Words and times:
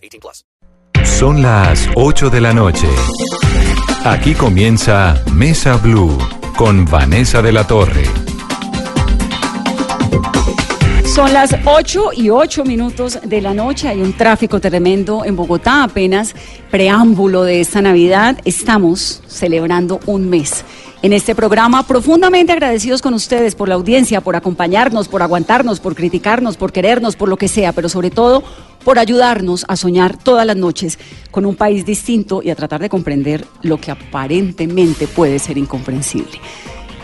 18 0.00 0.20
plus. 0.20 0.44
Son 1.04 1.42
las 1.42 1.88
8 1.94 2.30
de 2.30 2.40
la 2.40 2.52
noche. 2.52 2.88
Aquí 4.04 4.34
comienza 4.34 5.22
Mesa 5.32 5.76
Blue 5.76 6.16
con 6.56 6.84
Vanessa 6.84 7.42
de 7.42 7.52
la 7.52 7.66
Torre. 7.66 8.04
Son 11.14 11.32
las 11.32 11.56
8 11.64 12.12
y 12.16 12.30
8 12.30 12.64
minutos 12.64 13.18
de 13.24 13.40
la 13.40 13.52
noche. 13.52 13.88
Hay 13.88 14.00
un 14.00 14.12
tráfico 14.12 14.60
tremendo 14.60 15.24
en 15.24 15.34
Bogotá. 15.36 15.82
Apenas 15.82 16.34
preámbulo 16.70 17.42
de 17.42 17.60
esta 17.60 17.82
Navidad. 17.82 18.38
Estamos 18.44 19.22
celebrando 19.26 20.00
un 20.06 20.30
mes. 20.30 20.64
En 21.02 21.12
este 21.12 21.34
programa, 21.34 21.86
profundamente 21.86 22.52
agradecidos 22.52 23.02
con 23.02 23.14
ustedes 23.14 23.54
por 23.54 23.68
la 23.68 23.74
audiencia, 23.74 24.20
por 24.20 24.36
acompañarnos, 24.36 25.08
por 25.08 25.22
aguantarnos, 25.22 25.80
por 25.80 25.94
criticarnos, 25.94 26.56
por 26.56 26.72
querernos, 26.72 27.16
por 27.16 27.28
lo 27.28 27.38
que 27.38 27.48
sea, 27.48 27.72
pero 27.72 27.88
sobre 27.88 28.10
todo 28.10 28.42
por 28.84 28.98
ayudarnos 28.98 29.64
a 29.68 29.76
soñar 29.76 30.16
todas 30.16 30.46
las 30.46 30.56
noches 30.56 30.98
con 31.30 31.46
un 31.46 31.54
país 31.54 31.84
distinto 31.84 32.42
y 32.42 32.50
a 32.50 32.56
tratar 32.56 32.80
de 32.80 32.88
comprender 32.88 33.46
lo 33.62 33.80
que 33.80 33.90
aparentemente 33.90 35.06
puede 35.06 35.38
ser 35.38 35.58
incomprensible. 35.58 36.40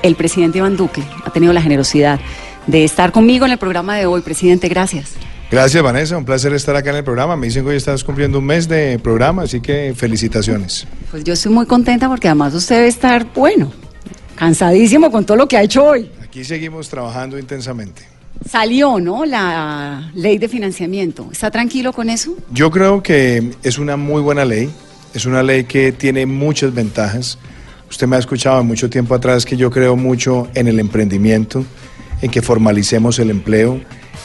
El 0.03 0.15
presidente 0.15 0.59
Iván 0.59 0.77
Duque 0.77 1.03
ha 1.25 1.31
tenido 1.31 1.53
la 1.53 1.63
generosidad 1.63 2.21
de 2.67 2.85
estar 2.85 3.13
conmigo 3.13 3.47
en 3.47 3.53
el 3.53 3.59
programa 3.59 3.97
de 3.97 4.07
hoy. 4.07 4.21
Presidente, 4.21 4.69
gracias. 4.69 5.13
Gracias, 5.51 5.83
Vanessa. 5.83 6.17
Un 6.17 6.25
placer 6.25 6.53
estar 6.55 6.75
acá 6.75 6.91
en 6.91 6.97
el 6.97 7.05
programa. 7.05 7.37
Me 7.37 7.47
dicen 7.47 7.63
que 7.63 7.71
hoy 7.71 7.77
estás 7.77 8.03
cumpliendo 8.03 8.41
un 8.41 8.45
mes 8.45 8.69
de 8.69 8.99
programa, 8.99 9.43
así 9.43 9.61
que 9.61 9.95
felicitaciones. 9.97 10.87
Pues 11.11 11.23
yo 11.23 11.35
estoy 11.35 11.53
muy 11.53 11.67
contenta 11.67 12.09
porque 12.09 12.29
además 12.29 12.53
usted 12.55 12.77
debe 12.77 12.89
estar, 12.89 13.33
bueno, 13.33 13.73
cansadísimo 14.35 15.11
con 15.11 15.25
todo 15.25 15.37
lo 15.37 15.47
que 15.47 15.57
ha 15.57 15.63
hecho 15.63 15.85
hoy. 15.85 16.11
Aquí 16.23 16.45
seguimos 16.45 16.89
trabajando 16.89 17.39
intensamente. 17.39 18.16
Salió, 18.49 19.01
¿no? 19.01 19.25
La 19.25 20.11
ley 20.15 20.39
de 20.39 20.49
financiamiento. 20.49 21.29
¿Está 21.33 21.51
tranquilo 21.51 21.93
con 21.93 22.11
eso? 22.11 22.37
Yo 22.51 22.71
creo 22.71 23.03
que 23.03 23.53
es 23.63 23.79
una 23.79 23.97
muy 23.97 24.23
buena 24.23 24.45
ley. 24.45 24.71
Es 25.15 25.27
una 25.27 25.43
ley 25.43 25.65
que 25.65 25.93
tiene 25.93 26.27
muchas 26.27 26.75
ventajas. 26.75 27.39
Usted 27.89 28.07
me 28.07 28.17
ha 28.17 28.19
escuchado 28.19 28.63
mucho 28.65 28.91
tiempo 28.91 29.15
atrás 29.15 29.45
que 29.45 29.57
yo 29.57 29.71
creo 29.71 29.97
mucho 29.97 30.49
en 30.55 30.69
el 30.69 30.79
emprendimiento 30.81 31.65
en 32.23 32.31
que 32.31 32.43
formalicemos 32.43 33.19
el 33.19 33.31
empleo, 33.31 33.81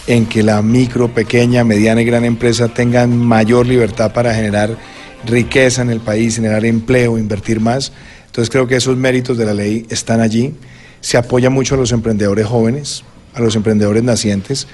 en 0.08 0.26
que 0.26 0.44
la 0.44 0.62
micro, 0.62 1.14
pequeña, 1.14 1.64
mediana 1.64 2.02
y 2.02 2.06
gran 2.06 2.26
empresa 2.26 2.70
tengan 2.70 3.18
mayor 3.18 3.66
libertad 3.68 4.14
para 4.14 4.34
generar 4.34 4.78
riqueza 5.26 5.82
en 5.82 5.90
el 5.90 6.00
país, 6.00 6.36
generar 6.36 6.66
empleo, 6.66 7.18
invertir 7.18 7.60
más. 7.60 7.92
Entonces 8.26 8.50
creo 8.50 8.68
que 8.68 8.76
esos 8.76 8.98
méritos 8.98 9.38
de 9.38 9.46
la 9.46 9.54
ley 9.54 9.86
están 9.90 10.22
allí. 10.22 10.56
Se 11.02 11.18
apoya 11.18 11.50
mucho 11.50 11.76
a 11.76 11.78
los 11.78 11.92
emprendedores 11.92 12.46
jóvenes, 12.46 13.04
a 13.34 13.42
los 13.42 13.56
emprendedores 13.56 14.04
nacientes. 14.04 14.68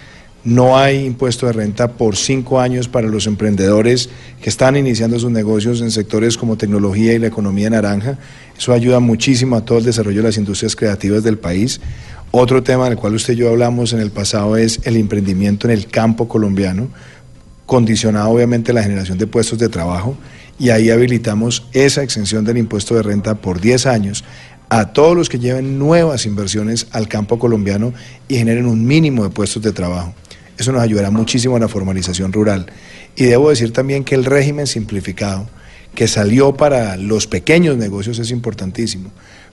No 0.44 0.78
hay 0.78 1.06
impuesto 1.06 1.46
de 1.46 1.54
renta 1.54 1.94
por 1.94 2.16
cinco 2.16 2.62
años 2.62 2.88
para 2.88 3.08
los 3.08 3.28
emprendedores 3.28 4.10
que 4.42 4.50
están 4.50 4.78
iniciando 4.78 5.20
sus 5.20 5.32
negocios 5.32 5.82
en 5.82 5.92
sectores 5.92 6.38
como 6.38 6.58
tecnología 6.58 7.14
y 7.14 7.20
la 7.20 7.28
economía 7.28 7.70
naranja. 7.70 8.18
Eso 8.58 8.72
ayuda 8.72 9.00
muchísimo 9.00 9.58
a 9.58 9.66
todo 9.66 9.80
el 9.80 9.84
desarrollo 9.84 10.18
de 10.18 10.30
las 10.30 10.38
industrias 10.38 10.76
creativas 10.76 11.24
del 11.24 11.38
país. 11.38 11.82
Otro 12.32 12.62
tema 12.64 12.88
del 12.88 12.98
cual 12.98 13.16
usted 13.16 13.34
y 13.34 13.38
yo 13.38 13.50
hablamos 13.50 13.94
en 13.94 14.00
el 14.00 14.12
pasado 14.12 14.58
es 14.58 14.80
el 14.84 14.96
emprendimiento 14.98 15.68
en 15.68 15.74
el 15.74 15.88
campo 15.88 16.28
colombiano, 16.28 16.90
condicionado 17.66 18.30
obviamente 18.30 18.72
a 18.72 18.76
la 18.76 18.84
generación 18.84 19.18
de 19.18 19.28
puestos 19.28 19.60
de 19.60 19.70
trabajo, 19.70 20.16
y 20.60 20.70
ahí 20.70 20.90
habilitamos 20.90 21.68
esa 21.74 22.04
exención 22.04 22.44
del 22.44 22.58
impuesto 22.58 22.96
de 22.96 23.04
renta 23.04 23.36
por 23.36 23.62
10 23.62 23.86
años 23.86 24.24
a 24.70 24.94
todos 24.94 25.16
los 25.16 25.30
que 25.30 25.40
lleven 25.40 25.80
nuevas 25.80 26.26
inversiones 26.26 26.88
al 26.92 27.08
campo 27.08 27.40
colombiano 27.40 27.94
y 28.28 28.38
generen 28.38 28.66
un 28.66 28.86
mínimo 28.86 29.24
de 29.24 29.30
puestos 29.30 29.64
de 29.64 29.72
trabajo. 29.72 30.14
Eso 30.58 30.72
nos 30.72 30.82
ayudará 30.82 31.12
muchísimo 31.12 31.56
a 31.56 31.60
la 31.60 31.68
formalización 31.68 32.34
rural. 32.34 32.68
Y 33.16 33.26
debo 33.26 33.50
decir 33.50 33.72
también 33.72 34.04
que 34.04 34.16
el 34.16 34.26
régimen 34.26 34.68
simplificado 34.68 35.48
que 35.96 36.08
salió 36.08 36.56
para 36.56 36.98
los 36.98 37.28
pequeños 37.28 37.78
negocios 37.78 38.20
es 38.20 38.32
importantísimo 38.32 39.12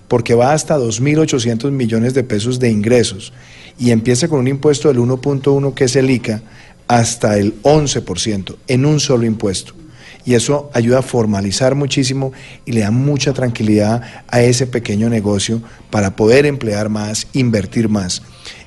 porque 0.08 0.34
va 0.34 0.53
hasta 0.53 0.78
2.800 0.78 1.70
millones 1.70 2.14
de 2.14 2.24
pesos 2.24 2.58
de 2.58 2.70
ingresos 2.70 3.32
y 3.78 3.91
empieza 3.91 4.28
con 4.28 4.41
un 4.41 4.48
impuesto 4.48 4.88
del 4.88 4.98
1.1 4.98 5.74
que 5.74 5.84
es 5.84 5.97
el 5.97 6.10
ICA 6.10 6.42
hasta 6.86 7.38
el 7.38 7.60
11% 7.62 8.56
en 8.69 8.86
un 8.86 9.00
solo 9.00 9.24
impuesto. 9.24 9.74
Y 10.24 10.34
eso 10.34 10.70
ayuda 10.72 11.00
a 11.00 11.02
formalizar 11.02 11.74
muchísimo 11.74 12.32
y 12.64 12.72
le 12.72 12.80
da 12.80 12.90
mucha 12.90 13.32
tranquilidad 13.32 14.02
a 14.28 14.42
ese 14.42 14.66
pequeño 14.66 15.10
negocio 15.10 15.60
para 15.90 16.16
poder 16.16 16.46
emplear 16.46 16.88
más, 16.88 17.26
invertir 17.32 17.88
más. 17.88 18.22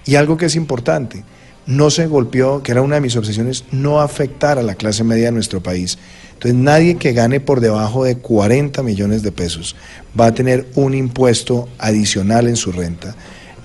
Y 0.05 0.15
algo 0.15 0.37
que 0.37 0.45
es 0.45 0.55
importante, 0.55 1.23
no 1.65 1.89
se 1.89 2.07
golpeó, 2.07 2.63
que 2.63 2.71
era 2.71 2.81
una 2.81 2.95
de 2.95 3.01
mis 3.01 3.15
obsesiones, 3.15 3.65
no 3.71 3.99
afectar 3.99 4.57
a 4.57 4.63
la 4.63 4.75
clase 4.75 5.03
media 5.03 5.25
de 5.25 5.33
nuestro 5.33 5.61
país. 5.61 5.97
Entonces 6.33 6.55
nadie 6.55 6.95
que 6.95 7.13
gane 7.13 7.39
por 7.39 7.59
debajo 7.59 8.03
de 8.05 8.17
40 8.17 8.83
millones 8.83 9.23
de 9.23 9.31
pesos 9.31 9.75
va 10.17 10.27
a 10.27 10.33
tener 10.33 10.67
un 10.75 10.93
impuesto 10.93 11.67
adicional 11.79 12.47
en 12.47 12.55
su 12.55 12.71
renta. 12.71 13.15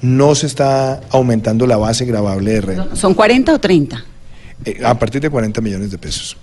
No 0.00 0.34
se 0.34 0.46
está 0.46 1.00
aumentando 1.10 1.66
la 1.66 1.76
base 1.76 2.04
gravable 2.06 2.52
de 2.54 2.60
renta. 2.60 2.96
¿Son 2.96 3.14
40 3.14 3.54
o 3.54 3.58
30? 3.58 4.04
Eh, 4.64 4.80
a 4.84 4.98
partir 4.98 5.20
de 5.20 5.30
40 5.30 5.60
millones 5.60 5.90
de 5.90 5.98
pesos. 5.98 6.36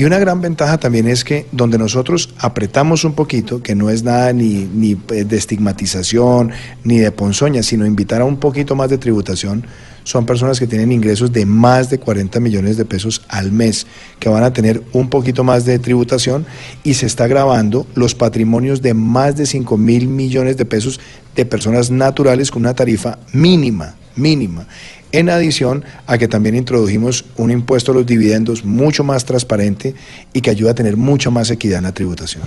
Y 0.00 0.04
una 0.06 0.18
gran 0.18 0.40
ventaja 0.40 0.78
también 0.78 1.06
es 1.06 1.24
que 1.24 1.44
donde 1.52 1.76
nosotros 1.76 2.30
apretamos 2.38 3.04
un 3.04 3.12
poquito, 3.12 3.62
que 3.62 3.74
no 3.74 3.90
es 3.90 4.02
nada 4.02 4.32
ni, 4.32 4.64
ni 4.64 4.94
de 4.94 5.36
estigmatización 5.36 6.52
ni 6.84 6.96
de 7.00 7.10
ponzoña, 7.12 7.62
sino 7.62 7.84
invitar 7.84 8.22
a 8.22 8.24
un 8.24 8.38
poquito 8.38 8.74
más 8.74 8.88
de 8.88 8.96
tributación, 8.96 9.66
son 10.04 10.24
personas 10.24 10.58
que 10.58 10.66
tienen 10.66 10.90
ingresos 10.90 11.32
de 11.32 11.44
más 11.44 11.90
de 11.90 11.98
40 11.98 12.40
millones 12.40 12.78
de 12.78 12.86
pesos 12.86 13.20
al 13.28 13.52
mes, 13.52 13.86
que 14.18 14.30
van 14.30 14.42
a 14.42 14.54
tener 14.54 14.82
un 14.94 15.10
poquito 15.10 15.44
más 15.44 15.66
de 15.66 15.78
tributación 15.78 16.46
y 16.82 16.94
se 16.94 17.04
está 17.04 17.26
grabando 17.26 17.86
los 17.94 18.14
patrimonios 18.14 18.80
de 18.80 18.94
más 18.94 19.36
de 19.36 19.44
5 19.44 19.76
mil 19.76 20.08
millones 20.08 20.56
de 20.56 20.64
pesos 20.64 20.98
de 21.36 21.44
personas 21.44 21.90
naturales 21.90 22.50
con 22.50 22.62
una 22.62 22.72
tarifa 22.72 23.18
mínima, 23.34 23.96
mínima 24.16 24.66
en 25.12 25.30
adición 25.30 25.84
a 26.06 26.18
que 26.18 26.28
también 26.28 26.54
introdujimos 26.54 27.24
un 27.36 27.50
impuesto 27.50 27.92
a 27.92 27.94
los 27.94 28.06
dividendos 28.06 28.64
mucho 28.64 29.04
más 29.04 29.24
transparente 29.24 29.94
y 30.32 30.40
que 30.40 30.50
ayuda 30.50 30.72
a 30.72 30.74
tener 30.74 30.96
mucha 30.96 31.30
más 31.30 31.50
equidad 31.50 31.78
en 31.78 31.84
la 31.84 31.92
tributación. 31.92 32.42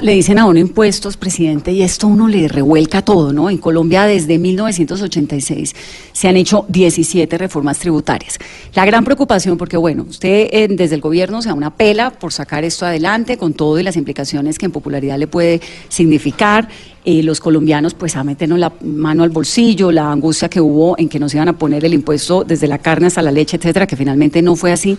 le 0.00 0.12
dicen 0.12 0.38
a 0.38 0.46
uno 0.46 0.58
impuestos, 0.58 1.16
presidente, 1.16 1.72
y 1.72 1.82
esto 1.82 2.06
uno 2.06 2.28
le 2.28 2.48
revuelca 2.48 3.02
todo, 3.02 3.32
¿no? 3.32 3.50
En 3.50 3.58
Colombia 3.58 4.04
desde 4.04 4.38
1986 4.38 5.74
se 6.12 6.28
han 6.28 6.36
hecho 6.36 6.64
17 6.68 7.38
reformas 7.38 7.78
tributarias. 7.78 8.38
La 8.74 8.84
gran 8.84 9.04
preocupación, 9.04 9.58
porque 9.58 9.76
bueno, 9.76 10.06
usted 10.08 10.48
eh, 10.52 10.68
desde 10.70 10.94
el 10.94 11.00
gobierno 11.00 11.42
se 11.42 11.48
da 11.48 11.54
una 11.54 11.74
pela 11.74 12.10
por 12.10 12.32
sacar 12.32 12.64
esto 12.64 12.86
adelante 12.86 13.36
con 13.36 13.54
todo 13.54 13.78
y 13.78 13.82
las 13.82 13.96
implicaciones 13.96 14.58
que 14.58 14.66
en 14.66 14.72
popularidad 14.72 15.18
le 15.18 15.26
puede 15.26 15.60
significar. 15.88 16.68
Eh, 17.08 17.22
los 17.22 17.38
colombianos 17.38 17.94
pues 17.94 18.16
a 18.16 18.24
meternos 18.24 18.58
la 18.58 18.72
mano 18.82 19.22
al 19.22 19.30
bolsillo, 19.30 19.92
la 19.92 20.10
angustia 20.10 20.48
que 20.48 20.60
hubo 20.60 20.98
en 20.98 21.08
que 21.08 21.20
nos 21.20 21.32
iban 21.32 21.46
a 21.46 21.52
poner 21.52 21.84
el 21.84 21.94
impuesto 21.94 22.42
desde 22.42 22.66
la 22.66 22.78
carne 22.78 23.06
hasta 23.06 23.22
la 23.22 23.30
leche, 23.30 23.58
etcétera, 23.58 23.86
que 23.86 23.94
finalmente 23.94 24.42
no 24.42 24.56
fue 24.56 24.72
así. 24.72 24.98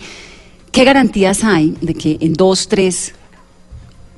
¿Qué 0.72 0.84
garantías 0.84 1.44
hay 1.44 1.74
de 1.82 1.92
que 1.92 2.16
en 2.22 2.32
dos, 2.32 2.66
tres 2.68 3.12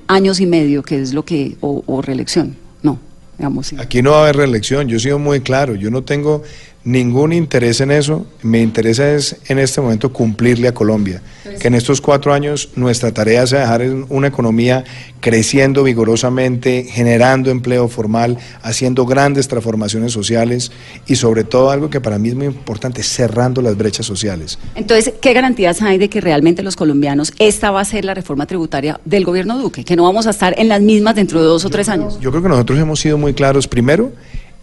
años 0.07 0.39
y 0.39 0.47
medio, 0.47 0.85
que 0.85 1.01
es 1.01 1.13
lo 1.13 1.25
que, 1.25 1.57
o, 1.61 2.01
reelección? 2.01 2.55
No, 2.81 3.01
digamos. 3.37 3.73
Aquí 3.73 4.03
no 4.03 4.13
va 4.13 4.19
a 4.19 4.23
haber 4.23 4.37
reelección, 4.37 4.87
yo 4.87 4.99
he 4.99 5.01
sido 5.01 5.19
muy 5.19 5.41
claro, 5.41 5.75
yo 5.75 5.91
no 5.91 6.05
tengo 6.05 6.45
ningún 6.85 7.33
interés 7.33 7.81
en 7.81 7.91
eso. 7.91 8.27
Me 8.43 8.61
interesa 8.61 9.15
es 9.15 9.37
en 9.49 9.59
este 9.59 9.81
momento 9.81 10.13
cumplirle 10.13 10.69
a 10.69 10.75
Colombia, 10.75 11.23
que 11.61 11.69
en 11.69 11.75
estos 11.75 12.01
cuatro 12.01 12.33
años 12.33 12.71
nuestra 12.77 13.13
tarea 13.13 13.47
sea 13.47 13.61
dejar 13.61 13.83
una 14.09 14.29
economía 14.29 14.85
creciendo 15.21 15.85
vigorosamente, 15.85 16.85
generando 16.85 17.51
empleo 17.51 17.89
formal, 17.89 18.39
haciendo 18.63 19.05
grandes 19.05 19.49
transformaciones 19.49 20.13
sociales 20.13 20.73
y 21.07 21.17
sobre 21.17 21.45
todo 21.45 21.71
algo 21.71 21.91
que 21.91 22.01
para 22.01 22.19
mí 22.19 22.31
es 22.31 22.35
muy 22.35 22.47
importante, 22.47 23.03
cerrando 23.03 23.61
las 23.61 23.77
brechas 23.77 24.07
sociales. 24.07 24.59
Entonces, 24.75 25.15
¿qué 25.21 25.33
garantías 25.35 25.83
hay 25.83 25.99
de 25.99 26.09
que 26.09 26.21
realmente 26.21 26.63
los 26.63 26.77
colombianos, 26.77 27.33
esta 27.39 27.71
va 27.71 27.81
a 27.81 27.85
ser 27.85 28.05
la 28.05 28.15
reforma 28.15 28.47
tributaria 28.47 29.01
del 29.05 29.25
gobierno 29.25 29.59
Duque, 29.59 29.85
que 29.85 29.97
no 29.97 30.05
vamos 30.05 30.27
a 30.27 30.31
estar 30.31 30.55
en 30.59 30.69
las 30.69 30.81
mismas 30.81 31.15
dentro 31.15 31.41
de 31.41 31.47
dos 31.47 31.65
o 31.67 31.71
tres 31.71 31.89
años? 31.91 32.19
Yo 32.21 32.31
creo 32.31 32.43
que 32.43 32.49
nosotros 32.49 32.79
hemos 32.79 33.01
sido 33.01 33.19
muy 33.19 33.35
claros, 33.35 33.69
primero, 33.69 34.13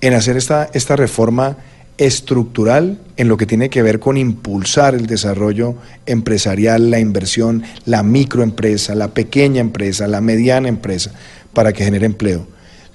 en 0.02 0.14
hacer 0.14 0.38
esta, 0.38 0.70
esta 0.74 0.96
reforma 0.96 1.58
estructural 1.98 3.00
en 3.18 3.28
lo 3.28 3.38
que 3.38 3.46
tiene 3.46 3.70
que 3.70 3.82
ver 3.82 4.00
con 4.00 4.18
impulsar 4.18 4.94
el 4.94 5.08
desarrollo 5.08 5.76
empresarial, 6.06 6.92
la 6.92 7.00
inversión, 7.00 7.64
la 7.86 8.04
microempresa, 8.04 8.96
la 8.96 9.10
pequeña 9.10 9.62
empresa, 9.62 10.08
la 10.08 10.22
mediana 10.22 10.70
empresa, 10.70 11.12
para 11.54 11.74
que 11.74 11.84
genere 11.84 12.06
empleo. 12.06 12.48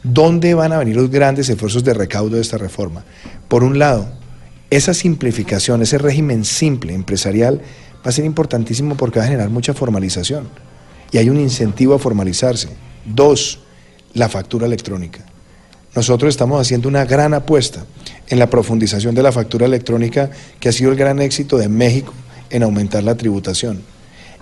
¿Dónde 0.03 0.55
van 0.55 0.73
a 0.73 0.79
venir 0.79 0.97
los 0.97 1.11
grandes 1.11 1.49
esfuerzos 1.49 1.85
de 1.85 1.95
recaudo 1.95 2.37
de 2.37 2.43
esta 2.43 2.59
reforma? 2.59 3.05
Por 3.49 3.65
un 3.65 3.79
lado, 3.79 4.09
esa 4.71 4.95
simplificación, 4.95 5.83
ese 5.83 5.99
régimen 5.99 6.45
simple 6.45 6.95
empresarial 6.95 7.61
va 8.05 8.09
a 8.09 8.13
ser 8.13 8.25
importantísimo 8.25 8.97
porque 8.97 9.19
va 9.19 9.25
a 9.25 9.29
generar 9.29 9.51
mucha 9.51 9.75
formalización 9.75 10.49
y 11.11 11.19
hay 11.19 11.29
un 11.29 11.39
incentivo 11.39 11.95
a 11.95 11.99
formalizarse. 11.99 12.69
Dos, 13.05 13.61
la 14.15 14.29
factura 14.29 14.67
electrónica. 14.67 15.25
Nosotros 15.95 16.31
estamos 16.31 16.61
haciendo 16.61 16.89
una 16.89 17.05
gran 17.05 17.35
apuesta 17.35 17.85
en 18.33 18.39
la 18.39 18.49
profundización 18.49 19.15
de 19.15 19.23
la 19.23 19.31
factura 19.31 19.67
electrónica 19.67 20.31
que 20.59 20.71
ha 20.71 20.73
sido 20.73 20.91
el 20.91 20.97
gran 20.97 21.21
éxito 21.21 21.59
de 21.59 21.69
México 21.69 22.15
en 22.49 22.63
aumentar 22.63 23.03
la 23.03 23.15
tributación. 23.15 23.83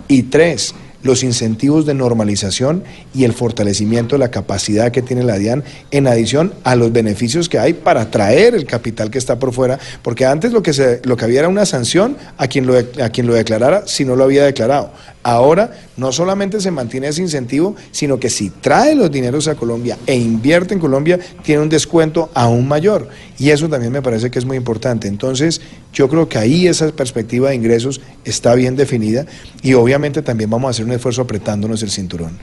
Y 0.07 0.23
tres, 0.23 0.73
los 1.03 1.23
incentivos 1.23 1.85
de 1.85 1.93
normalización 1.93 2.83
y 3.13 3.23
el 3.23 3.33
fortalecimiento 3.33 4.15
de 4.15 4.19
la 4.19 4.31
capacidad 4.31 4.91
que 4.91 5.01
tiene 5.01 5.23
la 5.23 5.37
DIAN 5.37 5.63
en 5.91 6.07
adición 6.07 6.53
a 6.63 6.75
los 6.75 6.91
beneficios 6.91 7.49
que 7.49 7.59
hay 7.59 7.73
para 7.73 8.01
atraer 8.01 8.55
el 8.55 8.65
capital 8.65 9.09
que 9.09 9.17
está 9.17 9.39
por 9.39 9.53
fuera, 9.53 9.79
porque 10.01 10.25
antes 10.25 10.51
lo 10.51 10.61
que, 10.61 10.73
se, 10.73 11.01
lo 11.03 11.17
que 11.17 11.25
había 11.25 11.39
era 11.39 11.49
una 11.49 11.65
sanción 11.65 12.17
a 12.37 12.47
quien, 12.47 12.67
lo, 12.67 12.77
a 12.77 13.09
quien 13.09 13.27
lo 13.27 13.33
declarara 13.33 13.87
si 13.87 14.05
no 14.05 14.15
lo 14.15 14.23
había 14.23 14.45
declarado. 14.45 14.91
Ahora 15.23 15.71
no 15.97 16.11
solamente 16.11 16.59
se 16.59 16.71
mantiene 16.71 17.07
ese 17.07 17.21
incentivo, 17.21 17.75
sino 17.91 18.19
que 18.19 18.29
si 18.29 18.49
trae 18.49 18.95
los 18.95 19.11
dineros 19.11 19.47
a 19.47 19.53
Colombia 19.55 19.97
e 20.07 20.15
invierte 20.15 20.73
en 20.73 20.79
Colombia, 20.79 21.19
tiene 21.43 21.61
un 21.61 21.69
descuento 21.69 22.31
aún 22.33 22.67
mayor. 22.67 23.07
Y 23.37 23.51
eso 23.51 23.69
también 23.69 23.91
me 23.91 24.01
parece 24.01 24.31
que 24.31 24.39
es 24.39 24.45
muy 24.45 24.57
importante. 24.57 25.07
Entonces, 25.07 25.61
yo 25.93 26.09
creo 26.09 26.27
que 26.27 26.39
ahí 26.39 26.67
esa 26.67 26.87
perspectiva 26.91 27.49
de 27.49 27.55
ingresos 27.55 28.01
está 28.25 28.55
bien 28.55 28.75
definida 28.75 29.25
y 29.61 29.73
obviamente 29.73 30.21
también 30.21 30.49
vamos 30.49 30.67
a 30.67 30.71
hacer 30.71 30.85
un 30.91 30.95
esfuerzo 30.95 31.21
apretándonos 31.21 31.81
el 31.83 31.89
cinturón. 31.89 32.37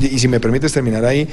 y 0.00 0.18
si 0.18 0.28
me 0.28 0.40
permites 0.40 0.72
terminar 0.72 1.04
ahí, 1.04 1.28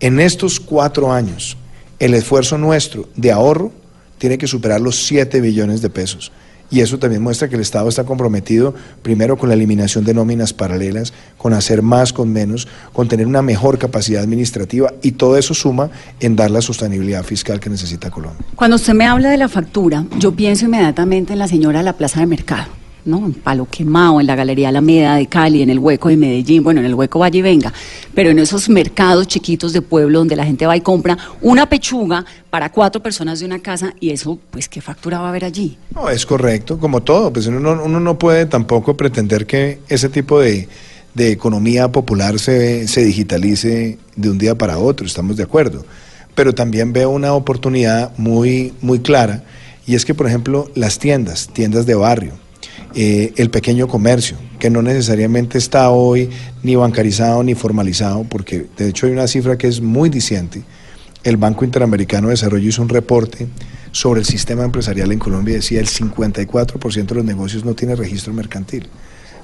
en 0.00 0.20
estos 0.20 0.60
cuatro 0.60 1.12
años, 1.12 1.56
el 1.98 2.14
esfuerzo 2.14 2.58
nuestro 2.58 3.08
de 3.16 3.32
ahorro 3.32 3.72
tiene 4.18 4.38
que 4.38 4.46
superar 4.46 4.80
los 4.80 5.06
7 5.06 5.40
billones 5.40 5.80
de 5.80 5.90
pesos. 5.90 6.30
Y 6.70 6.80
eso 6.80 6.98
también 6.98 7.22
muestra 7.22 7.48
que 7.48 7.54
el 7.54 7.62
Estado 7.62 7.88
está 7.88 8.04
comprometido 8.04 8.74
primero 9.00 9.38
con 9.38 9.48
la 9.48 9.54
eliminación 9.54 10.04
de 10.04 10.12
nóminas 10.12 10.52
paralelas, 10.52 11.14
con 11.38 11.54
hacer 11.54 11.80
más 11.80 12.12
con 12.12 12.30
menos, 12.30 12.68
con 12.92 13.08
tener 13.08 13.26
una 13.26 13.40
mejor 13.40 13.78
capacidad 13.78 14.22
administrativa 14.22 14.92
y 15.00 15.12
todo 15.12 15.38
eso 15.38 15.54
suma 15.54 15.90
en 16.20 16.36
dar 16.36 16.50
la 16.50 16.60
sostenibilidad 16.60 17.24
fiscal 17.24 17.58
que 17.58 17.70
necesita 17.70 18.10
Colombia. 18.10 18.44
Cuando 18.54 18.76
usted 18.76 18.92
me 18.92 19.06
habla 19.06 19.30
de 19.30 19.38
la 19.38 19.48
factura, 19.48 20.04
yo 20.18 20.32
pienso 20.32 20.66
inmediatamente 20.66 21.32
en 21.32 21.38
la 21.38 21.48
señora 21.48 21.78
de 21.78 21.84
la 21.84 21.94
Plaza 21.94 22.20
de 22.20 22.26
Mercado 22.26 22.68
¿no? 23.08 23.26
En 23.26 23.32
Palo 23.32 23.66
Quemado, 23.68 24.20
en 24.20 24.26
la 24.26 24.36
Galería 24.36 24.68
Alameda 24.68 25.16
de 25.16 25.26
Cali, 25.26 25.62
en 25.62 25.70
el 25.70 25.78
Hueco 25.78 26.08
de 26.08 26.16
Medellín, 26.16 26.62
bueno, 26.62 26.80
en 26.80 26.86
el 26.86 26.94
Hueco 26.94 27.18
Valle 27.18 27.42
Venga, 27.42 27.72
pero 28.14 28.30
en 28.30 28.38
esos 28.38 28.68
mercados 28.68 29.26
chiquitos 29.26 29.72
de 29.72 29.82
pueblo 29.82 30.20
donde 30.20 30.36
la 30.36 30.44
gente 30.44 30.66
va 30.66 30.76
y 30.76 30.80
compra 30.80 31.16
una 31.40 31.68
pechuga 31.68 32.24
para 32.50 32.70
cuatro 32.70 33.02
personas 33.02 33.40
de 33.40 33.46
una 33.46 33.58
casa 33.58 33.94
y 33.98 34.10
eso, 34.10 34.38
pues, 34.50 34.68
¿qué 34.68 34.80
factura 34.80 35.18
va 35.18 35.26
a 35.26 35.28
haber 35.30 35.44
allí? 35.44 35.76
No, 35.94 36.08
es 36.08 36.24
correcto, 36.24 36.78
como 36.78 37.02
todo, 37.02 37.32
pues 37.32 37.46
uno, 37.46 37.82
uno 37.82 38.00
no 38.00 38.18
puede 38.18 38.46
tampoco 38.46 38.96
pretender 38.96 39.46
que 39.46 39.80
ese 39.88 40.08
tipo 40.08 40.40
de, 40.40 40.68
de 41.14 41.32
economía 41.32 41.90
popular 41.90 42.38
se, 42.38 42.86
se 42.86 43.04
digitalice 43.04 43.98
de 44.14 44.30
un 44.30 44.38
día 44.38 44.56
para 44.56 44.78
otro, 44.78 45.06
estamos 45.06 45.36
de 45.36 45.42
acuerdo, 45.42 45.84
pero 46.34 46.54
también 46.54 46.92
veo 46.92 47.10
una 47.10 47.32
oportunidad 47.32 48.12
muy, 48.16 48.72
muy 48.80 49.00
clara 49.00 49.42
y 49.88 49.94
es 49.94 50.04
que, 50.04 50.14
por 50.14 50.26
ejemplo, 50.26 50.70
las 50.74 50.98
tiendas, 50.98 51.48
tiendas 51.48 51.86
de 51.86 51.94
barrio, 51.94 52.34
eh, 52.94 53.32
el 53.36 53.50
pequeño 53.50 53.86
comercio, 53.86 54.36
que 54.58 54.70
no 54.70 54.82
necesariamente 54.82 55.58
está 55.58 55.90
hoy 55.90 56.30
ni 56.62 56.74
bancarizado 56.74 57.42
ni 57.42 57.54
formalizado, 57.54 58.24
porque 58.24 58.66
de 58.76 58.88
hecho 58.88 59.06
hay 59.06 59.12
una 59.12 59.26
cifra 59.26 59.58
que 59.58 59.68
es 59.68 59.80
muy 59.80 60.08
diciente. 60.08 60.62
El 61.22 61.36
Banco 61.36 61.64
Interamericano 61.64 62.28
de 62.28 62.34
Desarrollo 62.34 62.68
hizo 62.68 62.82
un 62.82 62.88
reporte 62.88 63.46
sobre 63.92 64.20
el 64.20 64.26
sistema 64.26 64.64
empresarial 64.64 65.12
en 65.12 65.18
Colombia 65.18 65.52
y 65.52 65.56
decía 65.56 65.80
el 65.80 65.88
54% 65.88 67.06
de 67.06 67.14
los 67.14 67.24
negocios 67.24 67.64
no 67.64 67.74
tiene 67.74 67.94
registro 67.94 68.32
mercantil. 68.32 68.88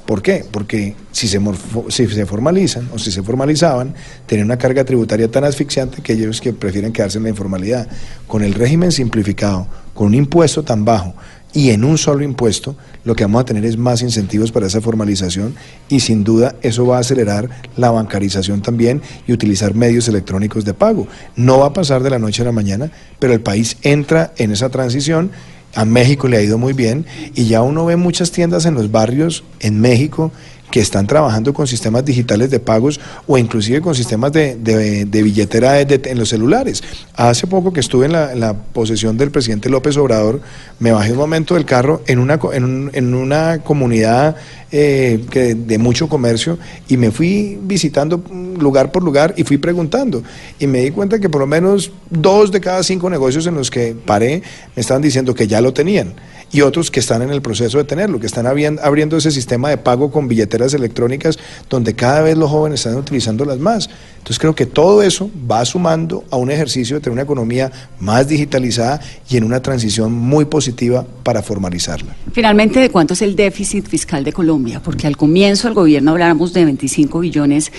¿Por 0.06 0.20
qué? 0.20 0.44
Porque 0.50 0.94
si 1.12 1.29
se, 1.29 1.40
si 1.88 2.06
se 2.06 2.26
formalizan 2.26 2.90
o 2.93 2.99
si 2.99 3.11
se 3.11 3.23
formalizaban, 3.23 3.94
tienen 4.26 4.44
una 4.47 4.58
carga 4.58 4.85
tributaria 4.85 5.31
tan 5.31 5.44
asfixiante 5.44 6.02
que 6.02 6.12
ellos 6.12 6.43
que 6.43 6.52
prefieren 6.52 6.93
quedarse 6.93 7.17
en 7.17 7.25
la 7.25 7.31
informalidad. 7.31 7.88
Con 8.26 8.43
el 8.43 8.52
régimen 8.52 8.93
simplificado, 8.93 9.67
con 9.94 10.08
un 10.08 10.14
impuesto 10.14 10.62
tan 10.62 10.85
bajo, 10.85 11.14
y 11.55 11.71
en 11.71 11.85
un 11.85 11.97
solo 11.97 12.25
impuesto 12.25 12.77
lo 13.05 13.15
que 13.15 13.25
vamos 13.25 13.43
a 13.43 13.45
tener 13.45 13.65
es 13.65 13.79
más 13.79 14.03
incentivos 14.03 14.51
para 14.51 14.67
esa 14.67 14.81
formalización 14.81 15.55
y 15.89 16.01
sin 16.01 16.25
duda 16.25 16.56
eso 16.62 16.87
va 16.87 16.97
a 16.97 17.01
acelerar 17.01 17.49
la 17.77 17.91
bancarización 17.91 18.61
también 18.61 19.01
y 19.27 19.33
utilizar 19.33 19.75
medios 19.75 20.09
electrónicos 20.09 20.65
de 20.65 20.75
pago. 20.75 21.06
No 21.37 21.61
va 21.61 21.67
a 21.67 21.73
pasar 21.73 22.03
de 22.03 22.11
la 22.11 22.19
noche 22.19 22.43
a 22.43 22.47
la 22.47 22.53
mañana, 22.53 22.91
pero 23.19 23.33
el 23.33 23.41
país 23.41 23.77
entra 23.83 24.33
en 24.37 24.51
esa 24.51 24.69
transición. 24.69 25.31
A 25.75 25.85
México 25.85 26.29
le 26.29 26.37
ha 26.37 26.43
ido 26.43 26.59
muy 26.59 26.73
bien 26.73 27.06
y 27.35 27.47
ya 27.47 27.62
uno 27.62 27.85
ve 27.85 27.97
muchas 27.97 28.31
tiendas 28.31 28.65
en 28.65 28.75
los 28.75 28.91
barrios 28.91 29.45
en 29.61 29.81
México 29.81 30.33
que 30.75 30.81
están 30.81 31.06
trabajando 31.06 31.55
con 31.55 31.69
sistemas 31.69 32.05
digitales 32.05 32.50
de 32.50 32.59
pagos 32.59 32.99
o 33.29 33.38
inclusive 33.38 33.81
con 33.81 33.94
sistemas 33.94 34.32
de, 34.32 35.09
billetera 35.09 35.81
en 35.81 36.19
los 36.19 36.31
celulares. 36.31 36.82
Hace 37.15 37.47
poco 37.47 37.73
que 37.73 37.79
estuve 37.79 38.06
en 38.06 38.41
la, 38.41 38.56
posesión 38.73 39.17
del 39.17 39.31
presidente 39.31 39.69
López 39.69 39.97
Obrador, 39.97 40.41
me 40.81 40.91
bajé 40.91 41.12
un 41.12 41.19
momento 41.19 41.55
del 41.55 41.65
carro 41.65 42.03
en 42.09 42.19
una, 42.19 42.41
en, 42.53 43.15
una 43.15 43.61
comunidad 43.61 44.35
eh, 44.73 45.25
que, 45.31 45.55
de 45.55 45.79
mucho 45.79 46.09
comercio 46.09 46.59
y 46.88 46.97
me 46.97 47.12
fui 47.12 47.56
visitando 47.62 48.25
lugar 48.59 48.91
por 48.91 49.05
lugar 49.05 49.32
y 49.37 49.44
fui 49.44 49.59
preguntando 49.59 50.25
y 50.59 50.67
me 50.67 50.81
di 50.81 50.91
cuenta 50.91 51.21
que 51.21 51.29
por 51.29 51.41
lo 51.41 51.47
menos 51.47 51.93
dos 52.11 52.50
de 52.50 52.61
cada 52.61 52.82
cinco 52.82 53.09
negocios 53.09 53.47
en 53.47 53.55
los 53.55 53.71
que 53.71 53.94
paré 53.94 54.43
me 54.75 54.81
estaban 54.81 55.03
diciendo 55.03 55.37
que 55.37 55.47
ya 55.47 55.61
lo 55.61 55.73
tenían 55.73 56.15
y 56.55 56.61
otros 56.61 56.93
que 56.93 57.01
están 57.01 57.21
en 57.21 57.31
el 57.31 57.43
proceso 57.43 57.79
de 57.79 57.85
tenerlo, 57.85 58.21
que 58.21 58.27
están 58.27 58.47
abriendo 58.47 59.17
ese 59.17 59.33
sistema 59.33 59.71
de 59.71 59.77
pago 59.77 60.12
con 60.12 60.29
billeteras 60.29 60.73
electrónicas 60.73 61.37
donde 61.69 61.95
cada 61.95 62.23
vez 62.23 62.39
los 62.39 62.49
jóvenes 62.49 62.79
están 62.79 62.97
utilizándolas 62.97 63.59
más. 63.59 63.91
Entonces 64.19 64.39
creo 64.39 64.55
que 64.55 64.65
todo 64.65 65.03
eso 65.03 65.29
va 65.51 65.65
sumando 65.65 66.23
a 66.31 66.37
un 66.37 66.53
ejercicio 66.53 66.97
de 66.97 67.01
tener 67.01 67.12
una 67.15 67.23
economía 67.23 67.73
más 67.99 68.29
digitalizada 68.29 69.01
y 69.29 69.37
en 69.37 69.43
una 69.43 69.61
transición 69.61 70.12
muy 70.12 70.45
positiva 70.45 71.05
para 71.25 71.43
formalizarla. 71.43 72.15
Finalmente, 72.33 72.79
¿de 72.79 72.89
cuánto 72.89 73.15
es 73.15 73.23
el 73.23 73.35
déficit 73.35 73.89
fiscal 73.89 74.23
de 74.23 74.33
Colombia? 74.33 74.81
Porque 74.81 75.09
al 75.09 75.17
comienzo 75.17 75.67
del 75.67 75.75
gobierno 75.75 76.12
hablábamos 76.12 76.53
de 76.53 76.65
25 76.65 77.19
billones 77.19 77.73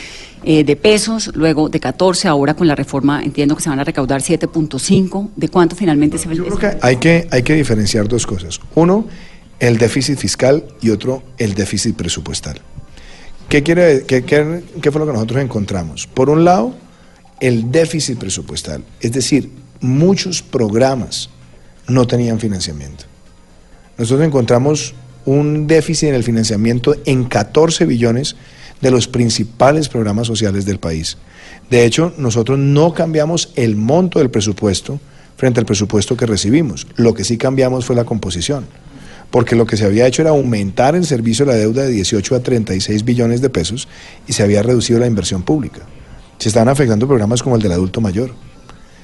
eh, 0.46 0.64
de 0.64 0.76
pesos, 0.76 1.32
luego 1.36 1.70
de 1.70 1.80
14, 1.80 2.28
ahora 2.28 2.54
con 2.54 2.68
la 2.68 2.76
reforma 2.76 3.24
entiendo 3.24 3.56
que 3.56 3.64
se 3.64 3.70
van 3.70 3.80
a 3.80 3.84
recaudar 3.84 4.22
7.5. 4.22 5.32
¿De 5.36 5.50
cuánto 5.50 5.76
finalmente 5.76 6.18
se 6.18 6.28
va 6.28 6.36
Yo 6.36 6.46
creo 6.46 6.58
que 6.58 6.78
hay, 6.82 6.98
que 6.98 7.28
hay 7.32 7.44
que 7.44 7.54
diferenciar 7.56 8.08
dos 8.08 8.26
cosas. 8.26 8.60
Uno, 8.76 9.08
el 9.60 9.78
déficit 9.78 10.18
fiscal 10.18 10.64
y 10.82 10.92
otro, 10.92 11.24
el 11.38 11.56
déficit 11.56 11.96
presupuestal. 11.96 12.62
¿Qué, 13.50 13.64
quiere, 13.64 14.06
qué, 14.06 14.24
qué 14.24 14.92
fue 14.92 15.00
lo 15.00 15.08
que 15.08 15.14
nosotros 15.14 15.42
encontramos? 15.42 16.08
Por 16.08 16.30
un 16.30 16.46
lado, 16.46 16.76
el 17.40 17.72
déficit 17.72 18.18
presupuestal, 18.18 18.84
es 19.02 19.12
decir, 19.12 19.52
muchos 19.82 20.42
programas 20.42 21.30
no 21.88 22.08
tenían 22.08 22.40
financiamiento. 22.40 23.06
Nosotros 23.98 24.28
encontramos 24.28 24.94
un 25.26 25.68
déficit 25.68 26.10
en 26.10 26.16
el 26.16 26.24
financiamiento 26.24 26.96
en 27.06 27.26
14 27.26 27.86
billones 27.86 28.36
de 28.82 28.92
los 28.92 29.08
principales 29.08 29.90
programas 29.90 30.28
sociales 30.28 30.66
del 30.66 30.80
país. 30.80 31.18
De 31.70 31.86
hecho, 31.86 32.14
nosotros 32.18 32.60
no 32.60 32.94
cambiamos 32.94 33.52
el 33.56 33.76
monto 33.76 34.20
del 34.20 34.30
presupuesto 34.30 35.00
frente 35.38 35.60
al 35.60 35.66
presupuesto 35.66 36.16
que 36.16 36.26
recibimos. 36.26 36.88
Lo 36.96 37.14
que 37.14 37.24
sí 37.24 37.38
cambiamos 37.38 37.86
fue 37.86 37.96
la 37.96 38.06
composición, 38.06 38.66
porque 39.32 39.56
lo 39.56 39.66
que 39.66 39.78
se 39.78 39.86
había 39.86 40.08
hecho 40.08 40.22
era 40.22 40.32
aumentar 40.32 40.96
el 40.96 41.06
servicio 41.06 41.46
de 41.46 41.52
la 41.52 41.58
deuda 41.58 41.84
de 41.84 41.90
18 41.90 42.36
a 42.36 42.40
36 42.40 43.04
billones 43.04 43.42
de 43.42 43.50
pesos 43.50 43.88
y 44.28 44.34
se 44.34 44.44
había 44.44 44.64
reducido 44.64 45.00
la 45.00 45.08
inversión 45.08 45.44
pública. 45.44 45.82
Se 46.38 46.50
estaban 46.50 46.70
afectando 46.70 47.08
programas 47.08 47.42
como 47.42 47.56
el 47.56 47.62
del 47.62 47.72
adulto 47.72 48.02
mayor. 48.02 48.32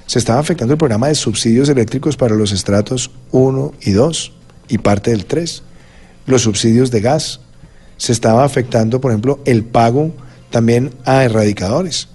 Se 0.06 0.20
estaba 0.20 0.40
afectando 0.40 0.74
el 0.74 0.78
programa 0.78 1.08
de 1.08 1.16
subsidios 1.16 1.70
eléctricos 1.70 2.18
para 2.18 2.36
los 2.36 2.52
estratos 2.52 3.12
1 3.32 3.74
y 3.82 3.92
2 3.92 4.34
y 4.68 4.78
parte 4.78 5.12
del 5.12 5.26
3. 5.26 5.64
Los 6.26 6.44
subsidios 6.44 6.92
de 6.92 7.02
gas, 7.02 7.41
se 8.02 8.14
estaba 8.14 8.44
afectando, 8.44 9.00
por 9.00 9.12
ejemplo, 9.12 9.40
el 9.46 9.64
pago 9.64 10.12
también 10.50 10.90
a 11.06 11.24
erradicadores. 11.24 12.08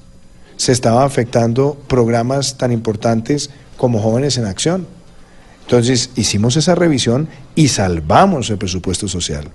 Se 0.56 0.72
estaba 0.72 1.04
afectando 1.04 1.80
programas 1.86 2.58
tan 2.58 2.72
importantes 2.72 3.50
como 3.76 4.02
Jóvenes 4.02 4.36
en 4.36 4.46
Acción. 4.46 4.88
Entonces 5.62 6.10
hicimos 6.16 6.56
esa 6.56 6.74
revisión 6.74 7.28
y 7.54 7.68
salvamos 7.68 8.50
el 8.50 8.58
presupuesto 8.58 9.06
social. 9.06 9.52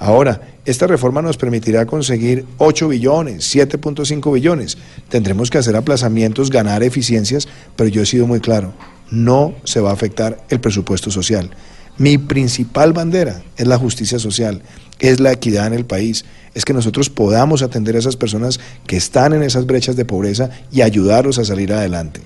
Ahora, 0.00 0.40
esta 0.64 0.88
reforma 0.88 1.22
nos 1.22 1.36
permitirá 1.36 1.86
conseguir 1.86 2.44
8 2.56 2.88
billones, 2.88 3.54
7.5 3.54 4.32
billones. 4.34 4.78
Tendremos 5.08 5.48
que 5.48 5.58
hacer 5.58 5.76
aplazamientos, 5.76 6.50
ganar 6.50 6.82
eficiencias, 6.82 7.46
pero 7.76 7.88
yo 7.88 8.02
he 8.02 8.06
sido 8.06 8.26
muy 8.26 8.40
claro. 8.40 8.72
no 9.12 9.54
se 9.62 9.80
va 9.80 9.90
a 9.90 9.94
afectar 9.94 10.44
el 10.48 10.58
presupuesto 10.58 11.12
social. 11.12 11.50
Mi 11.98 12.18
principal 12.18 12.92
bandera 12.92 13.42
es 13.56 13.66
la 13.66 13.78
justicia 13.78 14.18
social, 14.18 14.62
es 14.98 15.20
la 15.20 15.32
equidad 15.32 15.66
en 15.66 15.74
el 15.74 15.84
país, 15.84 16.24
es 16.54 16.64
que 16.64 16.72
nosotros 16.72 17.10
podamos 17.10 17.62
atender 17.62 17.96
a 17.96 17.98
esas 17.98 18.16
personas 18.16 18.58
que 18.86 18.96
están 18.96 19.32
en 19.32 19.42
esas 19.42 19.66
brechas 19.66 19.96
de 19.96 20.04
pobreza 20.04 20.50
y 20.72 20.82
ayudarlos 20.82 21.38
a 21.38 21.44
salir 21.44 21.72
adelante. 21.72 22.20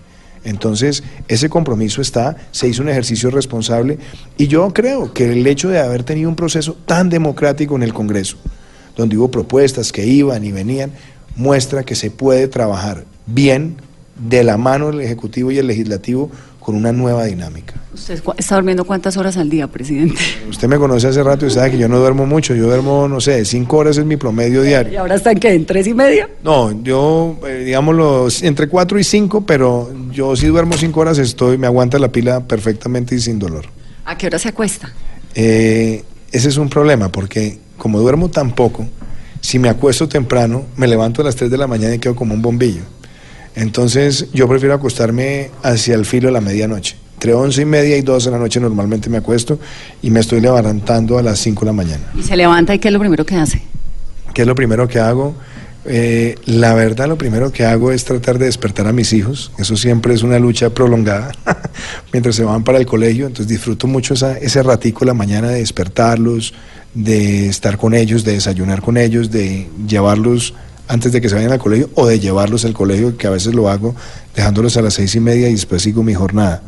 Entonces, 0.44 1.04
ese 1.28 1.48
compromiso 1.48 2.02
está, 2.02 2.36
se 2.50 2.68
hizo 2.68 2.82
un 2.82 2.88
ejercicio 2.88 3.30
responsable 3.30 3.98
y 4.36 4.48
yo 4.48 4.72
creo 4.72 5.12
que 5.12 5.32
el 5.32 5.46
hecho 5.46 5.68
de 5.68 5.78
haber 5.78 6.02
tenido 6.02 6.28
un 6.28 6.36
proceso 6.36 6.76
tan 6.86 7.08
democrático 7.08 7.76
en 7.76 7.82
el 7.82 7.94
Congreso, 7.94 8.38
donde 8.96 9.16
hubo 9.16 9.30
propuestas 9.30 9.92
que 9.92 10.06
iban 10.06 10.44
y 10.44 10.50
venían, 10.50 10.92
muestra 11.36 11.84
que 11.84 11.94
se 11.94 12.10
puede 12.10 12.48
trabajar 12.48 13.04
bien 13.26 13.76
de 14.28 14.44
la 14.44 14.56
mano 14.56 14.90
del 14.90 15.00
Ejecutivo 15.00 15.50
y 15.50 15.58
el 15.58 15.66
Legislativo 15.66 16.30
con 16.60 16.76
una 16.76 16.92
nueva 16.92 17.24
dinámica. 17.24 17.74
¿Usted 17.92 18.22
está 18.38 18.54
durmiendo 18.54 18.84
cuántas 18.84 19.16
horas 19.16 19.36
al 19.36 19.50
día, 19.50 19.66
presidente? 19.66 20.20
Usted 20.48 20.68
me 20.68 20.78
conoce 20.78 21.08
hace 21.08 21.22
rato 21.22 21.44
y 21.44 21.50
sabe 21.50 21.72
que 21.72 21.78
yo 21.78 21.88
no 21.88 21.98
duermo 21.98 22.24
mucho, 22.24 22.54
yo 22.54 22.66
duermo, 22.66 23.08
no 23.08 23.20
sé, 23.20 23.44
cinco 23.44 23.78
horas 23.78 23.98
es 23.98 24.04
mi 24.04 24.16
promedio 24.16 24.62
diario. 24.62 24.92
¿Y 24.92 24.96
ahora 24.96 25.16
está 25.16 25.32
en 25.32 25.40
qué? 25.40 25.52
¿En 25.52 25.66
tres 25.66 25.88
y 25.88 25.94
media? 25.94 26.28
No, 26.44 26.82
yo, 26.82 27.36
eh, 27.46 27.64
digámoslo, 27.64 28.28
entre 28.42 28.68
cuatro 28.68 28.98
y 28.98 29.04
cinco, 29.04 29.44
pero 29.44 29.92
yo 30.12 30.36
si 30.36 30.46
duermo 30.46 30.74
cinco 30.74 31.00
horas 31.00 31.18
estoy, 31.18 31.58
me 31.58 31.66
aguanta 31.66 31.98
la 31.98 32.12
pila 32.12 32.46
perfectamente 32.46 33.16
y 33.16 33.20
sin 33.20 33.38
dolor. 33.38 33.66
¿A 34.04 34.16
qué 34.16 34.28
hora 34.28 34.38
se 34.38 34.48
acuesta? 34.48 34.92
Eh, 35.34 36.04
ese 36.30 36.48
es 36.48 36.56
un 36.56 36.68
problema, 36.68 37.10
porque 37.10 37.58
como 37.76 37.98
duermo 37.98 38.28
tan 38.30 38.54
poco, 38.54 38.86
si 39.40 39.58
me 39.58 39.68
acuesto 39.68 40.08
temprano, 40.08 40.64
me 40.76 40.86
levanto 40.86 41.22
a 41.22 41.24
las 41.24 41.34
tres 41.34 41.50
de 41.50 41.58
la 41.58 41.66
mañana 41.66 41.96
y 41.96 41.98
quedo 41.98 42.14
como 42.14 42.34
un 42.34 42.40
bombillo. 42.40 42.82
Entonces 43.54 44.28
yo 44.32 44.48
prefiero 44.48 44.74
acostarme 44.74 45.50
hacia 45.62 45.94
el 45.94 46.04
filo 46.04 46.28
de 46.28 46.32
la 46.32 46.40
medianoche. 46.40 46.96
Entre 47.14 47.34
once 47.34 47.62
y 47.62 47.64
media 47.64 47.96
y 47.96 48.02
dos 48.02 48.24
de 48.24 48.32
la 48.32 48.38
noche 48.38 48.58
normalmente 48.58 49.08
me 49.08 49.18
acuesto 49.18 49.58
y 50.02 50.10
me 50.10 50.20
estoy 50.20 50.40
levantando 50.40 51.18
a 51.18 51.22
las 51.22 51.38
cinco 51.38 51.60
de 51.60 51.66
la 51.66 51.72
mañana. 51.72 52.02
¿Y 52.18 52.22
se 52.22 52.36
levanta 52.36 52.74
y 52.74 52.78
qué 52.78 52.88
es 52.88 52.92
lo 52.92 52.98
primero 52.98 53.24
que 53.24 53.36
hace? 53.36 53.62
¿Qué 54.34 54.42
es 54.42 54.48
lo 54.48 54.54
primero 54.54 54.88
que 54.88 54.98
hago? 54.98 55.34
Eh, 55.84 56.36
la 56.46 56.74
verdad 56.74 57.08
lo 57.08 57.18
primero 57.18 57.50
que 57.50 57.64
hago 57.64 57.90
es 57.90 58.04
tratar 58.04 58.38
de 58.38 58.46
despertar 58.46 58.86
a 58.86 58.92
mis 58.92 59.12
hijos. 59.12 59.52
Eso 59.58 59.76
siempre 59.76 60.14
es 60.14 60.22
una 60.22 60.38
lucha 60.38 60.70
prolongada 60.70 61.32
mientras 62.12 62.34
se 62.34 62.44
van 62.44 62.64
para 62.64 62.78
el 62.78 62.86
colegio. 62.86 63.26
Entonces 63.26 63.48
disfruto 63.48 63.86
mucho 63.86 64.14
esa, 64.14 64.36
ese 64.38 64.62
ratico 64.62 65.04
la 65.04 65.14
mañana 65.14 65.48
de 65.48 65.58
despertarlos, 65.58 66.54
de 66.94 67.48
estar 67.48 67.78
con 67.78 67.94
ellos, 67.94 68.24
de 68.24 68.32
desayunar 68.32 68.82
con 68.82 68.96
ellos, 68.96 69.30
de 69.30 69.68
llevarlos 69.86 70.54
antes 70.92 71.10
de 71.10 71.22
que 71.22 71.28
se 71.30 71.34
vayan 71.34 71.52
al 71.52 71.58
colegio 71.58 71.88
o 71.94 72.06
de 72.06 72.20
llevarlos 72.20 72.66
al 72.66 72.74
colegio, 72.74 73.16
que 73.16 73.26
a 73.26 73.30
veces 73.30 73.54
lo 73.54 73.70
hago 73.70 73.94
dejándolos 74.36 74.76
a 74.76 74.82
las 74.82 74.92
seis 74.92 75.14
y 75.14 75.20
media 75.20 75.48
y 75.48 75.52
después 75.52 75.80
sigo 75.80 76.02
mi 76.02 76.12
jornada. 76.12 76.62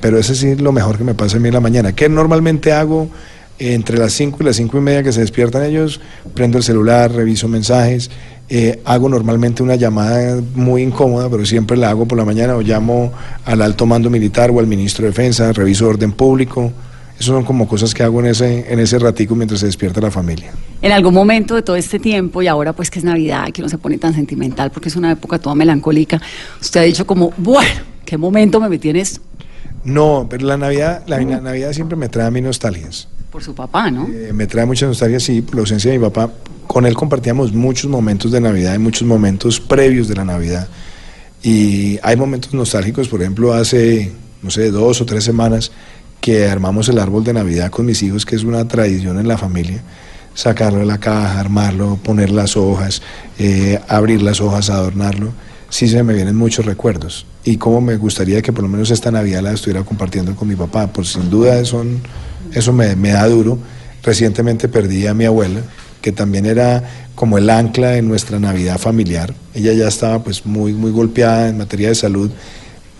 Pero 0.00 0.18
ese 0.18 0.34
sí 0.34 0.48
es 0.48 0.60
lo 0.60 0.72
mejor 0.72 0.98
que 0.98 1.04
me 1.04 1.14
pasa 1.14 1.36
a 1.36 1.40
mí 1.40 1.48
en 1.48 1.54
la 1.54 1.60
mañana. 1.60 1.94
¿Qué 1.94 2.08
normalmente 2.08 2.72
hago 2.72 3.08
entre 3.60 3.96
las 3.96 4.12
cinco 4.12 4.38
y 4.40 4.46
las 4.46 4.56
cinco 4.56 4.76
y 4.76 4.80
media 4.80 5.04
que 5.04 5.12
se 5.12 5.20
despiertan 5.20 5.62
ellos? 5.62 6.00
Prendo 6.34 6.58
el 6.58 6.64
celular, 6.64 7.12
reviso 7.12 7.46
mensajes, 7.46 8.10
eh, 8.48 8.80
hago 8.84 9.08
normalmente 9.08 9.62
una 9.62 9.76
llamada 9.76 10.42
muy 10.56 10.82
incómoda, 10.82 11.30
pero 11.30 11.46
siempre 11.46 11.76
la 11.76 11.90
hago 11.90 12.06
por 12.06 12.18
la 12.18 12.24
mañana 12.24 12.56
o 12.56 12.62
llamo 12.62 13.12
al 13.44 13.62
alto 13.62 13.86
mando 13.86 14.10
militar 14.10 14.50
o 14.50 14.58
al 14.58 14.66
ministro 14.66 15.04
de 15.04 15.10
Defensa, 15.10 15.52
reviso 15.52 15.86
orden 15.86 16.10
público. 16.10 16.72
Esas 17.20 17.34
son 17.34 17.44
como 17.44 17.68
cosas 17.68 17.92
que 17.92 18.02
hago 18.02 18.18
en 18.20 18.26
ese, 18.28 18.72
en 18.72 18.78
ese 18.78 18.98
ratico 18.98 19.34
mientras 19.34 19.60
se 19.60 19.66
despierta 19.66 20.00
la 20.00 20.10
familia. 20.10 20.54
En 20.80 20.90
algún 20.90 21.12
momento 21.12 21.54
de 21.54 21.60
todo 21.60 21.76
este 21.76 21.98
tiempo, 21.98 22.40
y 22.40 22.46
ahora 22.46 22.72
pues 22.72 22.90
que 22.90 22.98
es 22.98 23.04
Navidad, 23.04 23.50
que 23.52 23.60
no 23.60 23.68
se 23.68 23.76
pone 23.76 23.98
tan 23.98 24.14
sentimental 24.14 24.70
porque 24.70 24.88
es 24.88 24.96
una 24.96 25.12
época 25.12 25.38
toda 25.38 25.54
melancólica, 25.54 26.18
usted 26.58 26.80
ha 26.80 26.82
dicho 26.84 27.06
como, 27.06 27.30
bueno, 27.36 27.82
¿qué 28.06 28.16
momento 28.16 28.58
me 28.58 28.70
metí 28.70 28.88
en 28.88 28.96
esto? 28.96 29.20
No, 29.84 30.28
pero 30.30 30.46
la 30.46 30.56
Navidad, 30.56 31.02
la, 31.08 31.20
Navidad 31.20 31.74
siempre 31.74 31.94
me 31.94 32.08
trae 32.08 32.26
a 32.26 32.30
mí 32.30 32.40
nostalgias. 32.40 33.06
Por 33.30 33.44
su 33.44 33.54
papá, 33.54 33.90
¿no? 33.90 34.08
Eh, 34.08 34.32
me 34.32 34.46
trae 34.46 34.64
mucha 34.64 34.86
nostalgia, 34.86 35.20
sí, 35.20 35.42
por 35.42 35.56
la 35.56 35.60
ausencia 35.60 35.90
de 35.92 35.98
mi 35.98 36.04
papá. 36.06 36.32
Con 36.66 36.86
él 36.86 36.94
compartíamos 36.94 37.52
muchos 37.52 37.90
momentos 37.90 38.32
de 38.32 38.40
Navidad 38.40 38.74
y 38.74 38.78
muchos 38.78 39.06
momentos 39.06 39.60
previos 39.60 40.08
de 40.08 40.14
la 40.14 40.24
Navidad. 40.24 40.68
Y 41.42 41.98
hay 42.02 42.16
momentos 42.16 42.54
nostálgicos, 42.54 43.08
por 43.08 43.20
ejemplo, 43.20 43.52
hace, 43.52 44.10
no 44.42 44.48
sé, 44.48 44.70
dos 44.70 45.02
o 45.02 45.04
tres 45.04 45.22
semanas 45.22 45.70
que 46.20 46.48
armamos 46.48 46.88
el 46.88 46.98
árbol 46.98 47.24
de 47.24 47.32
Navidad 47.32 47.70
con 47.70 47.86
mis 47.86 48.02
hijos, 48.02 48.26
que 48.26 48.36
es 48.36 48.44
una 48.44 48.66
tradición 48.68 49.18
en 49.18 49.28
la 49.28 49.38
familia, 49.38 49.82
sacarlo 50.34 50.80
de 50.80 50.86
la 50.86 50.98
caja, 50.98 51.40
armarlo, 51.40 51.98
poner 52.02 52.30
las 52.30 52.56
hojas, 52.56 53.02
eh, 53.38 53.80
abrir 53.88 54.22
las 54.22 54.40
hojas, 54.40 54.70
adornarlo, 54.70 55.32
sí 55.70 55.88
se 55.88 56.02
me 56.02 56.14
vienen 56.14 56.36
muchos 56.36 56.66
recuerdos. 56.66 57.26
Y 57.44 57.56
como 57.56 57.80
me 57.80 57.96
gustaría 57.96 58.42
que 58.42 58.52
por 58.52 58.62
lo 58.62 58.68
menos 58.68 58.90
esta 58.90 59.10
Navidad 59.10 59.42
la 59.42 59.52
estuviera 59.52 59.82
compartiendo 59.82 60.36
con 60.36 60.48
mi 60.48 60.56
papá, 60.56 60.88
pues 60.88 61.08
sin 61.08 61.30
duda 61.30 61.58
eso, 61.58 61.84
eso 62.52 62.72
me, 62.72 62.94
me 62.96 63.10
da 63.10 63.26
duro. 63.26 63.58
Recientemente 64.02 64.68
perdí 64.68 65.06
a 65.06 65.14
mi 65.14 65.24
abuela, 65.24 65.60
que 66.02 66.12
también 66.12 66.46
era 66.46 66.82
como 67.14 67.38
el 67.38 67.48
ancla 67.50 67.90
de 67.90 68.02
nuestra 68.02 68.38
Navidad 68.38 68.78
familiar. 68.78 69.34
Ella 69.54 69.72
ya 69.72 69.88
estaba 69.88 70.22
pues 70.22 70.44
muy, 70.46 70.72
muy 70.72 70.90
golpeada 70.90 71.48
en 71.48 71.58
materia 71.58 71.88
de 71.88 71.94
salud 71.94 72.30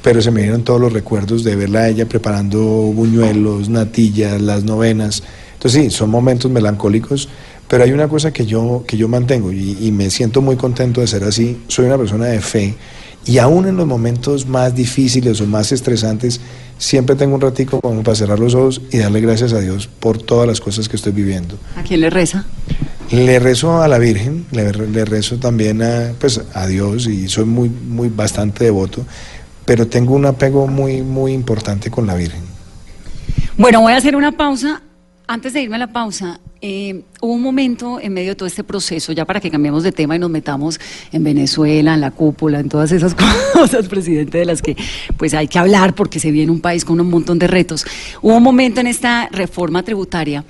pero 0.02 0.22
se 0.22 0.30
me 0.30 0.42
dieron 0.42 0.62
todos 0.62 0.80
los 0.80 0.92
recuerdos 0.92 1.44
de 1.44 1.56
verla 1.56 1.80
a 1.80 1.88
ella 1.88 2.06
preparando 2.06 2.58
buñuelos, 2.60 3.68
natillas, 3.68 4.40
las 4.40 4.64
novenas. 4.64 5.22
Entonces 5.54 5.84
sí, 5.84 5.90
son 5.90 6.10
momentos 6.10 6.50
melancólicos, 6.50 7.28
pero 7.68 7.84
hay 7.84 7.92
una 7.92 8.08
cosa 8.08 8.32
que 8.32 8.46
yo, 8.46 8.84
que 8.86 8.96
yo 8.96 9.08
mantengo 9.08 9.52
y, 9.52 9.76
y, 9.80 9.92
me 9.92 10.10
siento 10.10 10.40
muy 10.40 10.56
contento 10.56 11.00
de 11.00 11.06
ser 11.06 11.24
así. 11.24 11.60
Soy 11.68 11.86
una 11.86 11.98
persona 11.98 12.26
de 12.26 12.40
fe 12.40 12.74
y 13.26 13.38
aún 13.38 13.66
en 13.66 13.76
los 13.76 13.86
momentos 13.86 14.46
más 14.46 14.74
difíciles 14.74 15.40
o 15.40 15.46
más 15.46 15.72
estresantes, 15.72 16.40
siempre 16.78 17.14
tengo 17.16 17.34
un 17.34 17.40
ratico 17.40 17.80
como 17.80 18.02
para 18.02 18.14
cerrar 18.14 18.38
los 18.38 18.54
ojos 18.54 18.80
y 18.90 18.98
darle 18.98 19.20
gracias 19.20 19.52
a 19.52 19.60
Dios 19.60 19.86
por 19.86 20.18
todas 20.18 20.48
las 20.48 20.60
cosas 20.60 20.88
que 20.88 20.96
estoy 20.96 21.12
viviendo. 21.12 21.58
¿A 21.76 21.82
quién 21.82 22.00
le 22.00 22.08
reza? 22.10 22.46
Le 23.10 23.38
rezo 23.38 23.82
a 23.82 23.88
la 23.88 23.98
Virgen, 23.98 24.46
le, 24.52 24.72
le 24.72 25.04
rezo 25.04 25.36
también 25.36 25.82
a, 25.82 26.12
pues, 26.18 26.40
a 26.54 26.66
Dios 26.66 27.06
y 27.08 27.28
soy 27.28 27.44
muy, 27.44 27.68
muy 27.68 28.08
bastante 28.08 28.64
devoto 28.64 29.04
pero 29.70 29.86
tengo 29.86 30.16
un 30.16 30.26
apego 30.26 30.66
muy, 30.66 31.00
muy 31.00 31.32
importante 31.32 31.92
con 31.92 32.04
la 32.04 32.16
Virgen. 32.16 32.40
Bueno, 33.56 33.80
voy 33.80 33.92
a 33.92 33.98
hacer 33.98 34.16
una 34.16 34.32
pausa. 34.32 34.82
Antes 35.28 35.52
de 35.52 35.62
irme 35.62 35.76
a 35.76 35.78
la 35.78 35.92
pausa, 35.92 36.40
eh, 36.60 37.04
hubo 37.20 37.34
un 37.34 37.40
momento 37.40 38.00
en 38.00 38.12
medio 38.12 38.30
de 38.30 38.34
todo 38.34 38.48
este 38.48 38.64
proceso, 38.64 39.12
ya 39.12 39.24
para 39.24 39.38
que 39.38 39.48
cambiemos 39.48 39.84
de 39.84 39.92
tema 39.92 40.16
y 40.16 40.18
nos 40.18 40.28
metamos 40.28 40.80
en 41.12 41.22
Venezuela, 41.22 41.94
en 41.94 42.00
la 42.00 42.10
cúpula, 42.10 42.58
en 42.58 42.68
todas 42.68 42.90
esas 42.90 43.14
cosas, 43.54 43.86
presidente, 43.86 44.38
de 44.38 44.44
las 44.44 44.60
que 44.60 44.76
pues 45.16 45.34
hay 45.34 45.46
que 45.46 45.60
hablar 45.60 45.94
porque 45.94 46.18
se 46.18 46.32
viene 46.32 46.50
un 46.50 46.60
país 46.60 46.84
con 46.84 47.00
un 47.00 47.08
montón 47.08 47.38
de 47.38 47.46
retos. 47.46 47.86
Hubo 48.22 48.38
un 48.38 48.42
momento 48.42 48.80
en 48.80 48.88
esta 48.88 49.28
reforma 49.28 49.84
tributaria 49.84 50.44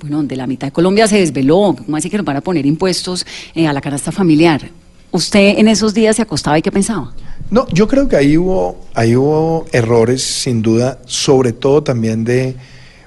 bueno, 0.00 0.16
donde 0.16 0.34
la 0.34 0.46
mitad 0.46 0.68
de 0.68 0.72
Colombia 0.72 1.06
se 1.06 1.18
desveló, 1.18 1.76
¿cómo 1.76 1.94
así 1.98 2.08
que 2.08 2.16
nos 2.16 2.24
van 2.24 2.38
a 2.38 2.40
poner 2.40 2.64
impuestos 2.64 3.26
eh, 3.54 3.66
a 3.66 3.74
la 3.74 3.82
canasta 3.82 4.12
familiar? 4.12 4.70
¿Usted 5.10 5.58
en 5.58 5.68
esos 5.68 5.92
días 5.92 6.16
se 6.16 6.22
acostaba 6.22 6.58
y 6.58 6.62
qué 6.62 6.72
pensaba? 6.72 7.12
No, 7.48 7.68
yo 7.68 7.86
creo 7.86 8.08
que 8.08 8.16
ahí 8.16 8.36
hubo, 8.36 8.80
ahí 8.94 9.14
hubo 9.14 9.66
errores, 9.70 10.22
sin 10.22 10.62
duda, 10.62 10.98
sobre 11.06 11.52
todo 11.52 11.82
también 11.82 12.24
de 12.24 12.56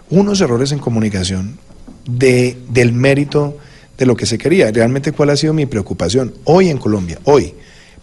unos 0.09 0.39
errores 0.39 0.71
en 0.71 0.79
comunicación, 0.79 1.59
de, 2.05 2.57
del 2.69 2.93
mérito 2.93 3.57
de 3.97 4.05
lo 4.05 4.15
que 4.15 4.25
se 4.25 4.37
quería. 4.37 4.71
Realmente, 4.71 5.11
¿cuál 5.11 5.31
ha 5.31 5.35
sido 5.35 5.53
mi 5.53 5.65
preocupación? 5.65 6.33
Hoy 6.45 6.69
en 6.69 6.77
Colombia, 6.77 7.19
hoy, 7.25 7.53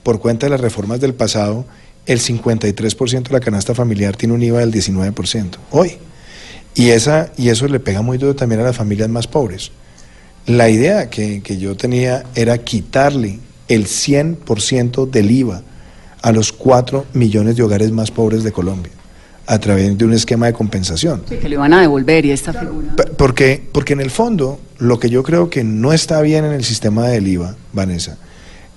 por 0.02 0.21
cuenta 0.21 0.45
de 0.47 0.50
las 0.50 0.61
reformas 0.61 1.00
del 1.00 1.14
pasado, 1.14 1.64
el 2.05 2.21
53% 2.21 3.23
de 3.23 3.33
la 3.33 3.40
canasta 3.40 3.75
familiar 3.75 4.14
tiene 4.14 4.35
un 4.35 4.43
IVA 4.43 4.61
del 4.61 4.73
19%. 4.73 5.57
Hoy. 5.71 5.93
Y, 6.75 6.90
esa, 6.90 7.33
y 7.38 7.49
eso 7.49 7.66
le 7.66 7.81
pega 7.81 8.02
muy 8.02 8.19
duro 8.19 8.37
también 8.37 8.61
a 8.61 8.64
las 8.64 8.76
familias 8.76 9.09
más 9.09 9.26
pobres. 9.26 9.73
La 10.45 10.69
idea 10.69 11.09
que, 11.09 11.43
que 11.43 11.57
yo 11.57 11.75
tenía 11.78 12.25
era 12.35 12.59
quitarle 12.59 13.40
el 13.69 13.87
100% 13.87 15.11
del 15.11 15.31
IVA 15.31 15.62
a 16.26 16.33
los 16.33 16.50
4 16.50 17.06
millones 17.12 17.54
de 17.54 17.62
hogares 17.62 17.92
más 17.92 18.11
pobres 18.11 18.42
de 18.42 18.50
Colombia 18.50 18.90
a 19.47 19.61
través 19.61 19.97
de 19.97 20.04
un 20.04 20.12
esquema 20.12 20.47
de 20.47 20.54
compensación. 20.54 21.23
Sí, 21.28 21.37
que 21.37 21.49
le 21.49 21.56
van 21.56 21.73
a 21.73 21.80
devolver 21.80 22.26
y 22.26 22.33
esta 22.33 22.52
figura. 22.52 22.97
Porque, 23.16 23.62
porque 23.71 23.92
en 23.92 24.00
el 24.00 24.11
fondo, 24.11 24.59
lo 24.78 24.99
que 24.99 25.09
yo 25.09 25.23
creo 25.23 25.50
que 25.50 25.62
no 25.62 25.92
está 25.92 26.21
bien 26.23 26.45
en 26.45 26.50
el 26.50 26.64
sistema 26.64 27.06
del 27.06 27.28
IVA, 27.28 27.54
Vanessa, 27.73 28.18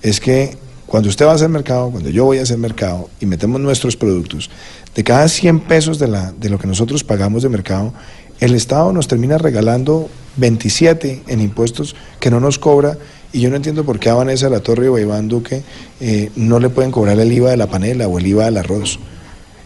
es 0.00 0.20
que 0.20 0.56
cuando 0.86 1.08
usted 1.08 1.26
va 1.26 1.32
a 1.32 1.34
hacer 1.34 1.48
mercado, 1.48 1.90
cuando 1.90 2.08
yo 2.10 2.24
voy 2.24 2.38
a 2.38 2.42
hacer 2.42 2.56
mercado 2.56 3.10
y 3.18 3.26
metemos 3.26 3.60
nuestros 3.60 3.96
productos, 3.96 4.48
de 4.94 5.02
cada 5.02 5.26
100 5.26 5.58
pesos 5.58 5.98
de, 5.98 6.06
la, 6.06 6.30
de 6.30 6.50
lo 6.50 6.58
que 6.60 6.68
nosotros 6.68 7.02
pagamos 7.02 7.42
de 7.42 7.48
mercado, 7.48 7.92
el 8.38 8.54
Estado 8.54 8.92
nos 8.92 9.08
termina 9.08 9.38
regalando 9.38 10.08
27 10.36 11.24
en 11.26 11.40
impuestos 11.40 11.96
que 12.20 12.30
no 12.30 12.38
nos 12.38 12.60
cobra 12.60 12.96
y 13.32 13.40
yo 13.40 13.50
no 13.50 13.56
entiendo 13.56 13.84
por 13.84 13.98
qué 13.98 14.10
a 14.10 14.14
Vanessa 14.14 14.48
La 14.48 14.60
Torre 14.60 14.88
o 14.88 14.96
a 14.96 15.00
Iván 15.00 15.28
Duque 15.28 15.62
eh, 16.00 16.30
no 16.36 16.58
le 16.58 16.68
pueden 16.68 16.90
cobrar 16.90 17.18
el 17.18 17.32
IVA 17.32 17.50
de 17.50 17.56
la 17.56 17.68
panela 17.68 18.08
o 18.08 18.18
el 18.18 18.26
IVA 18.26 18.46
del 18.46 18.56
arroz. 18.56 18.98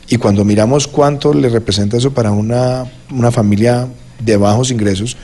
Y 0.09 0.19
cuando 0.19 0.45
miramos 0.45 0.87
cuánto 0.87 1.33
le 1.33 1.49
representa 1.49 1.97
eso 1.97 2.13
para 2.13 2.31
una, 2.31 2.85
una 3.11 3.31
familia 3.31 3.89
de 4.21 4.37
bajos 4.37 4.71
ingresos, 4.71 5.17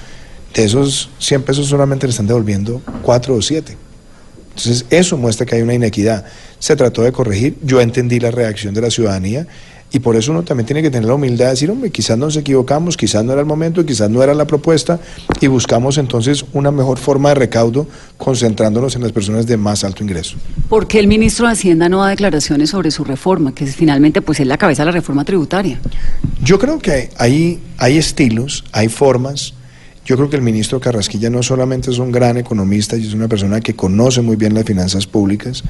de 0.54 0.64
esos 0.64 1.10
100 1.18 1.42
pesos 1.42 1.66
solamente 1.66 2.06
le 2.06 2.12
están 2.12 2.26
devolviendo 2.26 2.80
4 3.02 3.34
o 3.34 3.42
7. 3.42 3.76
Entonces 4.48 4.86
eso 4.90 5.16
muestra 5.16 5.46
que 5.46 5.56
hay 5.56 5.62
una 5.62 5.74
inequidad. 5.74 6.24
Se 6.58 6.76
trató 6.76 7.02
de 7.02 7.12
corregir, 7.12 7.56
yo 7.62 7.80
entendí 7.80 8.20
la 8.20 8.30
reacción 8.30 8.74
de 8.74 8.80
la 8.80 8.90
ciudadanía, 8.90 9.46
Y 9.92 9.98
por 9.98 10.14
eso 10.16 10.30
uno 10.30 10.44
también 10.44 10.66
tiene 10.66 10.82
que 10.82 10.90
tener 10.90 11.08
la 11.08 11.14
humildad 11.14 11.46
de 11.46 11.50
decir, 11.50 11.70
hombre, 11.70 11.90
quizás 11.90 12.16
nos 12.16 12.36
equivocamos, 12.36 12.96
quizás 12.96 13.24
no 13.24 13.32
era 13.32 13.40
el 13.40 13.46
momento, 13.46 13.84
quizás 13.84 14.08
no 14.08 14.22
era 14.22 14.34
la 14.34 14.46
propuesta, 14.46 15.00
y 15.40 15.48
buscamos 15.48 15.98
entonces 15.98 16.44
una 16.52 16.70
mejor 16.70 16.98
forma 16.98 17.30
de 17.30 17.34
recaudo 17.34 17.88
concentrándonos 18.16 18.94
en 18.94 19.02
las 19.02 19.10
personas 19.10 19.46
de 19.46 19.56
más 19.56 19.82
alto 19.82 20.04
ingreso. 20.04 20.36
¿Por 20.68 20.86
qué 20.86 21.00
el 21.00 21.08
ministro 21.08 21.46
de 21.46 21.52
Hacienda 21.52 21.88
no 21.88 22.02
da 22.02 22.08
declaraciones 22.08 22.70
sobre 22.70 22.92
su 22.92 23.02
reforma, 23.02 23.52
que 23.52 23.66
finalmente 23.66 24.22
pues 24.22 24.38
es 24.38 24.46
la 24.46 24.58
cabeza 24.58 24.82
de 24.82 24.86
la 24.86 24.92
reforma 24.92 25.24
tributaria? 25.24 25.80
Yo 26.42 26.58
creo 26.60 26.78
que 26.78 27.10
hay, 27.16 27.60
hay 27.76 27.98
estilos, 27.98 28.64
hay 28.72 28.88
formas. 28.88 29.54
Yo 30.04 30.16
creo 30.16 30.30
que 30.30 30.36
el 30.36 30.42
ministro 30.42 30.80
Carrasquilla 30.80 31.30
no 31.30 31.42
solamente 31.42 31.90
es 31.90 31.98
un 31.98 32.12
gran 32.12 32.36
economista 32.36 32.96
y 32.96 33.06
es 33.06 33.14
una 33.14 33.28
persona 33.28 33.60
que 33.60 33.74
conoce 33.74 34.22
muy 34.22 34.36
bien 34.36 34.54
las 34.54 34.64
finanzas 34.64 35.06
públicas, 35.06 35.64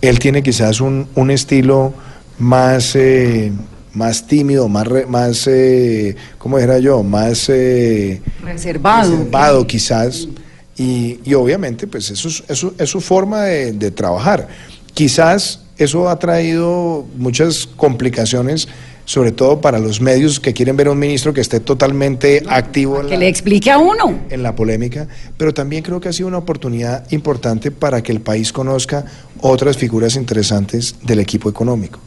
él 0.00 0.18
tiene 0.18 0.42
quizás 0.42 0.80
un, 0.80 1.06
un 1.14 1.30
estilo 1.30 1.94
más, 2.42 2.96
eh, 2.96 3.52
más 3.94 4.26
tímido, 4.26 4.68
más, 4.68 4.86
más 5.08 5.46
eh, 5.46 6.16
¿cómo 6.38 6.58
dijera 6.58 6.78
yo? 6.78 7.02
Más 7.02 7.48
eh, 7.48 8.20
reservado. 8.42 9.12
reservado 9.12 9.66
quizás. 9.66 10.28
Y, 10.76 11.20
y, 11.24 11.34
obviamente, 11.34 11.86
pues 11.86 12.10
eso 12.10 12.28
es, 12.28 12.42
eso 12.48 12.74
es 12.78 12.90
su 12.90 13.00
forma 13.00 13.42
de, 13.42 13.72
de, 13.72 13.90
trabajar. 13.90 14.48
Quizás 14.94 15.60
eso 15.76 16.08
ha 16.08 16.18
traído 16.18 17.06
muchas 17.16 17.68
complicaciones, 17.76 18.68
sobre 19.04 19.32
todo 19.32 19.60
para 19.60 19.78
los 19.78 20.00
medios 20.00 20.40
que 20.40 20.54
quieren 20.54 20.76
ver 20.76 20.88
a 20.88 20.92
un 20.92 20.98
ministro 20.98 21.32
que 21.34 21.42
esté 21.42 21.60
totalmente 21.60 22.42
activo. 22.48 23.00
En 23.02 23.06
que 23.06 23.14
la, 23.14 23.20
le 23.20 23.28
explique 23.28 23.70
a 23.70 23.78
uno. 23.78 24.20
En 24.30 24.42
la 24.42 24.56
polémica, 24.56 25.06
pero 25.36 25.54
también 25.54 25.82
creo 25.82 26.00
que 26.00 26.08
ha 26.08 26.12
sido 26.12 26.28
una 26.28 26.38
oportunidad 26.38 27.08
importante 27.12 27.70
para 27.70 28.02
que 28.02 28.10
el 28.10 28.20
país 28.20 28.52
conozca 28.52 29.04
otras 29.40 29.76
figuras 29.76 30.16
interesantes 30.16 30.96
del 31.02 31.20
equipo 31.20 31.48
económico 31.50 32.00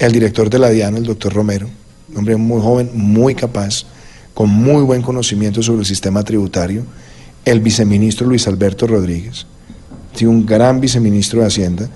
el 0.00 0.12
director 0.12 0.48
de 0.48 0.58
la 0.58 0.70
DIAN, 0.70 0.96
el 0.96 1.04
doctor 1.04 1.32
Romero, 1.32 1.68
un 2.10 2.16
hombre 2.16 2.34
muy 2.36 2.60
joven, 2.60 2.90
muy 2.94 3.34
capaz, 3.34 3.84
con 4.32 4.48
muy 4.48 4.82
buen 4.82 5.02
conocimiento 5.02 5.62
sobre 5.62 5.80
el 5.80 5.86
sistema 5.86 6.24
tributario, 6.24 6.84
el 7.44 7.60
viceministro 7.60 8.26
Luis 8.26 8.48
Alberto 8.48 8.86
Rodríguez, 8.86 9.46
un 10.22 10.44
gran 10.44 10.80
viceministro 10.80 11.40
de 11.40 11.46
Hacienda, 11.46 11.88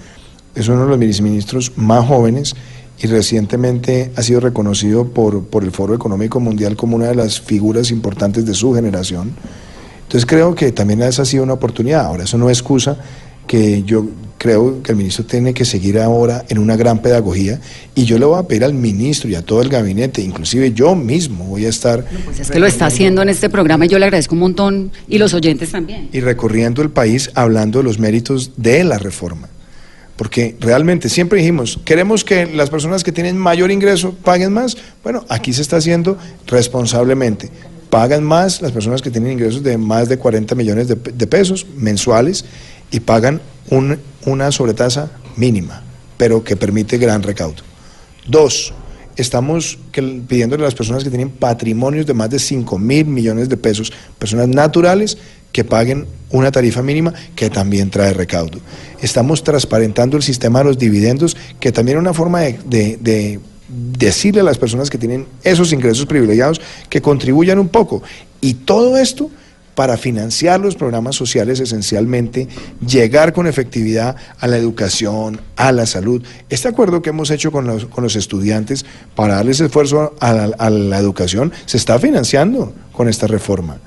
es 0.54 0.68
uno 0.68 0.84
de 0.84 0.90
los 0.90 0.98
viceministros 0.98 1.72
más 1.76 2.06
jóvenes 2.06 2.54
y 2.98 3.06
recientemente 3.06 4.12
ha 4.16 4.22
sido 4.22 4.40
reconocido 4.40 5.08
por, 5.08 5.44
por 5.46 5.64
el 5.64 5.72
Foro 5.72 5.94
Económico 5.94 6.40
Mundial 6.40 6.76
como 6.76 6.96
una 6.96 7.08
de 7.08 7.14
las 7.14 7.40
figuras 7.40 7.90
importantes 7.90 8.44
de 8.46 8.54
su 8.54 8.72
generación. 8.74 9.32
Entonces 10.02 10.26
creo 10.26 10.54
que 10.54 10.72
también 10.72 11.02
esa 11.02 11.22
ha 11.22 11.24
sido 11.24 11.42
una 11.42 11.54
oportunidad. 11.54 12.04
Ahora, 12.04 12.24
eso 12.24 12.38
no 12.38 12.50
excusa 12.50 12.98
que 13.46 13.82
yo 13.82 14.06
creo 14.44 14.82
que 14.82 14.92
el 14.92 14.98
ministro 14.98 15.24
tiene 15.24 15.54
que 15.54 15.64
seguir 15.64 15.98
ahora 15.98 16.44
en 16.50 16.58
una 16.58 16.76
gran 16.76 17.00
pedagogía 17.00 17.60
y 17.94 18.04
yo 18.04 18.18
le 18.18 18.26
voy 18.26 18.38
a 18.38 18.42
pedir 18.42 18.64
al 18.64 18.74
ministro 18.74 19.30
y 19.30 19.34
a 19.36 19.40
todo 19.40 19.62
el 19.62 19.70
gabinete, 19.70 20.20
inclusive 20.20 20.70
yo 20.72 20.94
mismo 20.94 21.46
voy 21.46 21.64
a 21.64 21.70
estar... 21.70 22.04
pues 22.26 22.40
es 22.40 22.50
que 22.50 22.60
lo 22.60 22.66
está 22.66 22.84
haciendo 22.84 23.22
en 23.22 23.30
este 23.30 23.48
programa 23.48 23.86
y 23.86 23.88
yo 23.88 23.98
le 23.98 24.04
agradezco 24.04 24.34
un 24.34 24.40
montón 24.40 24.92
y 25.08 25.16
los 25.16 25.32
oyentes 25.32 25.70
también. 25.70 26.10
Y 26.12 26.20
recorriendo 26.20 26.82
el 26.82 26.90
país 26.90 27.30
hablando 27.34 27.78
de 27.78 27.84
los 27.84 27.98
méritos 27.98 28.50
de 28.58 28.84
la 28.84 28.98
reforma. 28.98 29.48
Porque 30.16 30.56
realmente 30.60 31.08
siempre 31.08 31.38
dijimos, 31.38 31.80
queremos 31.82 32.22
que 32.22 32.44
las 32.44 32.68
personas 32.68 33.02
que 33.02 33.12
tienen 33.12 33.38
mayor 33.38 33.70
ingreso 33.70 34.12
paguen 34.12 34.52
más. 34.52 34.76
Bueno, 35.02 35.24
aquí 35.30 35.54
se 35.54 35.62
está 35.62 35.78
haciendo 35.78 36.18
responsablemente. 36.46 37.48
Pagan 37.88 38.22
más 38.22 38.60
las 38.60 38.72
personas 38.72 39.00
que 39.00 39.10
tienen 39.10 39.32
ingresos 39.32 39.62
de 39.62 39.78
más 39.78 40.10
de 40.10 40.18
40 40.18 40.54
millones 40.54 40.86
de, 40.86 40.96
de 40.96 41.26
pesos 41.26 41.66
mensuales 41.76 42.44
y 42.90 43.00
pagan 43.00 43.40
un, 43.70 43.98
una 44.26 44.52
sobretasa 44.52 45.10
mínima, 45.36 45.82
pero 46.16 46.44
que 46.44 46.56
permite 46.56 46.98
gran 46.98 47.22
recaudo. 47.22 47.62
Dos, 48.26 48.72
estamos 49.16 49.78
pidiéndole 49.92 50.62
a 50.62 50.66
las 50.66 50.74
personas 50.74 51.04
que 51.04 51.10
tienen 51.10 51.30
patrimonios 51.30 52.06
de 52.06 52.14
más 52.14 52.30
de 52.30 52.38
5 52.38 52.78
mil 52.78 53.06
millones 53.06 53.48
de 53.48 53.56
pesos, 53.56 53.92
personas 54.18 54.48
naturales, 54.48 55.18
que 55.52 55.62
paguen 55.62 56.06
una 56.30 56.50
tarifa 56.50 56.82
mínima 56.82 57.14
que 57.36 57.48
también 57.48 57.88
trae 57.88 58.12
recaudo. 58.12 58.58
Estamos 59.00 59.44
transparentando 59.44 60.16
el 60.16 60.22
sistema 60.24 60.58
de 60.58 60.64
los 60.64 60.78
dividendos, 60.78 61.36
que 61.60 61.70
también 61.70 61.98
es 61.98 62.02
una 62.02 62.12
forma 62.14 62.40
de 62.40 63.38
decirle 63.68 64.40
a 64.40 64.44
las 64.44 64.58
personas 64.58 64.90
que 64.90 64.98
tienen 64.98 65.26
esos 65.42 65.72
ingresos 65.72 66.06
privilegiados 66.06 66.60
que 66.88 67.00
contribuyan 67.00 67.58
un 67.58 67.68
poco. 67.68 68.02
Y 68.40 68.54
todo 68.54 68.96
esto 68.96 69.30
para 69.74 69.96
financiar 69.96 70.60
los 70.60 70.76
programas 70.76 71.16
sociales 71.16 71.60
esencialmente, 71.60 72.48
llegar 72.86 73.32
con 73.32 73.46
efectividad 73.46 74.16
a 74.38 74.46
la 74.46 74.56
educación, 74.56 75.40
a 75.56 75.72
la 75.72 75.86
salud. 75.86 76.22
Este 76.48 76.68
acuerdo 76.68 77.02
que 77.02 77.10
hemos 77.10 77.30
hecho 77.30 77.52
con 77.52 77.66
los, 77.66 77.86
con 77.86 78.04
los 78.04 78.16
estudiantes 78.16 78.84
para 79.14 79.36
darles 79.36 79.60
esfuerzo 79.60 80.14
a 80.20 80.32
la, 80.32 80.44
a 80.58 80.70
la 80.70 80.98
educación 80.98 81.52
se 81.66 81.76
está 81.76 81.98
financiando 81.98 82.72
con 82.92 83.08
esta 83.08 83.26
reforma. 83.26 83.78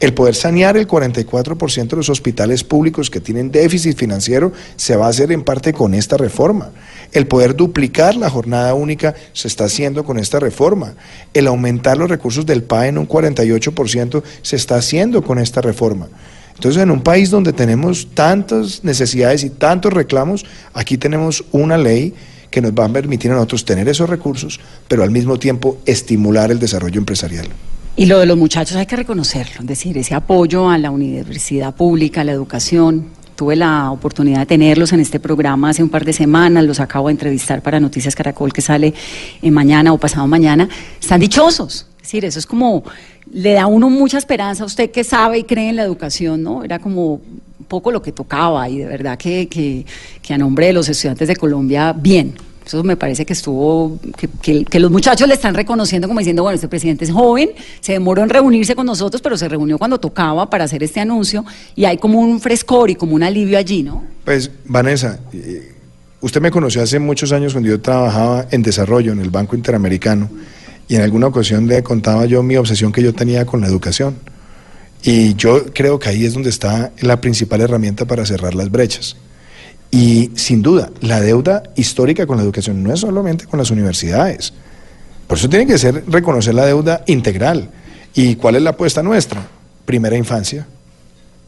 El 0.00 0.14
poder 0.14 0.34
sanear 0.34 0.78
el 0.78 0.88
44% 0.88 1.88
de 1.88 1.96
los 1.96 2.08
hospitales 2.08 2.64
públicos 2.64 3.10
que 3.10 3.20
tienen 3.20 3.50
déficit 3.50 3.98
financiero 3.98 4.50
se 4.76 4.96
va 4.96 5.06
a 5.06 5.10
hacer 5.10 5.30
en 5.30 5.44
parte 5.44 5.74
con 5.74 5.92
esta 5.92 6.16
reforma. 6.16 6.70
El 7.12 7.26
poder 7.26 7.54
duplicar 7.54 8.16
la 8.16 8.30
jornada 8.30 8.72
única 8.72 9.14
se 9.34 9.46
está 9.46 9.64
haciendo 9.64 10.04
con 10.04 10.18
esta 10.18 10.40
reforma. 10.40 10.94
El 11.34 11.46
aumentar 11.46 11.98
los 11.98 12.08
recursos 12.08 12.46
del 12.46 12.62
PAE 12.62 12.88
en 12.88 12.98
un 12.98 13.06
48% 13.06 14.22
se 14.40 14.56
está 14.56 14.76
haciendo 14.76 15.22
con 15.22 15.38
esta 15.38 15.60
reforma. 15.60 16.08
Entonces, 16.54 16.82
en 16.82 16.90
un 16.90 17.02
país 17.02 17.28
donde 17.28 17.52
tenemos 17.52 18.08
tantas 18.14 18.82
necesidades 18.84 19.44
y 19.44 19.50
tantos 19.50 19.92
reclamos, 19.92 20.46
aquí 20.72 20.96
tenemos 20.96 21.44
una 21.52 21.76
ley 21.76 22.14
que 22.50 22.62
nos 22.62 22.72
va 22.72 22.86
a 22.86 22.92
permitir 22.92 23.30
a 23.30 23.34
nosotros 23.34 23.66
tener 23.66 23.88
esos 23.88 24.08
recursos, 24.08 24.60
pero 24.88 25.02
al 25.02 25.10
mismo 25.10 25.38
tiempo 25.38 25.78
estimular 25.84 26.50
el 26.50 26.58
desarrollo 26.58 26.98
empresarial. 26.98 27.48
Y 28.00 28.06
lo 28.06 28.18
de 28.18 28.24
los 28.24 28.38
muchachos 28.38 28.78
hay 28.78 28.86
que 28.86 28.96
reconocerlo, 28.96 29.60
es 29.60 29.66
decir, 29.66 29.98
ese 29.98 30.14
apoyo 30.14 30.70
a 30.70 30.78
la 30.78 30.90
universidad 30.90 31.74
pública, 31.74 32.22
a 32.22 32.24
la 32.24 32.32
educación. 32.32 33.08
Tuve 33.36 33.56
la 33.56 33.90
oportunidad 33.90 34.38
de 34.38 34.46
tenerlos 34.46 34.94
en 34.94 35.00
este 35.00 35.20
programa 35.20 35.68
hace 35.68 35.82
un 35.82 35.90
par 35.90 36.06
de 36.06 36.14
semanas, 36.14 36.64
los 36.64 36.80
acabo 36.80 37.08
de 37.08 37.12
entrevistar 37.12 37.60
para 37.60 37.78
Noticias 37.78 38.14
Caracol 38.14 38.54
que 38.54 38.62
sale 38.62 38.94
en 39.42 39.52
mañana 39.52 39.92
o 39.92 39.98
pasado 39.98 40.26
mañana. 40.26 40.66
Están 40.98 41.20
dichosos, 41.20 41.88
es 41.96 42.02
decir, 42.04 42.24
eso 42.24 42.38
es 42.38 42.46
como, 42.46 42.84
le 43.34 43.52
da 43.52 43.64
a 43.64 43.66
uno 43.66 43.90
mucha 43.90 44.16
esperanza 44.16 44.62
a 44.62 44.66
usted 44.66 44.90
que 44.90 45.04
sabe 45.04 45.40
y 45.40 45.44
cree 45.44 45.68
en 45.68 45.76
la 45.76 45.82
educación, 45.82 46.42
¿no? 46.42 46.64
Era 46.64 46.78
como 46.78 47.16
un 47.16 47.66
poco 47.68 47.92
lo 47.92 48.00
que 48.00 48.12
tocaba 48.12 48.66
y 48.70 48.78
de 48.78 48.86
verdad 48.86 49.18
que, 49.18 49.46
que, 49.46 49.84
que 50.22 50.32
a 50.32 50.38
nombre 50.38 50.68
de 50.68 50.72
los 50.72 50.88
estudiantes 50.88 51.28
de 51.28 51.36
Colombia, 51.36 51.92
bien. 51.92 52.32
Eso 52.70 52.84
me 52.84 52.96
parece 52.96 53.26
que 53.26 53.32
estuvo, 53.32 53.98
que, 54.16 54.28
que, 54.40 54.64
que, 54.64 54.78
los 54.78 54.92
muchachos 54.92 55.26
le 55.26 55.34
están 55.34 55.56
reconociendo 55.56 56.06
como 56.06 56.20
diciendo, 56.20 56.44
bueno, 56.44 56.54
este 56.54 56.68
presidente 56.68 57.04
es 57.04 57.10
joven, 57.10 57.50
se 57.80 57.94
demoró 57.94 58.22
en 58.22 58.28
reunirse 58.28 58.76
con 58.76 58.86
nosotros, 58.86 59.20
pero 59.20 59.36
se 59.36 59.48
reunió 59.48 59.76
cuando 59.76 59.98
tocaba 59.98 60.48
para 60.48 60.62
hacer 60.64 60.84
este 60.84 61.00
anuncio 61.00 61.44
y 61.74 61.84
hay 61.84 61.98
como 61.98 62.20
un 62.20 62.38
frescor 62.38 62.88
y 62.88 62.94
como 62.94 63.16
un 63.16 63.24
alivio 63.24 63.58
allí, 63.58 63.82
¿no? 63.82 64.04
Pues, 64.24 64.52
Vanessa, 64.66 65.18
usted 66.20 66.40
me 66.40 66.52
conoció 66.52 66.80
hace 66.80 67.00
muchos 67.00 67.32
años 67.32 67.54
cuando 67.54 67.70
yo 67.70 67.80
trabajaba 67.80 68.46
en 68.52 68.62
desarrollo 68.62 69.10
en 69.10 69.18
el 69.18 69.30
Banco 69.30 69.56
Interamericano 69.56 70.30
y 70.86 70.94
en 70.94 71.02
alguna 71.02 71.26
ocasión 71.26 71.66
le 71.66 71.82
contaba 71.82 72.24
yo 72.26 72.40
mi 72.44 72.54
obsesión 72.54 72.92
que 72.92 73.02
yo 73.02 73.12
tenía 73.12 73.46
con 73.46 73.62
la 73.62 73.66
educación. 73.66 74.14
Y 75.02 75.34
yo 75.34 75.72
creo 75.74 75.98
que 75.98 76.08
ahí 76.08 76.24
es 76.24 76.34
donde 76.34 76.50
está 76.50 76.92
la 77.00 77.20
principal 77.20 77.62
herramienta 77.62 78.04
para 78.04 78.24
cerrar 78.24 78.54
las 78.54 78.70
brechas. 78.70 79.16
Y 79.90 80.30
sin 80.36 80.62
duda, 80.62 80.90
la 81.00 81.20
deuda 81.20 81.62
histórica 81.74 82.26
con 82.26 82.36
la 82.36 82.44
educación 82.44 82.82
no 82.82 82.92
es 82.92 83.00
solamente 83.00 83.46
con 83.46 83.58
las 83.58 83.70
universidades. 83.70 84.52
Por 85.26 85.38
eso 85.38 85.48
tiene 85.48 85.66
que 85.66 85.78
ser 85.78 86.04
reconocer 86.08 86.54
la 86.54 86.66
deuda 86.66 87.02
integral. 87.06 87.70
¿Y 88.14 88.36
cuál 88.36 88.56
es 88.56 88.62
la 88.62 88.70
apuesta 88.70 89.02
nuestra? 89.02 89.46
Primera 89.84 90.16
infancia. 90.16 90.66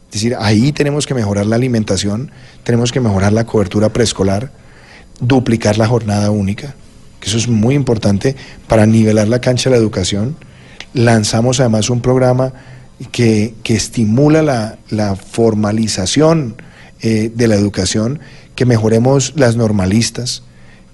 Es 0.07 0.13
decir, 0.13 0.35
ahí 0.39 0.71
tenemos 0.71 1.07
que 1.07 1.13
mejorar 1.13 1.45
la 1.45 1.55
alimentación, 1.55 2.31
tenemos 2.63 2.91
que 2.91 2.99
mejorar 2.99 3.33
la 3.33 3.45
cobertura 3.45 3.89
preescolar, 3.89 4.51
duplicar 5.19 5.77
la 5.77 5.87
jornada 5.87 6.29
única, 6.29 6.75
que 7.19 7.29
eso 7.29 7.37
es 7.37 7.47
muy 7.47 7.75
importante 7.75 8.35
para 8.67 8.85
nivelar 8.85 9.27
la 9.27 9.41
cancha 9.41 9.69
de 9.69 9.75
la 9.75 9.81
educación. 9.81 10.35
Lanzamos 10.93 11.59
además 11.59 11.89
un 11.89 12.01
programa 12.01 12.53
que, 13.11 13.55
que 13.63 13.75
estimula 13.75 14.43
la, 14.43 14.77
la 14.89 15.15
formalización 15.15 16.55
eh, 17.03 17.31
de 17.35 17.47
la 17.47 17.55
educación, 17.55 18.21
que 18.55 18.65
mejoremos 18.65 19.33
las 19.35 19.57
normalistas, 19.57 20.41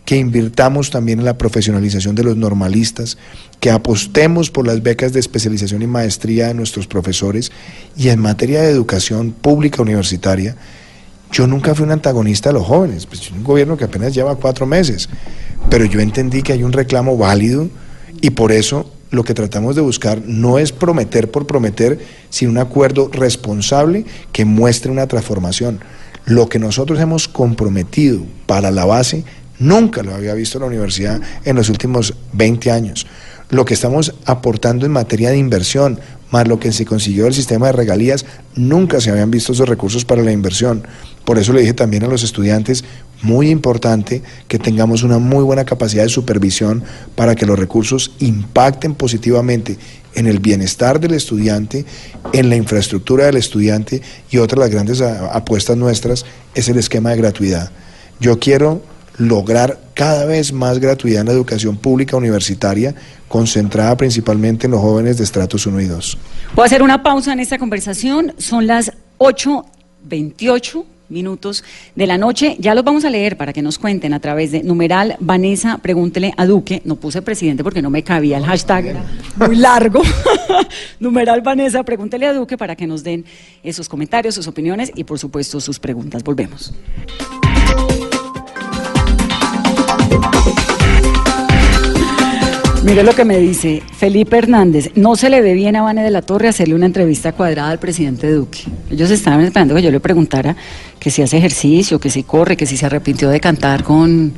que 0.06 0.18
invirtamos 0.18 0.90
también 0.90 1.20
en 1.20 1.26
la 1.26 1.38
profesionalización 1.38 2.16
de 2.16 2.24
los 2.24 2.36
normalistas, 2.36 3.20
que 3.60 3.70
apostemos 3.70 4.50
por 4.50 4.66
las 4.66 4.82
becas 4.82 5.14
de 5.14 5.20
especialización 5.20 5.84
y 5.84 5.88
maestría 5.88 6.48
de 6.48 6.56
nuestros 6.56 6.88
profesores 6.88 7.52
y 7.96 8.10
en 8.10 8.20
materia 8.20 8.64
de 8.64 8.72
educación 8.72 9.32
pública 9.32 9.84
universitaria. 9.84 10.56
Yo 11.32 11.46
nunca 11.46 11.76
fui 11.76 11.86
un 11.86 11.92
antagonista 11.92 12.50
de 12.50 12.54
los 12.54 12.66
jóvenes, 12.66 13.06
pues 13.06 13.30
un 13.30 13.44
gobierno 13.44 13.78
que 13.78 13.84
apenas 13.84 14.16
lleva 14.16 14.36
cuatro 14.36 14.66
meses, 14.66 15.10
pero 15.70 15.86
yo 15.86 16.00
entendí 16.00 16.42
que 16.42 16.54
hay 16.54 16.64
un 16.64 16.74
reclamo 16.74 17.16
válido 17.16 17.70
y 18.20 18.32
por 18.32 18.52
eso 18.52 18.92
lo 19.12 19.24
que 19.24 19.34
tratamos 19.34 19.76
de 19.76 19.82
buscar 19.82 20.22
no 20.26 20.60
es 20.60 20.72
prometer 20.72 21.32
por 21.32 21.48
prometer, 21.48 22.00
sino 22.30 22.52
un 22.52 22.58
acuerdo 22.58 23.10
responsable 23.12 24.06
que 24.32 24.46
muestre 24.46 24.92
una 24.92 25.08
transformación. 25.08 25.80
Lo 26.26 26.48
que 26.48 26.60
nosotros 26.60 27.00
hemos 27.00 27.28
comprometido 27.28 28.22
para 28.46 28.72
la 28.72 28.86
base 28.86 29.24
Nunca 29.60 30.04
lo 30.04 30.16
había 30.16 30.34
visto 30.34 30.58
la 30.58 30.66
universidad 30.66 31.22
en 31.44 31.56
los 31.56 31.70
últimos 31.70 32.14
20 32.32 32.72
años. 32.72 33.06
Lo 33.50 33.66
que 33.66 33.74
estamos 33.74 34.14
aportando 34.26 34.86
en 34.86 34.92
materia 34.92 35.32
de 35.32 35.38
inversión, 35.38 36.00
más 36.30 36.48
lo 36.48 36.60
que 36.60 36.72
se 36.72 36.86
consiguió 36.86 37.24
del 37.24 37.34
sistema 37.34 37.68
de 37.68 37.72
regalías, 37.72 38.26
nunca 38.56 39.02
se 39.02 39.10
habían 39.10 39.32
visto 39.32 39.54
esos 39.54 39.68
recursos 39.68 40.06
para 40.06 40.22
la 40.22 40.32
inversión. 40.32 40.84
Por 41.26 41.40
eso 41.40 41.52
le 41.54 41.62
dije 41.62 41.74
también 41.74 42.04
a 42.04 42.08
los 42.08 42.24
estudiantes, 42.24 42.84
muy 43.22 43.50
importante 43.50 44.22
que 44.48 44.60
tengamos 44.60 45.04
una 45.04 45.18
muy 45.18 45.44
buena 45.44 45.66
capacidad 45.66 46.04
de 46.04 46.10
supervisión 46.10 46.84
para 47.16 47.36
que 47.36 47.46
los 47.46 47.58
recursos 47.58 48.12
impacten 48.20 48.94
positivamente 48.94 49.78
en 50.14 50.28
el 50.28 50.40
bienestar 50.40 51.00
del 51.00 51.14
estudiante, 51.14 51.86
en 52.34 52.50
la 52.50 52.56
infraestructura 52.56 53.26
del 53.26 53.38
estudiante 53.38 54.02
y 54.30 54.38
otra 54.38 54.58
de 54.58 54.66
las 54.66 54.74
grandes 54.74 55.02
apuestas 55.02 55.76
nuestras 55.76 56.26
es 56.54 56.70
el 56.70 56.78
esquema 56.78 57.10
de 57.12 57.18
gratuidad. 57.18 57.72
Yo 58.20 58.40
quiero 58.40 58.82
lograr 59.20 59.78
cada 59.94 60.26
vez 60.26 60.52
más 60.52 60.80
gratuidad 60.80 61.22
en 61.22 61.28
la 61.28 61.34
educación 61.34 61.78
pública 61.78 62.18
universitaria, 62.18 62.96
concentrada 63.28 63.96
principalmente 63.96 64.66
en 64.66 64.72
los 64.72 64.82
jóvenes 64.82 65.18
de 65.18 65.26
estratos 65.26 65.68
1 65.68 65.82
y 65.82 65.86
2. 65.86 66.18
Voy 66.56 66.64
a 66.64 66.66
hacer 66.66 66.82
una 66.82 67.04
pausa 67.04 67.34
en 67.34 67.40
esta 67.40 67.60
conversación, 67.60 68.34
son 68.38 68.66
las 68.66 68.92
8.28 69.20 70.86
minutos 71.10 71.64
de 71.96 72.08
la 72.08 72.18
noche. 72.18 72.56
Ya 72.60 72.76
los 72.76 72.84
vamos 72.84 73.04
a 73.04 73.10
leer 73.10 73.36
para 73.36 73.52
que 73.52 73.62
nos 73.62 73.78
cuenten 73.78 74.14
a 74.14 74.20
través 74.20 74.52
de 74.52 74.64
numeral 74.64 75.18
Vanessa, 75.20 75.80
pregúntele 75.80 76.34
a 76.38 76.46
Duque. 76.46 76.82
No 76.86 76.96
puse 76.96 77.22
presidente 77.22 77.64
porque 77.64 77.82
no 77.82 77.90
me 77.90 78.04
cabía 78.04 78.38
el 78.38 78.46
hashtag, 78.46 78.96
muy 79.36 79.56
largo. 79.56 80.02
numeral 81.00 81.42
Vanessa, 81.42 81.84
pregúntele 81.84 82.26
a 82.26 82.34
Duque 82.34 82.58
para 82.58 82.76
que 82.76 82.88
nos 82.88 83.04
den 83.04 83.26
esos 83.64 83.90
comentarios, 83.90 84.36
sus 84.36 84.48
opiniones 84.48 84.92
y 84.96 85.04
por 85.04 85.20
supuesto 85.20 85.60
sus 85.60 85.80
preguntas. 85.80 86.24
Volvemos. 86.24 86.74
Mire 92.84 93.04
lo 93.04 93.14
que 93.14 93.26
me 93.26 93.38
dice 93.38 93.84
Felipe 93.98 94.38
Hernández. 94.38 94.92
No 94.96 95.16
se 95.16 95.30
le 95.30 95.42
ve 95.42 95.54
bien 95.54 95.76
a 95.76 95.82
Vane 95.82 96.02
de 96.02 96.12
la 96.12 96.22
Torre 96.22 96.48
hacerle 96.48 96.76
una 96.76 96.86
entrevista 96.86 97.34
cuadrada 97.34 97.70
al 97.70 97.78
presidente 97.78 98.32
Duque. 98.32 98.62
Ellos 98.90 99.12
estaban 99.12 99.42
esperando 99.42 99.76
que 99.76 99.82
yo 99.82 99.92
le 99.92 100.00
preguntara 100.00 100.56
que 100.98 101.12
si 101.12 101.22
hace 101.22 101.38
ejercicio, 101.38 102.00
que 102.00 102.10
si 102.10 102.24
corre, 102.24 102.56
que 102.56 102.66
si 102.66 102.78
se 102.78 102.86
arrepintió 102.86 103.30
de 103.30 103.40
cantar 103.42 103.84
con, 103.84 104.34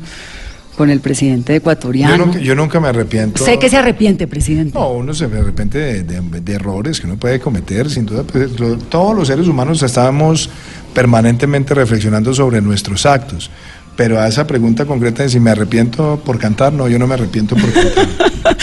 con 0.75 0.89
el 0.89 0.99
presidente 1.01 1.55
ecuatoriano. 1.55 2.35
Yo 2.39 2.55
nunca, 2.55 2.79
me 2.79 2.87
arrepiento. 2.87 3.45
Sé 3.45 3.59
que 3.59 3.69
se 3.69 3.77
arrepiente, 3.77 4.27
presidente. 4.27 4.77
No, 4.77 4.91
uno 4.93 5.13
se 5.13 5.25
arrepiente 5.25 6.03
de, 6.03 6.53
errores 6.53 6.99
que 6.99 7.07
uno 7.07 7.17
puede 7.17 7.39
cometer, 7.39 7.89
sin 7.89 8.05
duda. 8.05 8.23
Pues, 8.23 8.49
todos 8.89 9.15
los 9.15 9.27
seres 9.27 9.47
humanos 9.47 9.83
estábamos 9.83 10.49
permanentemente 10.93 11.73
reflexionando 11.73 12.33
sobre 12.33 12.61
nuestros 12.61 13.05
actos. 13.05 13.51
Pero 13.95 14.19
a 14.19 14.27
esa 14.27 14.47
pregunta 14.47 14.85
concreta 14.85 15.23
de 15.23 15.29
si 15.29 15.39
me 15.39 15.51
arrepiento 15.51 16.21
por 16.23 16.39
cantar, 16.39 16.73
no, 16.73 16.87
yo 16.87 16.97
no 16.97 17.07
me 17.07 17.15
arrepiento 17.15 17.55
por 17.55 17.71
cantar. 17.71 18.07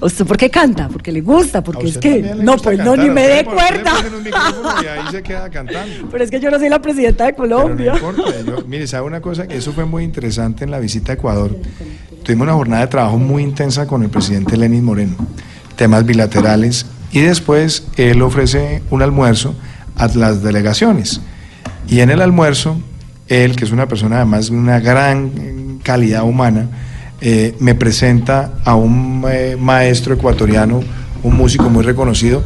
¿Usted 0.00 0.24
por 0.26 0.36
qué 0.36 0.48
canta? 0.48 0.88
Porque 0.88 1.10
le 1.10 1.20
gusta, 1.22 1.62
porque 1.62 1.88
es 1.88 1.98
que 1.98 2.22
no, 2.22 2.56
pues 2.56 2.78
no, 2.78 2.94
ni 2.96 3.10
me 3.10 3.26
dé 3.26 3.44
cuerda. 3.44 3.94
Pero 6.10 6.24
es 6.24 6.30
que 6.30 6.40
yo 6.40 6.50
no 6.50 6.58
soy 6.58 6.68
la 6.68 6.80
presidenta 6.80 7.26
de 7.26 7.34
Colombia. 7.34 7.98
no 8.00 8.10
importa, 8.10 8.22
mire, 8.68 8.86
¿sabe 8.86 9.06
una 9.06 9.20
cosa? 9.20 9.48
Que 9.48 9.56
eso 9.56 9.72
fue 9.72 9.84
muy 9.84 10.04
interesante 10.04 10.64
en 10.64 10.70
la 10.70 10.78
visita 10.78 11.12
a 11.12 11.14
Ecuador. 11.16 11.56
Tuvimos 12.22 12.44
una 12.44 12.54
jornada 12.54 12.82
de 12.82 12.88
trabajo 12.88 13.18
muy 13.18 13.42
intensa 13.42 13.86
con 13.86 14.02
el 14.04 14.10
presidente 14.10 14.56
Lenín 14.56 14.84
Moreno, 14.84 15.16
temas 15.74 16.06
bilaterales, 16.06 16.86
y 17.10 17.20
después 17.20 17.88
él 17.96 18.22
ofrece 18.22 18.82
un 18.90 19.02
almuerzo 19.02 19.56
a 19.96 20.06
las 20.08 20.42
delegaciones. 20.44 21.20
Y 21.88 22.00
en 22.00 22.10
el 22.10 22.20
almuerzo 22.20 22.76
él, 23.28 23.56
que 23.56 23.64
es 23.64 23.70
una 23.70 23.86
persona 23.86 24.16
además 24.16 24.50
de 24.50 24.56
una 24.56 24.80
gran 24.80 25.78
calidad 25.82 26.24
humana, 26.24 26.68
eh, 27.20 27.54
me 27.58 27.74
presenta 27.74 28.54
a 28.64 28.74
un 28.74 29.24
eh, 29.30 29.56
maestro 29.58 30.14
ecuatoriano, 30.14 30.82
un 31.22 31.36
músico 31.36 31.68
muy 31.68 31.82
reconocido, 31.82 32.44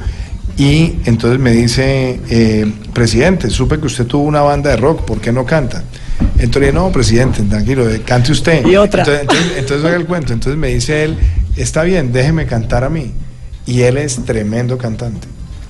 y 0.57 0.97
entonces 1.05 1.39
me 1.39 1.53
dice, 1.53 2.21
eh, 2.29 2.71
presidente, 2.93 3.49
supe 3.51 3.79
que 3.79 3.87
usted 3.87 4.07
tuvo 4.07 4.25
una 4.25 4.43
banda 4.43 4.71
de 4.71 4.77
rock, 4.77 5.03
¿por 5.05 5.21
qué 5.21 5.33
no 5.33 5.45
canta? 5.45 5.83
Entonces, 6.39 6.75
no, 6.75 6.91
presidente, 6.91 7.43
tranquilo, 7.43 7.87
cante 8.05 8.33
usted. 8.33 8.67
Y 8.67 8.77
otra. 8.77 9.03
Entonces, 9.03 9.53
entonces, 9.57 9.93
el 9.93 10.07
cuento. 10.07 10.33
Entonces 10.33 10.59
me 10.59 10.69
dice 10.69 11.05
él, 11.05 11.17
está 11.57 11.83
bien, 11.83 12.13
déjeme 12.13 12.47
cantar 12.47 12.85
a 12.85 12.91
mí. 12.91 13.13
Y 13.67 13.83
él 13.83 13.97
es 13.97 14.25
tremendo 14.25 14.77
cantante. 14.77 15.29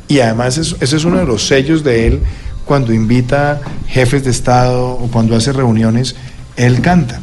Y 0.09 0.21
además 0.21 0.59
ese 0.59 0.97
es 0.97 1.05
uno 1.05 1.19
de 1.19 1.25
los 1.25 1.47
sellos 1.47 1.85
de 1.85 2.07
él 2.07 2.21
cuando 2.65 2.93
invita 2.93 3.61
jefes 3.87 4.25
de 4.25 4.31
Estado 4.31 4.91
o 4.91 5.09
cuando 5.09 5.37
hace 5.37 5.53
reuniones, 5.53 6.15
él 6.57 6.81
canta. 6.81 7.21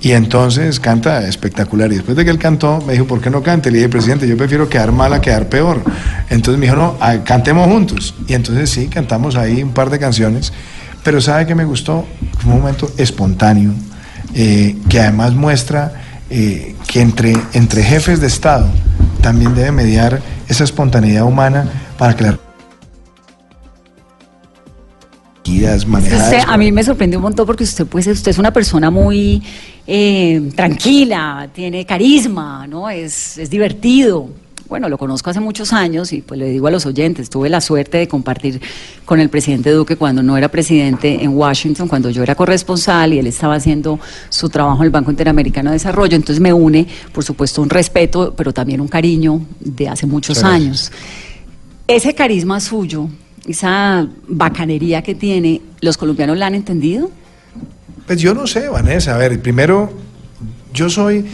Y 0.00 0.12
entonces 0.12 0.80
canta 0.80 1.26
espectacular. 1.28 1.90
Y 1.92 1.96
después 1.96 2.16
de 2.16 2.24
que 2.24 2.30
él 2.30 2.38
cantó, 2.38 2.80
me 2.84 2.94
dijo, 2.94 3.06
¿por 3.06 3.20
qué 3.20 3.30
no 3.30 3.42
cante? 3.42 3.70
Le 3.70 3.78
dije, 3.78 3.88
presidente, 3.88 4.26
yo 4.26 4.36
prefiero 4.36 4.68
quedar 4.68 4.90
mal 4.90 5.12
a 5.12 5.20
quedar 5.20 5.48
peor. 5.48 5.80
Entonces 6.28 6.58
me 6.58 6.66
dijo, 6.66 6.76
no, 6.76 6.96
ah, 7.00 7.18
cantemos 7.24 7.68
juntos. 7.68 8.14
Y 8.26 8.34
entonces 8.34 8.68
sí, 8.68 8.88
cantamos 8.88 9.36
ahí 9.36 9.62
un 9.62 9.72
par 9.72 9.90
de 9.90 10.00
canciones. 10.00 10.52
Pero 11.04 11.20
¿sabe 11.20 11.46
que 11.46 11.54
me 11.54 11.64
gustó? 11.64 12.04
Un 12.44 12.50
momento 12.50 12.90
espontáneo, 12.96 13.72
eh, 14.34 14.76
que 14.88 15.00
además 15.00 15.34
muestra 15.34 15.92
eh, 16.30 16.74
que 16.88 17.00
entre, 17.00 17.36
entre 17.52 17.82
jefes 17.82 18.20
de 18.20 18.26
Estado 18.26 18.66
también 19.20 19.54
debe 19.54 19.70
mediar 19.70 20.20
esa 20.48 20.64
espontaneidad 20.64 21.24
humana 21.24 21.66
para 21.96 22.16
que 22.16 22.24
la 22.24 22.38
a 26.46 26.56
mí 26.56 26.72
me 26.72 26.84
sorprendió 26.84 27.18
un 27.18 27.24
montón 27.24 27.46
porque 27.46 27.64
usted, 27.64 27.86
pues, 27.86 28.06
usted 28.06 28.30
es 28.30 28.38
una 28.38 28.52
persona 28.52 28.90
muy 28.90 29.42
eh, 29.86 30.50
tranquila, 30.54 31.48
tiene 31.52 31.84
carisma, 31.84 32.66
¿no? 32.66 32.88
Es, 32.88 33.38
es 33.38 33.50
divertido. 33.50 34.28
Bueno, 34.68 34.88
lo 34.88 34.96
conozco 34.96 35.28
hace 35.28 35.40
muchos 35.40 35.74
años 35.74 36.14
y 36.14 36.22
pues 36.22 36.40
le 36.40 36.48
digo 36.48 36.66
a 36.66 36.70
los 36.70 36.86
oyentes, 36.86 37.28
tuve 37.28 37.50
la 37.50 37.60
suerte 37.60 37.98
de 37.98 38.08
compartir 38.08 38.58
con 39.04 39.20
el 39.20 39.28
presidente 39.28 39.70
Duque 39.70 39.96
cuando 39.96 40.22
no 40.22 40.34
era 40.38 40.48
presidente 40.48 41.22
en 41.22 41.36
Washington, 41.36 41.88
cuando 41.88 42.08
yo 42.08 42.22
era 42.22 42.34
corresponsal 42.34 43.12
y 43.12 43.18
él 43.18 43.26
estaba 43.26 43.56
haciendo 43.56 44.00
su 44.30 44.48
trabajo 44.48 44.78
en 44.78 44.84
el 44.84 44.90
Banco 44.90 45.10
Interamericano 45.10 45.68
de 45.68 45.74
Desarrollo. 45.74 46.16
Entonces 46.16 46.40
me 46.40 46.54
une, 46.54 46.86
por 47.12 47.22
supuesto, 47.22 47.60
un 47.60 47.68
respeto, 47.68 48.32
pero 48.34 48.54
también 48.54 48.80
un 48.80 48.88
cariño 48.88 49.42
de 49.60 49.90
hace 49.90 50.06
muchos 50.06 50.42
años. 50.42 50.90
Ese 51.86 52.14
carisma 52.14 52.58
suyo, 52.58 53.10
esa 53.46 54.06
bacanería 54.28 55.02
que 55.02 55.14
tiene, 55.14 55.60
¿los 55.80 55.96
colombianos 55.96 56.38
la 56.38 56.46
han 56.46 56.54
entendido? 56.54 57.10
Pues 58.06 58.20
yo 58.20 58.34
no 58.34 58.46
sé, 58.46 58.68
Vanessa. 58.68 59.14
A 59.14 59.18
ver, 59.18 59.40
primero, 59.40 59.92
yo 60.72 60.88
soy, 60.90 61.24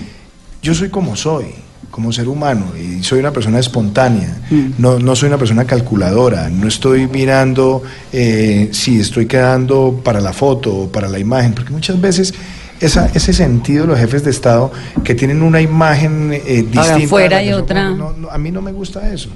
yo 0.63 0.75
soy 0.75 0.89
como 0.91 1.17
soy, 1.17 1.47
como 1.91 2.13
ser 2.13 2.29
humano, 2.29 2.73
y 2.77 3.03
soy 3.03 3.21
una 3.21 3.33
persona 3.33 3.59
espontánea. 3.59 4.43
Mm. 4.51 4.71
No, 4.79 4.99
no 4.99 5.17
soy 5.17 5.29
una 5.29 5.39
persona 5.39 5.65
calculadora. 5.65 6.49
No 6.49 6.69
estoy 6.69 7.07
mirando 7.09 7.83
eh, 8.13 8.69
si 8.73 9.01
estoy 9.01 9.27
quedando 9.27 10.01
para 10.03 10.21
la 10.21 10.33
foto 10.33 10.75
o 10.75 10.93
para 10.93 11.09
la 11.09 11.19
imagen, 11.19 11.55
porque 11.55 11.73
muchas 11.73 12.01
veces 12.01 12.35
esa, 12.81 13.11
ese 13.15 13.33
sentido 13.33 13.83
de 13.83 13.89
los 13.89 13.99
jefes 13.99 14.25
de 14.25 14.31
Estado 14.31 14.71
que 15.05 15.15
tienen 15.15 15.43
una 15.43 15.61
imagen 15.61 16.33
eh, 16.33 16.63
distinta. 16.63 16.97
Afuera 16.97 17.43
y 17.43 17.53
otra. 17.53 17.95
a 18.31 18.39
mí 18.39 18.51
no 18.51 18.63
me 18.63 18.73
gusta 18.73 19.13
eso. 19.13 19.31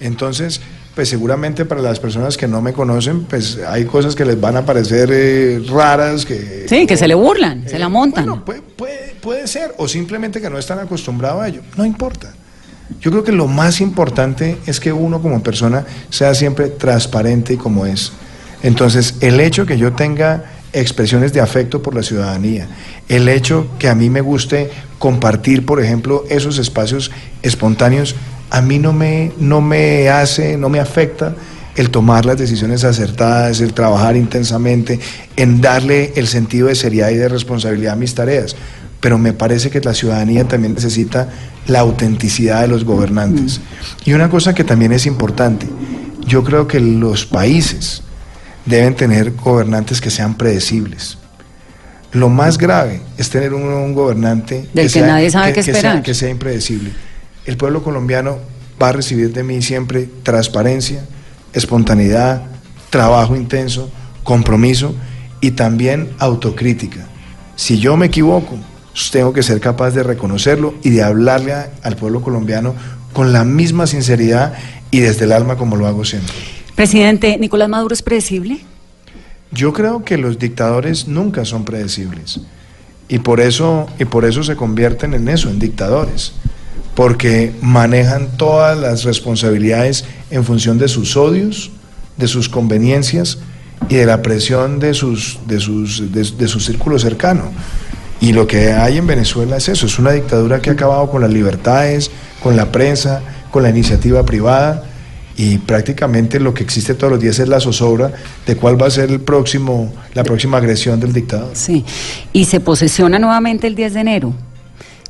Entonces, 0.00 0.60
pues 0.98 1.10
seguramente 1.10 1.64
para 1.64 1.80
las 1.80 2.00
personas 2.00 2.36
que 2.36 2.48
no 2.48 2.60
me 2.60 2.72
conocen, 2.72 3.22
pues 3.22 3.60
hay 3.68 3.84
cosas 3.84 4.16
que 4.16 4.24
les 4.24 4.40
van 4.40 4.56
a 4.56 4.66
parecer 4.66 5.08
eh, 5.12 5.62
raras. 5.68 6.26
Que, 6.26 6.66
sí, 6.68 6.88
que 6.88 6.96
se 6.96 7.06
le 7.06 7.14
burlan, 7.14 7.68
se 7.68 7.78
la 7.78 7.88
montan. 7.88 8.26
Bueno, 8.26 8.44
puede, 8.44 8.62
puede, 8.62 9.14
puede 9.20 9.46
ser, 9.46 9.76
o 9.76 9.86
simplemente 9.86 10.40
que 10.40 10.50
no 10.50 10.58
están 10.58 10.80
acostumbrados 10.80 11.40
a 11.40 11.46
ello. 11.46 11.62
No 11.76 11.86
importa. 11.86 12.34
Yo 13.00 13.12
creo 13.12 13.22
que 13.22 13.30
lo 13.30 13.46
más 13.46 13.80
importante 13.80 14.58
es 14.66 14.80
que 14.80 14.92
uno 14.92 15.22
como 15.22 15.40
persona 15.40 15.86
sea 16.10 16.34
siempre 16.34 16.66
transparente 16.66 17.52
y 17.52 17.58
como 17.58 17.86
es. 17.86 18.10
Entonces, 18.64 19.14
el 19.20 19.38
hecho 19.38 19.66
que 19.66 19.78
yo 19.78 19.92
tenga 19.92 20.46
expresiones 20.72 21.32
de 21.32 21.40
afecto 21.40 21.80
por 21.80 21.94
la 21.94 22.02
ciudadanía, 22.02 22.66
el 23.08 23.28
hecho 23.28 23.68
que 23.78 23.88
a 23.88 23.94
mí 23.94 24.10
me 24.10 24.20
guste 24.20 24.68
compartir, 24.98 25.64
por 25.64 25.80
ejemplo, 25.80 26.24
esos 26.28 26.58
espacios 26.58 27.12
espontáneos, 27.42 28.16
a 28.50 28.62
mí 28.62 28.78
no 28.78 28.92
me, 28.92 29.32
no 29.38 29.60
me 29.60 30.08
hace, 30.08 30.56
no 30.56 30.68
me 30.68 30.80
afecta 30.80 31.34
el 31.76 31.90
tomar 31.90 32.26
las 32.26 32.38
decisiones 32.38 32.82
acertadas, 32.82 33.60
el 33.60 33.72
trabajar 33.72 34.16
intensamente, 34.16 34.98
en 35.36 35.60
darle 35.60 36.12
el 36.16 36.26
sentido 36.26 36.68
de 36.68 36.74
seriedad 36.74 37.10
y 37.10 37.16
de 37.16 37.28
responsabilidad 37.28 37.92
a 37.92 37.96
mis 37.96 38.14
tareas. 38.14 38.56
Pero 39.00 39.16
me 39.16 39.32
parece 39.32 39.70
que 39.70 39.80
la 39.80 39.94
ciudadanía 39.94 40.48
también 40.48 40.74
necesita 40.74 41.28
la 41.68 41.80
autenticidad 41.80 42.62
de 42.62 42.68
los 42.68 42.84
gobernantes. 42.84 43.60
Y 44.04 44.12
una 44.12 44.28
cosa 44.28 44.54
que 44.54 44.64
también 44.64 44.92
es 44.92 45.06
importante, 45.06 45.68
yo 46.26 46.42
creo 46.42 46.66
que 46.66 46.80
los 46.80 47.26
países 47.26 48.02
deben 48.66 48.96
tener 48.96 49.32
gobernantes 49.34 50.00
que 50.00 50.10
sean 50.10 50.36
predecibles. 50.36 51.16
Lo 52.10 52.28
más 52.28 52.58
grave 52.58 53.02
es 53.18 53.30
tener 53.30 53.54
un, 53.54 53.94
gobernante 53.94 54.68
Del 54.72 54.90
que, 54.90 55.00
nadie 55.02 55.30
sabe 55.30 55.52
qué 55.52 55.60
esperar. 55.60 56.02
que 56.02 56.14
sea 56.14 56.30
impredecible 56.30 56.90
el 57.48 57.56
pueblo 57.56 57.82
colombiano 57.82 58.38
va 58.80 58.90
a 58.90 58.92
recibir 58.92 59.32
de 59.32 59.42
mí 59.42 59.62
siempre 59.62 60.06
transparencia, 60.22 61.02
espontaneidad, 61.54 62.42
trabajo 62.90 63.36
intenso, 63.36 63.90
compromiso 64.22 64.94
y 65.40 65.52
también 65.52 66.10
autocrítica. 66.18 67.08
Si 67.56 67.78
yo 67.78 67.96
me 67.96 68.06
equivoco, 68.06 68.58
tengo 69.10 69.32
que 69.32 69.42
ser 69.42 69.60
capaz 69.60 69.92
de 69.92 70.02
reconocerlo 70.02 70.74
y 70.82 70.90
de 70.90 71.02
hablarle 71.02 71.54
al 71.82 71.96
pueblo 71.96 72.20
colombiano 72.20 72.74
con 73.14 73.32
la 73.32 73.44
misma 73.44 73.86
sinceridad 73.86 74.52
y 74.90 75.00
desde 75.00 75.24
el 75.24 75.32
alma 75.32 75.56
como 75.56 75.76
lo 75.76 75.86
hago 75.86 76.04
siempre. 76.04 76.34
Presidente, 76.74 77.38
¿Nicolás 77.38 77.70
Maduro 77.70 77.94
es 77.94 78.02
predecible? 78.02 78.60
Yo 79.52 79.72
creo 79.72 80.04
que 80.04 80.18
los 80.18 80.38
dictadores 80.38 81.08
nunca 81.08 81.46
son 81.46 81.64
predecibles 81.64 82.40
y 83.08 83.20
por 83.20 83.40
eso, 83.40 83.86
y 83.98 84.04
por 84.04 84.26
eso 84.26 84.42
se 84.42 84.54
convierten 84.54 85.14
en 85.14 85.30
eso, 85.30 85.48
en 85.48 85.58
dictadores, 85.58 86.34
porque 86.94 87.54
manejan 87.60 88.36
todas 88.36 88.78
las 88.78 89.04
responsabilidades 89.04 90.04
en 90.30 90.44
función 90.44 90.78
de 90.78 90.88
sus 90.88 91.16
odios, 91.16 91.70
de 92.16 92.28
sus 92.28 92.48
conveniencias 92.48 93.38
y 93.88 93.94
de 93.94 94.06
la 94.06 94.22
presión 94.22 94.80
de, 94.80 94.94
sus, 94.94 95.38
de, 95.46 95.60
sus, 95.60 96.12
de 96.12 96.48
su 96.48 96.60
círculo 96.60 96.98
cercano. 96.98 97.52
Y 98.20 98.32
lo 98.32 98.46
que 98.46 98.72
hay 98.72 98.98
en 98.98 99.06
Venezuela 99.06 99.56
es 99.56 99.68
eso, 99.68 99.86
es 99.86 99.98
una 99.98 100.10
dictadura 100.10 100.60
que 100.60 100.70
ha 100.70 100.72
acabado 100.72 101.08
con 101.08 101.22
las 101.22 101.32
libertades, 101.32 102.10
con 102.42 102.56
la 102.56 102.72
prensa, 102.72 103.22
con 103.50 103.62
la 103.62 103.70
iniciativa 103.70 104.24
privada 104.24 104.84
y 105.38 105.58
prácticamente 105.58 106.40
lo 106.40 106.52
que 106.52 106.64
existe 106.64 106.94
todos 106.94 107.12
los 107.12 107.20
días 107.20 107.38
es 107.38 107.48
la 107.48 107.60
zozobra 107.60 108.12
de 108.44 108.56
cuál 108.56 108.80
va 108.80 108.88
a 108.88 108.90
ser 108.90 109.10
el 109.10 109.20
próximo, 109.20 109.92
la 110.14 110.24
próxima 110.24 110.58
agresión 110.58 110.98
del 110.98 111.12
dictador. 111.12 111.50
Sí, 111.52 111.84
y 112.32 112.46
se 112.46 112.58
posesiona 112.58 113.20
nuevamente 113.20 113.68
el 113.68 113.76
10 113.76 113.94
de 113.94 114.00
enero. 114.00 114.34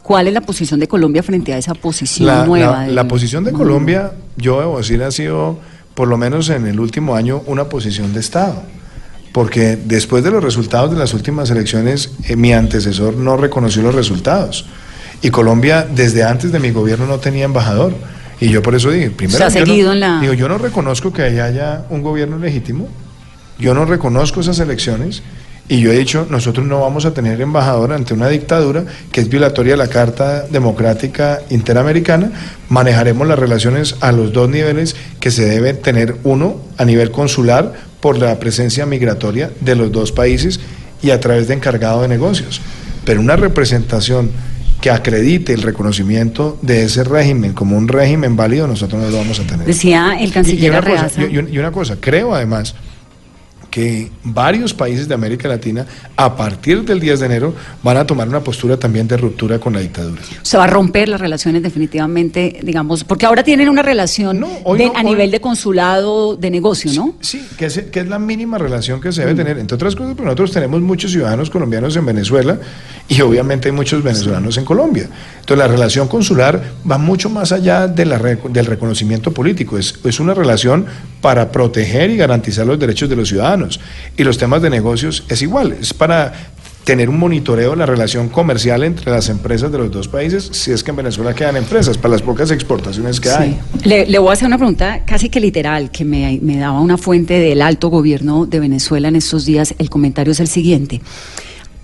¿Cuál 0.08 0.26
es 0.26 0.32
la 0.32 0.40
posición 0.40 0.80
de 0.80 0.88
Colombia 0.88 1.22
frente 1.22 1.52
a 1.52 1.58
esa 1.58 1.74
posición 1.74 2.46
nueva? 2.46 2.86
La, 2.86 2.92
la 2.92 3.08
posición 3.08 3.44
de 3.44 3.52
Colombia, 3.52 4.12
yo 4.38 4.58
debo 4.58 4.78
decir, 4.78 5.02
ha 5.02 5.10
sido, 5.10 5.58
por 5.94 6.08
lo 6.08 6.16
menos 6.16 6.48
en 6.48 6.66
el 6.66 6.80
último 6.80 7.14
año, 7.14 7.42
una 7.46 7.68
posición 7.68 8.14
de 8.14 8.20
Estado 8.20 8.62
porque 9.32 9.76
después 9.76 10.24
de 10.24 10.30
los 10.30 10.42
resultados 10.42 10.90
de 10.90 10.96
las 10.96 11.14
últimas 11.14 11.50
elecciones, 11.50 12.10
eh, 12.24 12.34
mi 12.34 12.52
antecesor 12.52 13.14
no 13.14 13.36
reconoció 13.36 13.82
los 13.82 13.94
resultados. 13.94 14.66
Y 15.22 15.30
Colombia, 15.30 15.86
desde 15.88 16.24
antes 16.24 16.50
de 16.50 16.58
mi 16.58 16.70
gobierno, 16.70 17.06
no 17.06 17.18
tenía 17.18 17.44
embajador. 17.44 17.94
Y 18.40 18.48
yo 18.48 18.62
por 18.62 18.74
eso 18.74 18.90
dije, 18.90 19.10
primero, 19.10 19.50
seguido 19.50 19.92
en 19.92 20.00
la... 20.00 20.20
digo, 20.20 20.32
yo 20.32 20.48
no 20.48 20.58
reconozco 20.58 21.12
que 21.12 21.22
haya 21.22 21.84
un 21.90 22.02
gobierno 22.02 22.38
legítimo, 22.38 22.88
yo 23.58 23.74
no 23.74 23.84
reconozco 23.84 24.40
esas 24.40 24.58
elecciones, 24.60 25.22
y 25.68 25.80
yo 25.80 25.92
he 25.92 25.98
dicho, 25.98 26.26
nosotros 26.30 26.66
no 26.66 26.80
vamos 26.80 27.04
a 27.04 27.12
tener 27.12 27.40
embajador 27.42 27.92
ante 27.92 28.14
una 28.14 28.28
dictadura 28.28 28.84
que 29.12 29.20
es 29.20 29.28
violatoria 29.28 29.74
de 29.74 29.76
la 29.76 29.88
Carta 29.88 30.46
Democrática 30.48 31.40
Interamericana. 31.50 32.32
Manejaremos 32.70 33.28
las 33.28 33.38
relaciones 33.38 33.96
a 34.00 34.10
los 34.12 34.32
dos 34.32 34.48
niveles 34.48 34.96
que 35.20 35.30
se 35.30 35.44
debe 35.44 35.74
tener 35.74 36.16
uno 36.24 36.56
a 36.78 36.86
nivel 36.86 37.10
consular 37.10 37.74
por 38.00 38.16
la 38.16 38.38
presencia 38.38 38.86
migratoria 38.86 39.50
de 39.60 39.74
los 39.74 39.92
dos 39.92 40.10
países 40.10 40.58
y 41.02 41.10
a 41.10 41.20
través 41.20 41.48
de 41.48 41.54
encargado 41.54 42.00
de 42.00 42.08
negocios. 42.08 42.62
Pero 43.04 43.20
una 43.20 43.36
representación 43.36 44.30
que 44.80 44.90
acredite 44.90 45.52
el 45.52 45.60
reconocimiento 45.60 46.58
de 46.62 46.84
ese 46.84 47.04
régimen 47.04 47.52
como 47.52 47.76
un 47.76 47.88
régimen 47.88 48.36
válido, 48.36 48.66
nosotros 48.66 49.02
no 49.02 49.10
lo 49.10 49.18
vamos 49.18 49.38
a 49.38 49.42
tener. 49.42 49.66
Decía 49.66 50.16
el 50.18 50.32
canciller 50.32 50.82
y 51.30 51.58
una 51.58 51.72
cosa, 51.72 51.96
creo 52.00 52.34
además 52.34 52.74
que 53.70 54.10
varios 54.24 54.72
países 54.74 55.08
de 55.08 55.14
América 55.14 55.48
Latina 55.48 55.86
a 56.16 56.36
partir 56.36 56.84
del 56.84 57.00
10 57.00 57.20
de 57.20 57.26
enero 57.26 57.54
van 57.82 57.96
a 57.96 58.06
tomar 58.06 58.28
una 58.28 58.40
postura 58.40 58.76
también 58.76 59.06
de 59.06 59.16
ruptura 59.16 59.58
con 59.58 59.72
la 59.72 59.80
dictadura. 59.80 60.20
Se 60.42 60.56
va 60.56 60.64
a 60.64 60.66
romper 60.66 61.08
las 61.08 61.20
relaciones 61.20 61.62
definitivamente, 61.62 62.60
digamos, 62.62 63.04
porque 63.04 63.26
ahora 63.26 63.42
tienen 63.42 63.68
una 63.68 63.82
relación 63.82 64.44
a 64.94 65.02
nivel 65.02 65.30
de 65.30 65.40
consulado 65.40 66.36
de 66.36 66.50
negocio, 66.50 66.92
¿no? 66.92 67.14
Sí, 67.20 67.46
que, 67.56 67.66
es, 67.66 67.78
que 67.90 68.00
es 68.00 68.08
la 68.08 68.18
mínima 68.18 68.58
relación 68.58 69.00
que 69.00 69.12
se 69.12 69.22
debe 69.22 69.34
mm. 69.34 69.36
tener. 69.36 69.58
Entre 69.58 69.74
otras 69.74 69.94
cosas, 69.94 70.14
pero 70.14 70.24
nosotros 70.24 70.52
tenemos 70.52 70.80
muchos 70.80 71.12
ciudadanos 71.12 71.50
colombianos 71.50 71.96
en 71.96 72.06
Venezuela 72.06 72.58
y 73.08 73.20
obviamente 73.20 73.68
hay 73.68 73.72
muchos 73.72 74.02
venezolanos 74.02 74.56
en 74.56 74.64
Colombia. 74.64 75.08
Entonces 75.40 75.58
la 75.58 75.68
relación 75.68 76.08
consular 76.08 76.62
va 76.90 76.98
mucho 76.98 77.30
más 77.30 77.52
allá 77.52 77.86
de 77.86 78.04
la, 78.04 78.18
del 78.18 78.66
reconocimiento 78.66 79.32
político, 79.32 79.78
es, 79.78 79.98
es 80.04 80.20
una 80.20 80.34
relación 80.34 80.86
para 81.20 81.50
proteger 81.50 82.10
y 82.10 82.16
garantizar 82.16 82.66
los 82.66 82.78
derechos 82.78 83.08
de 83.08 83.16
los 83.16 83.28
ciudadanos. 83.28 83.57
Y 84.16 84.24
los 84.24 84.38
temas 84.38 84.62
de 84.62 84.70
negocios 84.70 85.24
es 85.28 85.42
igual, 85.42 85.72
es 85.80 85.92
para 85.94 86.32
tener 86.88 87.10
un 87.10 87.18
monitoreo 87.18 87.72
de 87.72 87.76
la 87.76 87.84
relación 87.84 88.30
comercial 88.30 88.82
entre 88.82 89.10
las 89.10 89.28
empresas 89.28 89.70
de 89.70 89.76
los 89.76 89.90
dos 89.90 90.08
países, 90.08 90.48
si 90.52 90.72
es 90.72 90.82
que 90.82 90.90
en 90.90 90.96
Venezuela 90.96 91.34
quedan 91.34 91.56
empresas, 91.56 91.98
para 91.98 92.12
las 92.12 92.22
pocas 92.22 92.50
exportaciones 92.50 93.20
que 93.20 93.28
hay. 93.28 93.60
Le, 93.84 94.18
voy 94.18 94.30
a 94.30 94.32
hacer 94.32 94.46
una 94.46 94.56
pregunta 94.56 95.04
casi 95.04 95.28
que 95.28 95.38
literal, 95.38 95.90
que 95.90 96.06
me, 96.06 96.38
me 96.40 96.56
daba 96.56 96.80
una 96.80 96.96
fuente 96.96 97.34
del 97.34 97.60
alto 97.60 97.88
gobierno 97.88 98.46
de 98.46 98.58
Venezuela 98.58 99.08
en 99.08 99.16
estos 99.16 99.44
días. 99.44 99.74
El 99.78 99.90
comentario 99.90 100.32
es 100.32 100.40
el 100.40 100.48
siguiente. 100.48 101.02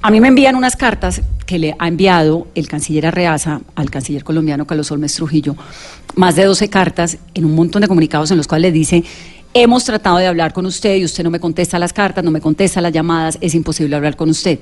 A 0.01 0.11
mí 0.11 0.21
me 0.21 0.29
envían 0.29 0.55
unas 0.55 0.75
cartas 0.75 1.21
que 1.45 1.59
le 1.59 1.77
ha 1.79 1.89
enviado 1.89 2.47
el 2.55 2.69
canciller 2.69 3.07
Arreaza 3.07 3.61
al 3.75 3.91
canciller 3.91 4.25
colombiano 4.25 4.67
Carlos 4.67 4.91
Olmes 4.91 5.15
Trujillo, 5.15 5.55
más 6.15 6.37
de 6.37 6.45
12 6.45 6.71
cartas 6.71 7.19
en 7.35 7.45
un 7.45 7.55
montón 7.55 7.83
de 7.83 7.89
comunicados 7.89 8.31
en 8.31 8.39
los 8.39 8.47
cuales 8.47 8.71
le 8.71 8.73
dice, 8.73 9.05
hemos 9.55 9.85
tratado 9.85 10.19
de 10.19 10.27
hablar 10.27 10.53
con 10.53 10.67
usted 10.67 10.97
y 10.97 11.05
usted 11.05 11.23
no 11.23 11.31
me 11.31 11.41
contesta 11.41 11.79
las 11.79 11.93
cartas, 11.93 12.25
no 12.25 12.33
me 12.33 12.41
contesta 12.41 12.81
las 12.81 12.93
llamadas, 12.93 13.39
es 13.41 13.55
imposible 13.55 13.95
hablar 13.95 14.17
con 14.17 14.29
usted. 14.29 14.59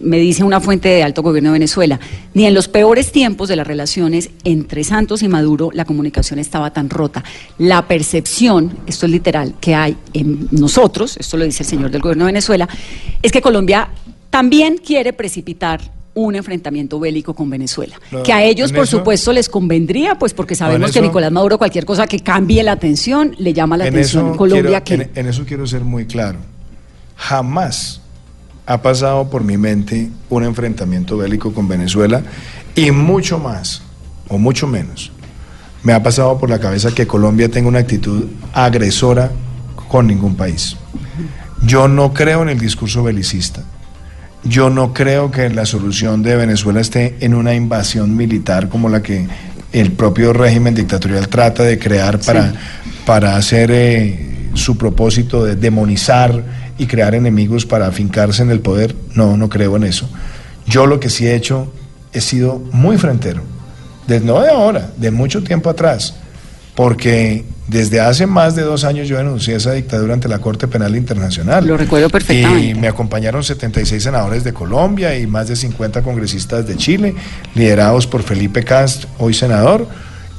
me 0.00 0.18
dice 0.18 0.44
una 0.44 0.60
fuente 0.60 0.88
de 0.88 1.02
alto 1.02 1.22
gobierno 1.22 1.48
de 1.48 1.54
Venezuela, 1.54 1.98
ni 2.34 2.46
en 2.46 2.54
los 2.54 2.68
peores 2.68 3.10
tiempos 3.10 3.48
de 3.48 3.56
las 3.56 3.66
relaciones 3.66 4.30
entre 4.44 4.84
Santos 4.84 5.22
y 5.22 5.28
Maduro 5.28 5.70
la 5.72 5.84
comunicación 5.86 6.38
estaba 6.38 6.72
tan 6.72 6.90
rota. 6.90 7.24
La 7.58 7.88
percepción, 7.88 8.78
esto 8.86 9.06
es 9.06 9.12
literal, 9.12 9.54
que 9.60 9.74
hay 9.74 9.96
en 10.12 10.48
nosotros, 10.52 11.16
esto 11.16 11.36
lo 11.36 11.44
dice 11.44 11.62
el 11.62 11.68
señor 11.68 11.90
del 11.90 12.02
gobierno 12.02 12.26
de 12.26 12.32
Venezuela, 12.32 12.68
es 13.22 13.32
que 13.32 13.40
Colombia 13.40 13.88
también 14.30 14.76
quiere 14.76 15.14
precipitar 15.14 15.95
un 16.16 16.34
enfrentamiento 16.34 16.98
bélico 16.98 17.34
con 17.34 17.50
Venezuela. 17.50 18.00
que 18.24 18.32
a 18.32 18.42
ellos, 18.42 18.72
por 18.72 18.86
supuesto, 18.86 19.32
les 19.32 19.48
convendría, 19.48 20.18
pues 20.18 20.32
porque 20.32 20.54
sabemos 20.54 20.90
que 20.90 21.02
Nicolás 21.02 21.30
Maduro, 21.30 21.58
cualquier 21.58 21.84
cosa 21.84 22.06
que 22.06 22.20
cambie 22.20 22.62
la 22.62 22.72
atención, 22.72 23.34
le 23.38 23.52
llama 23.52 23.76
la 23.76 23.84
atención. 23.84 24.36
Colombia 24.36 24.82
en, 24.86 25.10
en 25.14 25.26
eso 25.26 25.44
quiero 25.46 25.66
ser 25.66 25.82
muy 25.82 26.06
claro. 26.06 26.38
Jamás 27.16 28.00
ha 28.64 28.80
pasado 28.80 29.28
por 29.28 29.44
mi 29.44 29.58
mente 29.58 30.10
un 30.30 30.44
enfrentamiento 30.44 31.18
bélico 31.18 31.52
con 31.52 31.68
Venezuela 31.68 32.22
y 32.74 32.90
mucho 32.90 33.38
más, 33.38 33.82
o 34.28 34.38
mucho 34.38 34.66
menos, 34.66 35.12
me 35.82 35.92
ha 35.92 36.02
pasado 36.02 36.38
por 36.38 36.48
la 36.48 36.58
cabeza 36.58 36.92
que 36.94 37.06
Colombia 37.06 37.50
tenga 37.50 37.68
una 37.68 37.80
actitud 37.80 38.24
agresora 38.54 39.30
con 39.88 40.06
ningún 40.06 40.34
país. 40.34 40.76
Yo 41.62 41.88
no 41.88 42.12
creo 42.12 42.42
en 42.42 42.48
el 42.48 42.58
discurso 42.58 43.02
belicista. 43.02 43.62
Yo 44.48 44.70
no 44.70 44.92
creo 44.92 45.30
que 45.30 45.50
la 45.50 45.66
solución 45.66 46.22
de 46.22 46.36
Venezuela 46.36 46.80
esté 46.80 47.16
en 47.20 47.34
una 47.34 47.54
invasión 47.54 48.16
militar 48.16 48.68
como 48.68 48.88
la 48.88 49.02
que 49.02 49.26
el 49.72 49.92
propio 49.92 50.32
régimen 50.32 50.74
dictatorial 50.74 51.28
trata 51.28 51.62
de 51.62 51.78
crear 51.78 52.20
para, 52.20 52.52
para 53.04 53.36
hacer 53.36 53.70
eh, 53.72 54.50
su 54.54 54.78
propósito 54.78 55.44
de 55.44 55.56
demonizar 55.56 56.44
y 56.78 56.86
crear 56.86 57.14
enemigos 57.14 57.66
para 57.66 57.86
afincarse 57.86 58.42
en 58.42 58.50
el 58.50 58.60
poder. 58.60 58.94
No, 59.14 59.36
no 59.36 59.48
creo 59.48 59.76
en 59.76 59.84
eso. 59.84 60.08
Yo 60.66 60.86
lo 60.86 61.00
que 61.00 61.10
sí 61.10 61.26
he 61.26 61.34
hecho, 61.34 61.72
he 62.12 62.20
sido 62.20 62.58
muy 62.72 62.98
frentero, 62.98 63.42
desde, 64.06 64.26
no 64.26 64.40
de 64.40 64.50
ahora, 64.50 64.90
de 64.96 65.10
mucho 65.10 65.42
tiempo 65.42 65.70
atrás, 65.70 66.14
porque 66.74 67.44
desde 67.68 68.00
hace 68.00 68.26
más 68.26 68.54
de 68.54 68.62
dos 68.62 68.84
años 68.84 69.08
yo 69.08 69.16
denuncié 69.16 69.56
esa 69.56 69.72
dictadura 69.72 70.14
ante 70.14 70.28
la 70.28 70.38
Corte 70.38 70.68
Penal 70.68 70.94
Internacional. 70.94 71.66
Lo 71.66 71.76
recuerdo 71.76 72.08
perfectamente. 72.08 72.68
Y 72.68 72.74
me 72.74 72.86
acompañaron 72.88 73.42
76 73.42 74.02
senadores 74.02 74.44
de 74.44 74.52
Colombia 74.52 75.18
y 75.18 75.26
más 75.26 75.48
de 75.48 75.56
50 75.56 76.02
congresistas 76.02 76.66
de 76.66 76.76
Chile, 76.76 77.14
liderados 77.54 78.06
por 78.06 78.22
Felipe 78.22 78.62
Cast, 78.62 79.04
hoy 79.18 79.34
senador. 79.34 79.88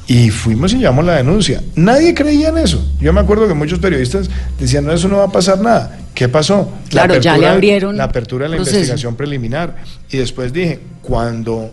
Y 0.09 0.29
fuimos 0.29 0.71
y 0.71 0.77
llevamos 0.77 1.03
la 1.03 1.15
denuncia. 1.15 1.61
Nadie 1.75 2.13
creía 2.13 2.47
en 2.47 2.59
eso. 2.59 2.81
Yo 3.01 3.11
me 3.11 3.19
acuerdo 3.19 3.45
que 3.45 3.53
muchos 3.53 3.79
periodistas 3.79 4.29
decían, 4.57 4.85
no, 4.85 4.93
eso 4.93 5.09
no 5.09 5.17
va 5.17 5.25
a 5.25 5.31
pasar 5.31 5.59
nada. 5.59 5.99
¿Qué 6.13 6.29
pasó? 6.29 6.71
Claro, 6.89 7.17
ya 7.17 7.37
le 7.37 7.45
abrieron. 7.45 7.97
La 7.97 8.05
apertura 8.05 8.45
de 8.45 8.51
la 8.51 8.57
investigación 8.57 9.15
preliminar. 9.15 9.75
Y 10.09 10.17
después 10.17 10.53
dije, 10.53 10.79
cuando 11.01 11.71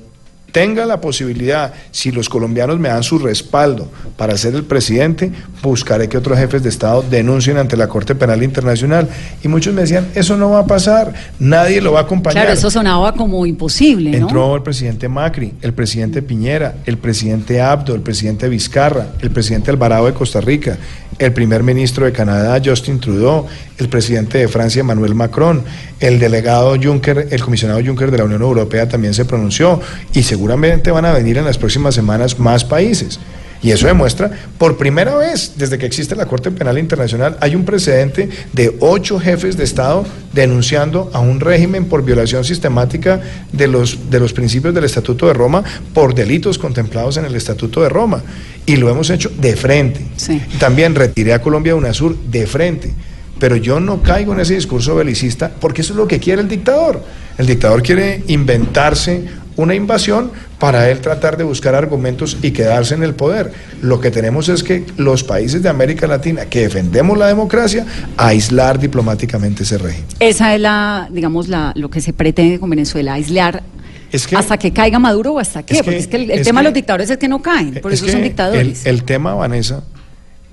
tenga 0.55 0.87
la 0.87 1.01
posibilidad, 1.01 1.75
si 1.91 2.13
los 2.13 2.29
colombianos 2.29 2.79
me 2.79 2.89
dan 2.89 3.03
su 3.03 3.19
respaldo 3.19 3.91
para 4.17 4.39
ser 4.39 4.55
el 4.55 4.63
presidente, 4.63 5.33
buscaré 5.61 6.09
que 6.09 6.17
otros 6.17 6.39
jefes 6.39 6.63
de 6.63 6.69
Estado 6.69 7.03
denuncien 7.03 7.57
ante 7.57 7.77
la 7.77 7.89
Corte 7.89 8.15
Penal 8.15 8.41
Internacional. 8.41 9.09
Y 9.43 9.49
muchos 9.49 9.75
me 9.75 9.81
decían, 9.81 10.07
eso 10.15 10.37
no 10.37 10.51
va 10.51 10.61
a 10.61 10.67
pasar, 10.67 11.13
nadie 11.41 11.81
lo 11.81 11.91
va 11.91 11.99
a 11.99 12.03
acompañar. 12.05 12.45
Claro, 12.45 12.57
eso 12.57 12.71
sonaba 12.71 13.15
como 13.15 13.45
imposible. 13.47 14.13
¿no? 14.13 14.29
Entró 14.29 14.55
el 14.55 14.63
presidente 14.63 15.09
Macri, 15.09 15.55
el 15.61 15.75
presidente 15.75 16.23
Piñera, 16.23 16.77
el 16.87 16.99
presidente 16.99 17.61
Abdo, 17.61 17.93
el 17.93 18.03
presidente 18.03 18.49
Vizcarra, 18.49 19.09
el 19.23 19.33
presidente 19.33 19.73
Alvarado 19.73 20.07
de 20.07 20.15
Costa 20.15 20.41
Rica, 20.41 20.79
el 21.19 21.33
primer 21.33 21.63
ministro 21.63 22.05
de 22.05 22.13
Canadá, 22.13 22.61
Justin 22.65 23.01
Trudeau, 23.01 23.47
el 23.79 23.89
presidente 23.89 24.39
de 24.39 24.49
Francia, 24.49 24.81
Emmanuel 24.81 25.15
Macron, 25.15 25.63
el 26.01 26.19
delegado 26.19 26.77
Juncker, 26.81 27.29
el 27.31 27.43
comisionado 27.43 27.81
Juncker 27.85 28.11
de 28.11 28.19
la 28.19 28.25
Unión 28.25 28.43
Europea 28.43 28.89
también 28.89 29.15
se 29.15 29.25
pronunció 29.25 29.81
y 30.13 30.23
seguramente 30.23 30.91
van 30.91 31.05
a 31.05 31.13
venir 31.13 31.39
en 31.39 31.45
las 31.45 31.59
próximas 31.59 31.95
semanas 31.95 32.39
más 32.39 32.65
países. 32.65 33.19
Y 33.65 33.71
eso 33.71 33.87
demuestra, 33.87 34.31
por 34.59 34.77
primera 34.77 35.17
vez 35.17 35.55
desde 35.57 35.79
que 35.79 35.87
existe 35.87 36.15
la 36.15 36.27
Corte 36.27 36.51
Penal 36.51 36.77
Internacional, 36.77 37.39
hay 37.41 37.57
un 37.57 37.65
precedente 37.65 38.29
de 38.53 38.77
ocho 38.81 39.19
jefes 39.19 39.57
de 39.57 39.65
Estado 39.65 40.05
denunciando 40.35 41.11
a 41.15 41.21
un 41.21 41.41
régimen 41.41 41.87
por 41.87 42.05
violación 42.05 42.45
sistemática 42.45 43.23
de 43.53 43.67
los, 43.67 44.11
de 44.11 44.21
los 44.21 44.35
principios 44.35 44.75
del 44.75 44.85
Estatuto 44.85 45.29
de 45.29 45.33
Roma 45.33 45.65
por 45.95 46.15
delitos 46.15 46.59
contemplados 46.59 47.17
en 47.17 47.25
el 47.25 47.35
Estatuto 47.37 47.83
de 47.83 47.89
Roma. 47.89 48.23
Y 48.67 48.77
lo 48.77 48.91
hemos 48.91 49.09
hecho 49.09 49.31
de 49.31 49.57
frente. 49.57 50.05
Sí. 50.17 50.43
También 50.59 50.95
retiré 50.95 51.33
a 51.33 51.41
Colombia 51.41 51.73
de 51.73 51.79
UNASUR 51.79 52.19
de 52.19 52.47
frente. 52.47 52.93
Pero 53.39 53.57
yo 53.57 53.81
no 53.81 54.03
caigo 54.03 54.35
en 54.35 54.41
ese 54.41 54.57
discurso 54.57 54.95
belicista 54.95 55.51
porque 55.59 55.81
eso 55.81 55.95
es 55.95 55.97
lo 55.97 56.07
que 56.07 56.21
quiere 56.21 56.43
el 56.43 56.49
dictador. 56.49 57.03
El 57.39 57.47
dictador 57.47 57.83
quiere 57.83 58.23
inventarse 58.27 59.25
una 59.57 59.75
invasión 59.75 60.33
para 60.59 60.91
él 60.91 61.01
tratar 61.01 61.37
de 61.37 61.45
buscar 61.45 61.75
argumentos 61.75 62.39
y 62.43 62.51
quedarse 62.51 62.95
en 62.95 63.03
el 63.03 63.15
poder. 63.15 63.53
Lo 63.83 64.01
que 64.01 64.11
tenemos 64.11 64.49
es 64.49 64.63
que 64.65 64.85
los 64.97 65.23
países 65.25 65.63
de 65.63 65.69
América 65.69 66.07
Latina 66.07 66.47
que 66.47 66.63
defendemos 66.63 67.17
la 67.19 67.29
democracia, 67.29 67.87
aislar 68.17 68.79
diplomáticamente 68.79 69.63
ese 69.63 69.79
régimen. 69.79 70.07
Esa 70.21 70.55
es 70.55 70.61
la, 70.61 71.09
digamos, 71.13 71.49
la, 71.49 71.73
lo 71.77 71.89
que 71.91 72.01
se 72.01 72.13
pretende 72.13 72.59
con 72.59 72.69
Venezuela, 72.71 73.15
aislar 73.15 73.63
Es 74.11 74.27
que- 74.27 74.37
hasta 74.37 74.59
que 74.59 74.73
caiga 74.73 74.99
Maduro 74.99 75.35
o 75.35 75.39
hasta 75.39 75.63
qué, 75.63 75.75
es 75.75 75.79
que- 75.81 75.85
porque 75.85 75.99
es 75.99 76.07
que 76.09 76.17
el, 76.17 76.31
el 76.31 76.39
es 76.41 76.47
tema 76.47 76.61
de 76.61 76.65
los 76.65 76.75
dictadores 76.75 77.11
es 77.11 77.19
que 77.19 77.29
no 77.29 77.41
caen, 77.43 77.75
por 77.81 77.93
Es 77.93 78.01
eso 78.01 78.11
son 78.11 78.19
el- 78.21 78.25
dictadores. 78.25 78.87
El, 78.87 79.05
tema, 79.05 79.35
Vanessa, 79.35 79.83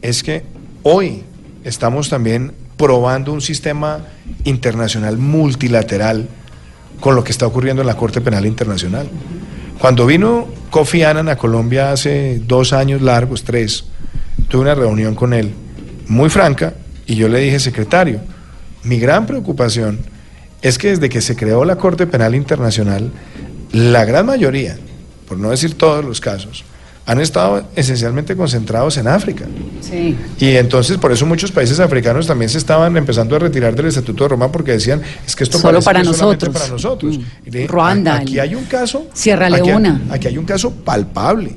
es 0.01 0.21
que 0.23 0.43
hoy 0.83 1.23
estamos 1.63 2.09
también 2.09 2.51
probando 2.77 3.31
un 3.33 3.41
sistema 3.41 3.99
internacional 4.43 5.17
multilateral 5.17 6.27
con 7.01 7.15
lo 7.15 7.23
que 7.25 7.31
está 7.31 7.45
ocurriendo 7.45 7.81
en 7.81 7.87
la 7.87 7.97
Corte 7.97 8.21
Penal 8.21 8.45
Internacional. 8.45 9.09
Cuando 9.77 10.05
vino 10.05 10.47
Kofi 10.69 11.03
Annan 11.03 11.27
a 11.27 11.35
Colombia 11.35 11.91
hace 11.91 12.39
dos 12.47 12.71
años 12.71 13.01
largos, 13.01 13.43
tres, 13.43 13.85
tuve 14.47 14.61
una 14.61 14.75
reunión 14.75 15.15
con 15.15 15.33
él 15.33 15.51
muy 16.07 16.29
franca 16.29 16.75
y 17.05 17.15
yo 17.15 17.27
le 17.27 17.39
dije, 17.39 17.59
secretario, 17.59 18.21
mi 18.83 18.99
gran 18.99 19.25
preocupación 19.25 19.99
es 20.61 20.77
que 20.77 20.89
desde 20.89 21.09
que 21.09 21.21
se 21.21 21.35
creó 21.35 21.65
la 21.65 21.75
Corte 21.75 22.05
Penal 22.07 22.35
Internacional, 22.35 23.11
la 23.71 24.05
gran 24.05 24.27
mayoría, 24.27 24.77
por 25.27 25.37
no 25.37 25.49
decir 25.49 25.77
todos 25.77 26.05
los 26.05 26.21
casos, 26.21 26.63
han 27.11 27.19
estado 27.19 27.63
esencialmente 27.75 28.35
concentrados 28.35 28.95
en 28.97 29.07
África. 29.07 29.45
Sí. 29.81 30.15
Y 30.39 30.55
entonces 30.55 30.97
por 30.97 31.11
eso 31.11 31.25
muchos 31.25 31.51
países 31.51 31.79
africanos 31.79 32.25
también 32.27 32.49
se 32.49 32.57
estaban 32.57 32.95
empezando 32.95 33.35
a 33.35 33.39
retirar 33.39 33.75
del 33.75 33.87
Estatuto 33.87 34.23
de 34.23 34.29
Roma 34.29 34.51
porque 34.51 34.71
decían, 34.71 35.01
es 35.25 35.35
que 35.35 35.43
esto 35.43 35.57
Solo 35.59 35.81
para 35.81 36.01
que 36.01 36.07
nosotros. 36.07 36.53
para 36.53 36.67
nosotros. 36.67 37.17
Mm. 37.19 37.65
Ruanda, 37.67 38.13
"A- 38.13 38.17
Aquí 38.19 38.39
hay 38.39 38.55
un 38.55 38.63
caso. 38.65 39.07
Sierra 39.13 39.47
aquí 39.47 39.55
hay- 39.55 39.65
Leona. 39.67 40.01
Aquí 40.09 40.27
hay 40.27 40.37
un 40.37 40.45
caso 40.45 40.71
palpable. 40.71 41.53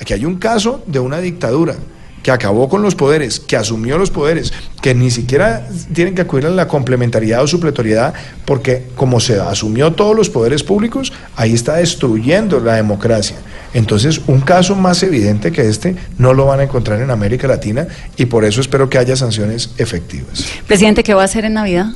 Aquí 0.00 0.12
hay 0.12 0.24
un 0.24 0.36
caso 0.36 0.82
de 0.86 1.00
una 1.00 1.18
dictadura 1.18 1.74
que 2.22 2.30
acabó 2.30 2.68
con 2.68 2.82
los 2.82 2.94
poderes, 2.94 3.40
que 3.40 3.56
asumió 3.56 3.96
los 3.98 4.10
poderes, 4.10 4.52
que 4.82 4.94
ni 4.94 5.10
siquiera 5.10 5.66
tienen 5.94 6.14
que 6.14 6.22
acudir 6.22 6.46
a 6.46 6.50
la 6.50 6.68
complementariedad 6.68 7.42
o 7.42 7.46
supletoriedad, 7.46 8.14
porque 8.44 8.84
como 8.96 9.20
se 9.20 9.40
asumió 9.40 9.92
todos 9.92 10.14
los 10.16 10.28
poderes 10.30 10.62
públicos, 10.62 11.12
ahí 11.36 11.54
está 11.54 11.76
destruyendo 11.76 12.60
la 12.60 12.74
democracia. 12.74 13.36
Entonces, 13.74 14.20
un 14.26 14.40
caso 14.40 14.74
más 14.74 15.02
evidente 15.02 15.52
que 15.52 15.68
este 15.68 15.94
no 16.16 16.32
lo 16.34 16.46
van 16.46 16.60
a 16.60 16.62
encontrar 16.64 17.00
en 17.00 17.10
América 17.10 17.46
Latina 17.46 17.86
y 18.16 18.24
por 18.26 18.44
eso 18.44 18.60
espero 18.60 18.88
que 18.88 18.98
haya 18.98 19.14
sanciones 19.14 19.70
efectivas. 19.78 20.44
Presidente, 20.66 21.02
¿qué 21.02 21.12
va 21.14 21.22
a 21.22 21.26
hacer 21.26 21.44
en 21.44 21.54
Navidad? 21.54 21.86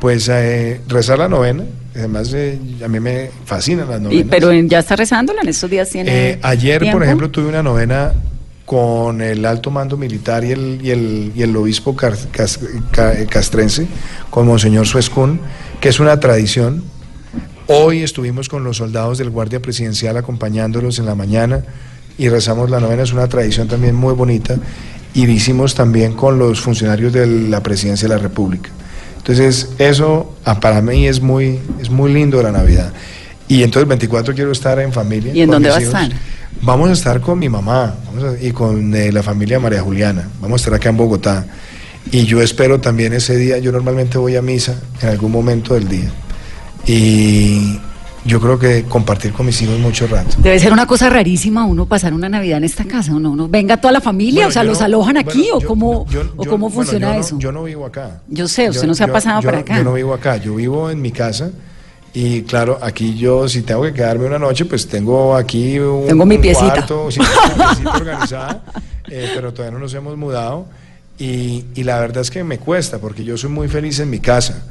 Pues 0.00 0.28
eh, 0.28 0.80
rezar 0.88 1.18
la 1.18 1.28
novena, 1.28 1.64
además 1.94 2.30
eh, 2.34 2.58
a 2.84 2.88
mí 2.88 3.00
me 3.00 3.30
fascinan 3.46 3.88
las 3.88 4.00
Y, 4.00 4.02
novenas. 4.04 4.26
pero 4.28 4.52
ya 4.52 4.80
está 4.80 4.96
rezándola, 4.96 5.40
en 5.42 5.48
estos 5.48 5.70
días 5.70 5.88
tiene 5.88 6.30
Eh, 6.32 6.38
ayer, 6.42 6.80
tiempo? 6.82 6.98
por 6.98 7.04
ejemplo, 7.04 7.30
tuve 7.30 7.46
una 7.48 7.62
novena 7.62 8.12
con 8.64 9.20
el 9.20 9.44
alto 9.44 9.70
mando 9.70 9.96
militar 9.96 10.44
y 10.44 10.52
el, 10.52 10.80
y 10.82 10.90
el, 10.90 11.32
y 11.34 11.42
el 11.42 11.56
obispo 11.56 11.94
castrense, 11.96 13.86
con 14.30 14.46
Monseñor 14.46 14.86
Suescún, 14.86 15.40
que 15.80 15.90
es 15.90 16.00
una 16.00 16.18
tradición. 16.20 16.82
Hoy 17.66 18.02
estuvimos 18.02 18.48
con 18.48 18.64
los 18.64 18.78
soldados 18.78 19.18
del 19.18 19.30
Guardia 19.30 19.60
Presidencial 19.60 20.16
acompañándolos 20.16 20.98
en 20.98 21.06
la 21.06 21.14
mañana 21.14 21.64
y 22.16 22.28
rezamos 22.28 22.70
la 22.70 22.80
novena, 22.80 23.02
es 23.02 23.12
una 23.12 23.28
tradición 23.28 23.68
también 23.68 23.94
muy 23.94 24.14
bonita. 24.14 24.56
Y 25.14 25.30
hicimos 25.30 25.74
también 25.74 26.14
con 26.14 26.38
los 26.38 26.60
funcionarios 26.60 27.12
de 27.12 27.26
la 27.26 27.62
Presidencia 27.62 28.08
de 28.08 28.14
la 28.16 28.20
República. 28.20 28.70
Entonces, 29.18 29.70
eso 29.78 30.34
ah, 30.44 30.58
para 30.58 30.82
mí 30.82 31.06
es 31.06 31.20
muy, 31.20 31.60
es 31.80 31.88
muy 31.88 32.12
lindo 32.12 32.42
la 32.42 32.50
Navidad. 32.50 32.92
Y 33.46 33.62
entonces 33.62 33.82
el 33.82 33.88
24 33.88 34.34
quiero 34.34 34.52
estar 34.52 34.78
en 34.80 34.92
familia. 34.92 35.32
¿Y 35.32 35.42
en 35.42 35.50
dónde 35.50 35.68
va 35.68 35.76
a 35.76 35.80
estar? 35.80 36.10
Vamos 36.62 36.88
a 36.88 36.92
estar 36.92 37.20
con 37.20 37.38
mi 37.38 37.48
mamá 37.48 37.94
vamos 38.06 38.24
a- 38.24 38.42
y 38.42 38.50
con 38.52 38.94
eh, 38.94 39.12
la 39.12 39.22
familia 39.22 39.60
María 39.60 39.82
Juliana. 39.82 40.28
Vamos 40.40 40.60
a 40.60 40.62
estar 40.62 40.74
acá 40.74 40.88
en 40.88 40.96
Bogotá. 40.96 41.46
Y 42.10 42.24
yo 42.24 42.40
espero 42.42 42.80
también 42.80 43.12
ese 43.12 43.36
día, 43.36 43.58
yo 43.58 43.72
normalmente 43.72 44.18
voy 44.18 44.36
a 44.36 44.42
misa 44.42 44.78
en 45.02 45.08
algún 45.08 45.32
momento 45.32 45.74
del 45.74 45.88
día. 45.88 46.10
Y 46.86 47.78
yo 48.26 48.40
creo 48.40 48.58
que 48.58 48.84
compartir 48.84 49.32
con 49.32 49.46
mis 49.46 49.60
hijos 49.62 49.78
mucho 49.78 50.06
rato. 50.06 50.36
Debe 50.38 50.58
ser 50.58 50.72
una 50.72 50.86
cosa 50.86 51.08
rarísima 51.10 51.64
uno 51.64 51.86
pasar 51.86 52.12
una 52.14 52.28
Navidad 52.28 52.58
en 52.58 52.64
esta 52.64 52.84
casa, 52.84 53.14
¿o 53.14 53.20
no? 53.20 53.34
¿No? 53.36 53.48
¿Venga 53.48 53.78
toda 53.78 53.92
la 53.92 54.00
familia? 54.00 54.40
Bueno, 54.44 54.48
o 54.48 54.52
sea, 54.52 54.64
¿los 54.64 54.78
no- 54.80 54.84
alojan 54.86 55.16
aquí 55.16 55.48
bueno, 55.50 55.56
o 55.58 55.68
cómo, 55.68 56.06
yo- 56.10 56.20
o 56.36 56.44
cómo 56.44 56.68
bueno, 56.68 56.70
funciona 56.70 57.08
yo 57.08 57.14
no- 57.14 57.20
eso? 57.20 57.38
yo 57.38 57.52
no 57.52 57.62
vivo 57.64 57.86
acá. 57.86 58.20
Yo 58.28 58.48
sé, 58.48 58.68
usted 58.70 58.86
no 58.86 58.94
se 58.94 59.04
ha 59.04 59.12
pasado 59.12 59.42
para 59.42 59.58
acá. 59.58 59.76
Yo 59.78 59.84
no 59.84 59.94
vivo 59.94 60.14
acá, 60.14 60.36
yo 60.36 60.54
vivo 60.54 60.90
en 60.90 61.00
mi 61.02 61.10
casa. 61.10 61.50
Y 62.16 62.42
claro, 62.42 62.78
aquí 62.80 63.16
yo, 63.16 63.48
si 63.48 63.62
tengo 63.62 63.82
que 63.82 63.92
quedarme 63.92 64.26
una 64.26 64.38
noche, 64.38 64.64
pues 64.66 64.86
tengo 64.86 65.34
aquí 65.34 65.78
un, 65.80 66.06
Tengo 66.06 66.24
mi 66.24 66.36
un 66.36 66.40
piecita. 66.42 66.72
cuarto, 66.72 67.10
sí, 67.10 67.18
piecita 67.20 67.90
organizada, 67.96 68.62
eh, 69.08 69.30
pero 69.34 69.52
todavía 69.52 69.72
no 69.72 69.80
nos 69.80 69.92
hemos 69.94 70.16
mudado. 70.16 70.66
Y, 71.18 71.64
y 71.74 71.82
la 71.82 71.98
verdad 71.98 72.22
es 72.22 72.30
que 72.30 72.44
me 72.44 72.58
cuesta, 72.58 72.98
porque 72.98 73.24
yo 73.24 73.36
soy 73.36 73.50
muy 73.50 73.66
feliz 73.68 73.98
en 73.98 74.10
mi 74.10 74.20
casa. 74.20 74.62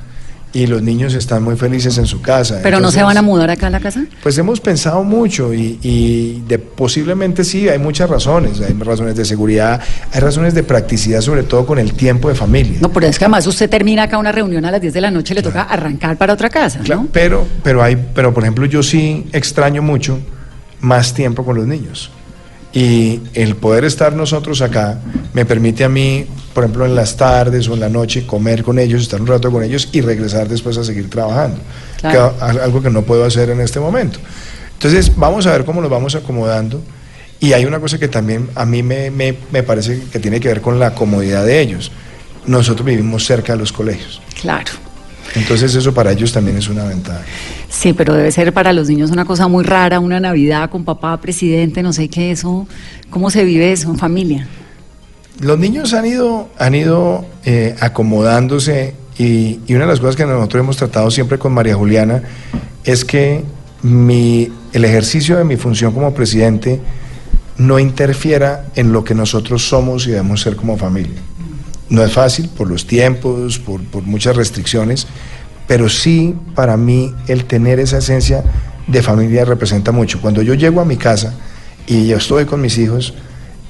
Y 0.55 0.67
los 0.67 0.83
niños 0.83 1.15
están 1.15 1.41
muy 1.43 1.55
felices 1.55 1.97
en 1.97 2.05
su 2.05 2.21
casa. 2.21 2.59
¿Pero 2.61 2.79
no 2.79 2.91
se 2.91 3.01
van 3.01 3.17
a 3.17 3.23
mudar 3.23 3.49
acá 3.49 3.67
a 3.67 3.69
la 3.71 3.79
casa? 3.79 4.05
pues 4.21 4.37
hemos 4.37 4.61
pensado 4.61 5.03
mucho 5.03 5.51
y, 5.51 5.79
y 5.81 6.43
de, 6.47 6.59
posiblemente 6.59 7.43
sí, 7.43 7.67
hay 7.69 7.79
muchas 7.79 8.07
razones. 8.07 8.61
Hay 8.61 8.73
razones 8.73 9.15
de 9.15 9.25
seguridad, 9.25 9.81
hay 10.11 10.19
razones 10.19 10.53
de 10.53 10.61
practicidad, 10.61 11.21
sobre 11.21 11.41
todo 11.41 11.65
con 11.65 11.79
el 11.79 11.93
tiempo 11.93 12.29
de 12.29 12.35
familia. 12.35 12.77
No, 12.81 12.91
pero 12.91 13.07
es 13.07 13.17
que 13.17 13.25
además 13.25 13.47
usted 13.47 13.67
termina 13.67 14.03
acá 14.03 14.19
una 14.19 14.31
reunión 14.31 14.63
a 14.65 14.69
las 14.71 14.79
10 14.79 14.93
de 14.93 15.01
la 15.01 15.09
noche 15.09 15.33
y 15.33 15.37
le 15.37 15.41
toca 15.41 15.63
arrancar 15.63 16.17
para 16.17 16.33
otra 16.33 16.49
casa, 16.49 16.79
Claro, 16.83 17.01
¿no? 17.03 17.07
pero, 17.11 17.47
pero, 17.63 17.81
hay, 17.81 17.97
pero, 18.13 18.31
por 18.33 18.43
ejemplo, 18.43 18.65
yo 18.67 18.83
sí 18.83 19.25
extraño 19.33 19.81
mucho 19.81 20.19
más 20.81 21.13
tiempo 21.15 21.43
con 21.43 21.55
los 21.55 21.65
niños. 21.65 22.11
Y 22.73 23.21
el 23.35 23.55
poder 23.55 23.85
estar 23.85 24.13
nosotros 24.13 24.61
acá 24.61 24.99
me 25.33 25.45
permite 25.45 25.83
a 25.83 25.89
mí, 25.89 26.25
por 26.55 26.63
ejemplo, 26.63 26.85
en 26.85 26.95
las 26.95 27.15
tardes 27.17 27.67
o 27.67 27.75
en 27.75 27.79
la 27.81 27.89
noche, 27.89 28.25
comer 28.25 28.63
con 28.63 28.79
ellos, 28.79 29.03
estar 29.03 29.21
un 29.21 29.27
rato 29.27 29.51
con 29.51 29.63
ellos 29.63 29.89
y 29.91 30.01
regresar 30.01 30.47
después 30.49 30.77
a 30.77 30.83
seguir 30.83 31.09
trabajando. 31.09 31.57
Claro. 32.01 32.33
Que- 32.39 32.45
algo 32.61 32.81
que 32.81 32.89
no 32.89 33.03
puedo 33.03 33.25
hacer 33.25 33.51
en 33.51 33.61
este 33.61 33.79
momento. 33.79 34.17
Entonces, 34.73 35.15
vamos 35.15 35.45
a 35.45 35.51
ver 35.51 35.65
cómo 35.65 35.81
nos 35.81 35.89
vamos 35.91 36.15
acomodando. 36.15 36.81
Y 37.39 37.53
hay 37.53 37.65
una 37.65 37.79
cosa 37.79 37.99
que 37.99 38.07
también 38.07 38.49
a 38.55 38.65
mí 38.65 38.81
me, 38.83 39.11
me, 39.11 39.35
me 39.51 39.61
parece 39.63 40.01
que 40.11 40.17
tiene 40.19 40.39
que 40.39 40.47
ver 40.47 40.61
con 40.61 40.79
la 40.79 40.95
comodidad 40.95 41.45
de 41.45 41.59
ellos. 41.61 41.91
Nosotros 42.47 42.85
vivimos 42.85 43.25
cerca 43.25 43.53
de 43.53 43.59
los 43.59 43.71
colegios. 43.71 44.21
Claro. 44.41 44.71
Entonces 45.35 45.73
eso 45.75 45.93
para 45.93 46.11
ellos 46.11 46.31
también 46.31 46.57
es 46.57 46.67
una 46.67 46.85
ventaja. 46.85 47.21
Sí, 47.69 47.93
pero 47.93 48.13
debe 48.13 48.31
ser 48.31 48.53
para 48.53 48.71
los 48.73 48.89
niños 48.89 49.11
una 49.11 49.25
cosa 49.25 49.47
muy 49.47 49.63
rara, 49.63 49.99
una 49.99 50.19
Navidad 50.19 50.69
con 50.69 50.83
papá, 50.83 51.19
presidente, 51.19 51.81
no 51.81 51.93
sé 51.93 52.07
qué, 52.07 52.31
eso, 52.31 52.67
¿cómo 53.09 53.29
se 53.29 53.43
vive 53.43 53.71
eso 53.71 53.89
en 53.89 53.97
familia? 53.97 54.47
Los 55.39 55.57
niños 55.57 55.93
han 55.93 56.05
ido, 56.05 56.49
han 56.59 56.75
ido 56.75 57.25
eh, 57.45 57.75
acomodándose 57.79 58.93
y, 59.17 59.59
y 59.65 59.73
una 59.73 59.85
de 59.85 59.91
las 59.91 59.99
cosas 59.99 60.15
que 60.15 60.25
nosotros 60.25 60.63
hemos 60.63 60.77
tratado 60.77 61.09
siempre 61.09 61.39
con 61.39 61.53
María 61.53 61.75
Juliana 61.75 62.21
es 62.83 63.03
que 63.03 63.43
mi, 63.83 64.49
el 64.71 64.85
ejercicio 64.85 65.37
de 65.37 65.43
mi 65.43 65.57
función 65.57 65.93
como 65.93 66.13
presidente 66.13 66.79
no 67.57 67.79
interfiera 67.79 68.65
en 68.75 68.91
lo 68.91 69.03
que 69.03 69.13
nosotros 69.13 69.67
somos 69.67 70.07
y 70.07 70.11
debemos 70.11 70.41
ser 70.41 70.55
como 70.55 70.77
familia. 70.77 71.19
No 71.93 72.03
es 72.03 72.11
fácil 72.11 72.49
por 72.49 72.67
los 72.67 72.87
tiempos, 72.87 73.59
por, 73.59 73.79
muchas 74.01 74.35
restricciones, 74.35 75.05
pero 75.67 75.89
sí 75.89 76.33
para 76.55 76.75
mí 76.75 77.13
el 77.27 77.45
tener 77.45 77.79
esa 77.79 77.99
esencia 77.99 78.43
de 78.87 79.03
familia 79.03 79.45
representa 79.45 79.91
mucho. 79.91 80.19
Cuando 80.19 80.41
yo 80.41 80.55
llego 80.55 80.81
a 80.81 80.85
mi 80.85 80.97
casa 80.97 81.35
y 81.85 82.07
yo 82.07 82.17
estoy 82.17 82.45
con 82.45 82.61
mis 82.61 82.79
hijos, 82.79 83.13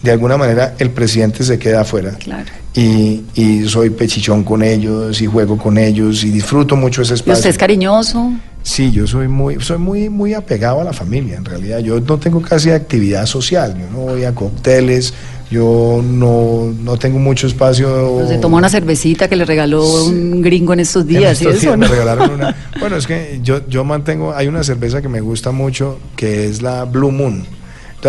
de 0.03 0.11
alguna 0.11 0.37
manera 0.37 0.73
el 0.79 0.89
presidente 0.91 1.43
se 1.43 1.59
queda 1.59 1.81
afuera. 1.81 2.11
Claro. 2.11 2.62
Y, 2.75 3.21
y 3.35 3.67
soy 3.67 3.91
pechichón 3.91 4.43
con 4.43 4.63
ellos 4.63 5.21
y 5.21 5.27
juego 5.27 5.57
con 5.57 5.77
ellos 5.77 6.23
y 6.23 6.31
disfruto 6.31 6.75
mucho 6.75 7.03
ese 7.03 7.13
¿Y 7.13 7.15
espacio. 7.15 7.33
usted 7.33 7.49
es 7.51 7.57
cariñoso? 7.57 8.31
Sí, 8.63 8.91
yo 8.91 9.05
soy 9.05 9.27
muy, 9.27 9.57
soy 9.59 9.77
muy, 9.77 10.09
muy 10.09 10.33
apegado 10.33 10.81
a 10.81 10.83
la 10.83 10.93
familia, 10.93 11.35
en 11.35 11.45
realidad. 11.45 11.79
Yo 11.79 11.99
no 11.99 12.17
tengo 12.17 12.41
casi 12.41 12.71
actividad 12.71 13.25
social, 13.25 13.77
yo 13.77 13.89
no 13.91 14.05
voy 14.11 14.23
a 14.23 14.33
cócteles, 14.33 15.13
yo 15.51 16.01
no, 16.03 16.73
no 16.81 16.97
tengo 16.97 17.19
mucho 17.19 17.45
espacio. 17.45 18.25
Se 18.27 18.37
toma 18.39 18.57
una 18.57 18.69
cervecita 18.69 19.27
que 19.27 19.35
le 19.35 19.45
regaló 19.45 20.05
un 20.05 20.41
gringo 20.41 20.73
en 20.73 20.79
estos 20.79 21.05
días 21.05 21.33
estos 21.41 21.57
eso, 21.57 21.75
días 21.75 21.77
¿no? 21.77 21.77
me 21.77 21.87
regalaron 21.89 22.31
una. 22.31 22.55
Bueno, 22.79 22.95
es 22.95 23.05
que 23.05 23.39
yo, 23.43 23.67
yo 23.67 23.83
mantengo, 23.83 24.33
hay 24.33 24.47
una 24.47 24.63
cerveza 24.63 25.01
que 25.01 25.09
me 25.09 25.21
gusta 25.21 25.51
mucho 25.51 25.99
que 26.15 26.47
es 26.47 26.61
la 26.61 26.85
Blue 26.85 27.11
Moon. 27.11 27.45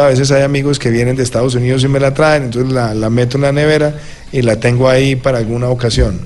A 0.03 0.09
veces 0.09 0.31
hay 0.31 0.43
amigos 0.43 0.79
que 0.79 0.91
vienen 0.91 1.17
de 1.17 1.23
Estados 1.23 1.55
Unidos 1.55 1.85
y 1.85 1.89
me 1.89 2.01
la 2.01 2.15
traen, 2.15 2.45
entonces 2.45 2.73
la, 2.73 2.95
la 2.95 3.11
meto 3.11 3.37
en 3.37 3.43
la 3.43 3.53
nevera 3.53 3.95
y 4.33 4.43
la 4.43 4.57
tengo 4.57 4.89
ahí 4.89 5.17
para 5.17 5.39
alguna 5.39 5.69
ocasión. 5.69 6.21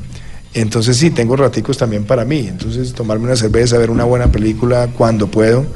Entonces 0.54 0.96
sí, 0.96 1.10
tengo 1.10 1.36
raticos 1.36 1.76
también 1.76 2.04
para 2.04 2.24
mí. 2.24 2.46
Entonces 2.48 2.92
tomarme 2.92 3.26
una 3.26 3.36
cerveza, 3.36 3.78
ver 3.78 3.90
una 3.90 4.04
buena 4.04 4.32
película 4.32 4.88
cuando 4.96 5.26
puedo. 5.28 5.66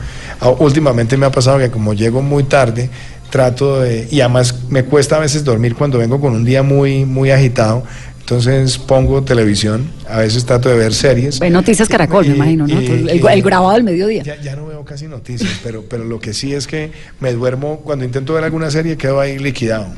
Ah, 0.40 0.51
Últimamente 0.51 1.16
me 1.16 1.26
ha 1.26 1.30
pasado 1.30 1.59
que 1.59 1.70
como 1.70 1.95
llego 1.95 2.22
muy 2.22 2.45
tarde, 2.45 2.88
trato 3.30 3.80
de... 3.80 4.09
Y 4.11 4.20
además 4.20 4.55
me 4.70 4.84
cuesta 4.84 5.16
a 5.16 5.20
veces 5.20 5.45
dormir 5.45 5.74
cuando 5.74 5.99
vengo 5.99 6.20
con 6.20 6.32
un 6.32 6.45
día 6.45 6.62
muy, 6.62 7.05
muy 7.05 7.30
agitado. 7.30 7.84
Entonces 8.23 8.79
pongo 8.79 9.23
televisión, 9.25 9.91
a 10.09 10.18
veces 10.20 10.45
trato 10.47 10.68
de 10.68 10.77
ver 10.77 10.95
series. 10.95 11.41
Noticias 11.51 11.89
Caracol, 11.89 12.27
me 12.29 12.37
imagino, 12.37 12.66
¿no? 12.66 12.81
y- 12.81 12.87
el, 12.87 13.43
grabado 13.43 13.75
del 13.75 13.83
mediodía. 13.85 14.23
ya, 14.23 14.41
ya 14.41 14.57
no 14.57 14.66
veo 14.68 14.85
casi 14.85 15.07
noticias, 15.09 15.61
pero, 15.62 15.85
pero 15.89 16.05
lo 16.05 16.20
que 16.20 16.33
sí 16.33 16.55
es 16.55 16.66
que 16.66 16.93
me 17.20 17.33
duermo, 17.33 17.81
cuando 17.81 18.05
intento 18.05 18.33
ver 18.35 18.45
alguna 18.45 18.70
serie 18.70 18.97
quedo 18.97 19.20
ahí 19.20 19.39
liquidado. 19.39 19.89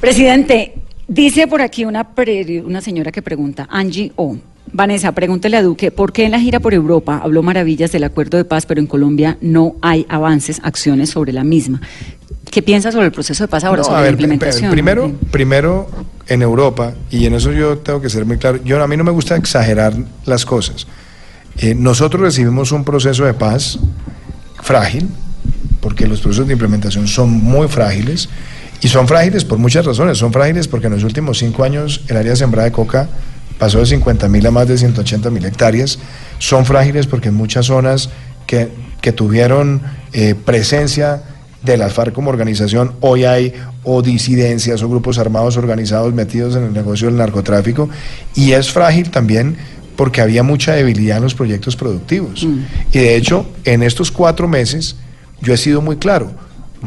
Presidente, 0.00 0.74
dice 1.06 1.46
por 1.46 1.60
aquí 1.62 1.84
una, 1.84 2.14
pre- 2.14 2.62
una 2.64 2.80
señora 2.80 3.12
que 3.12 3.22
pregunta, 3.22 3.68
Angie 3.70 4.12
O. 4.16 4.36
Vanessa, 4.74 5.12
pregúntele 5.12 5.58
a 5.58 5.62
Duque, 5.62 5.90
¿por 5.90 6.12
qué 6.12 6.24
en 6.24 6.30
la 6.30 6.40
gira 6.40 6.58
por 6.58 6.72
Europa 6.72 7.20
habló 7.22 7.42
maravillas 7.42 7.92
del 7.92 8.04
acuerdo 8.04 8.38
de 8.38 8.44
paz, 8.46 8.64
pero 8.64 8.80
en 8.80 8.86
Colombia 8.86 9.36
no 9.42 9.76
hay 9.82 10.06
avances, 10.08 10.60
acciones 10.64 11.10
sobre 11.10 11.32
la 11.32 11.44
misma? 11.44 11.82
¿Qué 12.50 12.62
piensa 12.62 12.90
sobre 12.90 13.06
el 13.06 13.12
proceso 13.12 13.44
de 13.44 13.48
paz 13.48 13.64
ahora, 13.64 13.78
No, 13.80 13.84
sobre 13.84 13.96
a 13.96 14.00
la 14.00 14.04
ver, 14.04 14.12
implementación? 14.12 14.70
primero, 14.70 15.12
primero 15.30 15.88
en 16.28 16.42
Europa, 16.42 16.94
y 17.10 17.26
en 17.26 17.34
eso 17.34 17.52
yo 17.52 17.78
tengo 17.78 18.00
que 18.00 18.08
ser 18.08 18.24
muy 18.24 18.38
claro, 18.38 18.60
yo 18.64 18.82
a 18.82 18.86
mí 18.86 18.96
no 18.96 19.04
me 19.04 19.10
gusta 19.10 19.36
exagerar 19.36 19.94
las 20.24 20.44
cosas. 20.44 20.86
Eh, 21.58 21.74
nosotros 21.74 22.22
recibimos 22.22 22.72
un 22.72 22.84
proceso 22.84 23.24
de 23.24 23.34
paz 23.34 23.78
frágil, 24.62 25.08
porque 25.80 26.06
los 26.06 26.20
procesos 26.20 26.46
de 26.46 26.52
implementación 26.52 27.08
son 27.08 27.30
muy 27.30 27.68
frágiles, 27.68 28.28
y 28.82 28.88
son 28.88 29.06
frágiles 29.06 29.44
por 29.44 29.58
muchas 29.58 29.86
razones. 29.86 30.18
Son 30.18 30.32
frágiles 30.32 30.66
porque 30.66 30.88
en 30.88 30.94
los 30.94 31.04
últimos 31.04 31.38
cinco 31.38 31.62
años 31.62 32.02
el 32.08 32.16
área 32.16 32.34
sembrada 32.34 32.64
de 32.64 32.72
coca 32.72 33.08
pasó 33.56 33.78
de 33.78 33.86
50 33.86 34.28
mil 34.28 34.44
a 34.44 34.50
más 34.50 34.66
de 34.66 34.76
180 34.76 35.30
mil 35.30 35.44
hectáreas. 35.44 36.00
Son 36.38 36.66
frágiles 36.66 37.06
porque 37.06 37.28
en 37.28 37.34
muchas 37.34 37.66
zonas 37.66 38.10
que, 38.44 38.70
que 39.00 39.12
tuvieron 39.12 39.82
eh, 40.12 40.34
presencia 40.34 41.22
de 41.62 41.76
las 41.76 41.92
FARC 41.92 42.12
como 42.12 42.30
organización, 42.30 42.92
hoy 43.00 43.24
hay 43.24 43.54
o 43.84 44.02
disidencias 44.02 44.82
o 44.82 44.88
grupos 44.88 45.18
armados 45.18 45.56
organizados 45.56 46.12
metidos 46.12 46.56
en 46.56 46.64
el 46.64 46.72
negocio 46.72 47.08
del 47.08 47.16
narcotráfico. 47.16 47.88
Y 48.34 48.52
es 48.52 48.70
frágil 48.70 49.10
también 49.10 49.56
porque 49.96 50.20
había 50.20 50.42
mucha 50.42 50.72
debilidad 50.72 51.18
en 51.18 51.22
los 51.22 51.34
proyectos 51.34 51.76
productivos. 51.76 52.46
Y 52.92 52.98
de 52.98 53.16
hecho, 53.16 53.46
en 53.64 53.82
estos 53.82 54.10
cuatro 54.10 54.48
meses, 54.48 54.96
yo 55.40 55.54
he 55.54 55.56
sido 55.56 55.80
muy 55.80 55.96
claro, 55.96 56.32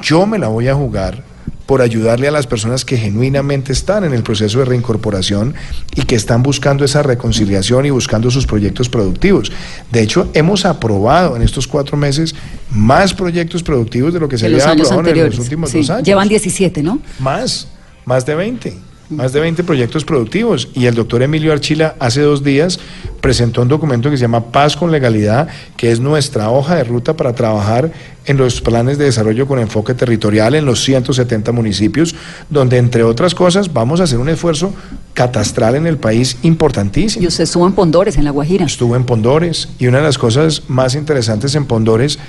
yo 0.02 0.26
me 0.26 0.38
la 0.38 0.48
voy 0.48 0.68
a 0.68 0.76
jugar 0.76 1.24
por 1.66 1.82
ayudarle 1.82 2.28
a 2.28 2.32
las 2.32 2.48
personas 2.48 2.86
que 2.86 2.98
genuinamente 2.98 3.74
están 3.74 4.04
en 4.04 4.14
el 4.14 4.24
proceso 4.24 4.60
de 4.60 4.66
reincorporación 4.66 5.56
y 5.96 6.04
que 6.04 6.16
están 6.16 6.44
buscando 6.44 6.86
esa 6.86 7.02
reconciliación 7.04 7.86
y 7.86 7.90
buscando 7.90 8.30
sus 8.30 8.46
proyectos 8.46 8.90
productivos. 8.90 9.52
De 9.92 10.02
hecho, 10.02 10.30
hemos 10.34 10.66
aprobado 10.66 11.36
en 11.36 11.42
estos 11.42 11.68
cuatro 11.68 11.98
meses 11.98 12.36
más 12.70 13.14
proyectos 13.14 13.64
productivos 13.64 14.14
de 14.14 14.20
lo 14.20 14.30
que 14.30 14.38
se 14.38 14.46
había 14.46 14.72
aprobado 14.72 15.08
en 15.10 15.26
los 15.26 15.40
últimos 15.40 15.72
Sí, 15.72 15.80
dos 15.80 15.90
años. 15.90 16.08
Llevan 16.08 16.28
17, 16.28 16.84
¿no? 16.84 17.00
Más, 17.20 17.68
más 18.06 18.26
de 18.26 18.36
20, 18.36 18.78
más 19.10 19.34
de 19.34 19.40
20 19.40 19.64
proyectos 19.64 20.06
productivos. 20.06 20.70
Y 20.74 20.86
el 20.86 20.96
doctor 20.96 21.24
Emilio 21.24 21.52
Archila 21.52 21.96
hace 22.00 22.22
dos 22.22 22.44
días 22.44 22.80
presentó 23.22 23.62
un 23.62 23.68
documento 23.68 24.10
que 24.10 24.18
se 24.18 24.22
llama 24.22 24.52
Paz 24.52 24.76
con 24.76 24.92
Legalidad, 24.92 25.48
que 25.78 25.92
es 25.92 26.00
nuestra 26.00 26.50
hoja 26.50 26.76
de 26.76 26.84
ruta 26.84 27.16
para 27.16 27.34
trabajar 27.34 27.92
en 28.26 28.38
los 28.38 28.62
planes 28.62 28.98
de 28.98 29.06
desarrollo 29.06 29.48
con 29.48 29.60
enfoque 29.60 29.94
territorial 29.94 30.56
en 30.56 30.66
los 30.66 30.84
170 30.84 31.52
municipios, 31.52 32.16
donde 32.50 32.78
entre 32.78 33.04
otras 33.04 33.36
cosas 33.36 33.72
vamos 33.72 34.00
a 34.00 34.04
hacer 34.04 34.20
un 34.20 34.30
esfuerzo 34.30 34.74
catastral 35.14 35.76
en 35.76 35.88
el 35.88 35.98
país 35.98 36.38
importantísimo. 36.44 37.24
Y 37.24 37.28
usted 37.28 37.44
estuvo 37.44 37.66
en 37.68 37.74
Pondores, 37.74 38.18
en 38.18 38.26
La 38.26 38.32
Guajira. 38.32 38.66
Estuve 38.66 38.98
en 38.98 39.06
Pondores 39.06 39.70
y 39.80 39.88
una 39.88 40.00
de 40.00 40.04
las 40.04 40.18
cosas 40.18 40.64
más 40.68 40.96
interesantes 40.96 41.56
en 41.56 41.66
Pondores, 41.66 42.20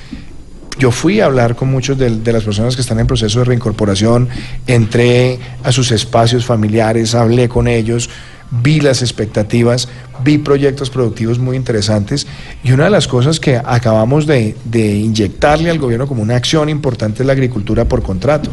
yo 0.78 0.90
fui 0.90 1.20
a 1.20 1.26
hablar 1.26 1.56
con 1.56 1.70
muchos 1.70 1.98
de, 1.98 2.10
de 2.10 2.32
las 2.32 2.44
personas 2.44 2.74
que 2.74 2.82
están 2.82 3.00
en 3.00 3.06
proceso 3.06 3.38
de 3.40 3.46
reincorporación, 3.46 4.28
entré 4.66 5.38
a 5.62 5.72
sus 5.72 5.90
espacios 5.90 6.44
familiares, 6.44 7.14
hablé 7.14 7.48
con 7.48 7.68
ellos, 7.68 8.10
vi 8.50 8.80
las 8.80 9.02
expectativas, 9.02 9.88
vi 10.22 10.38
proyectos 10.38 10.90
productivos 10.90 11.38
muy 11.38 11.56
interesantes 11.56 12.26
y 12.62 12.72
una 12.72 12.84
de 12.84 12.90
las 12.90 13.08
cosas 13.08 13.40
que 13.40 13.56
acabamos 13.56 14.26
de, 14.26 14.56
de 14.64 14.96
inyectarle 14.96 15.70
al 15.70 15.78
gobierno 15.78 16.06
como 16.06 16.22
una 16.22 16.36
acción 16.36 16.68
importante 16.68 17.22
es 17.22 17.26
la 17.26 17.32
agricultura 17.32 17.86
por 17.86 18.02
contrato 18.02 18.50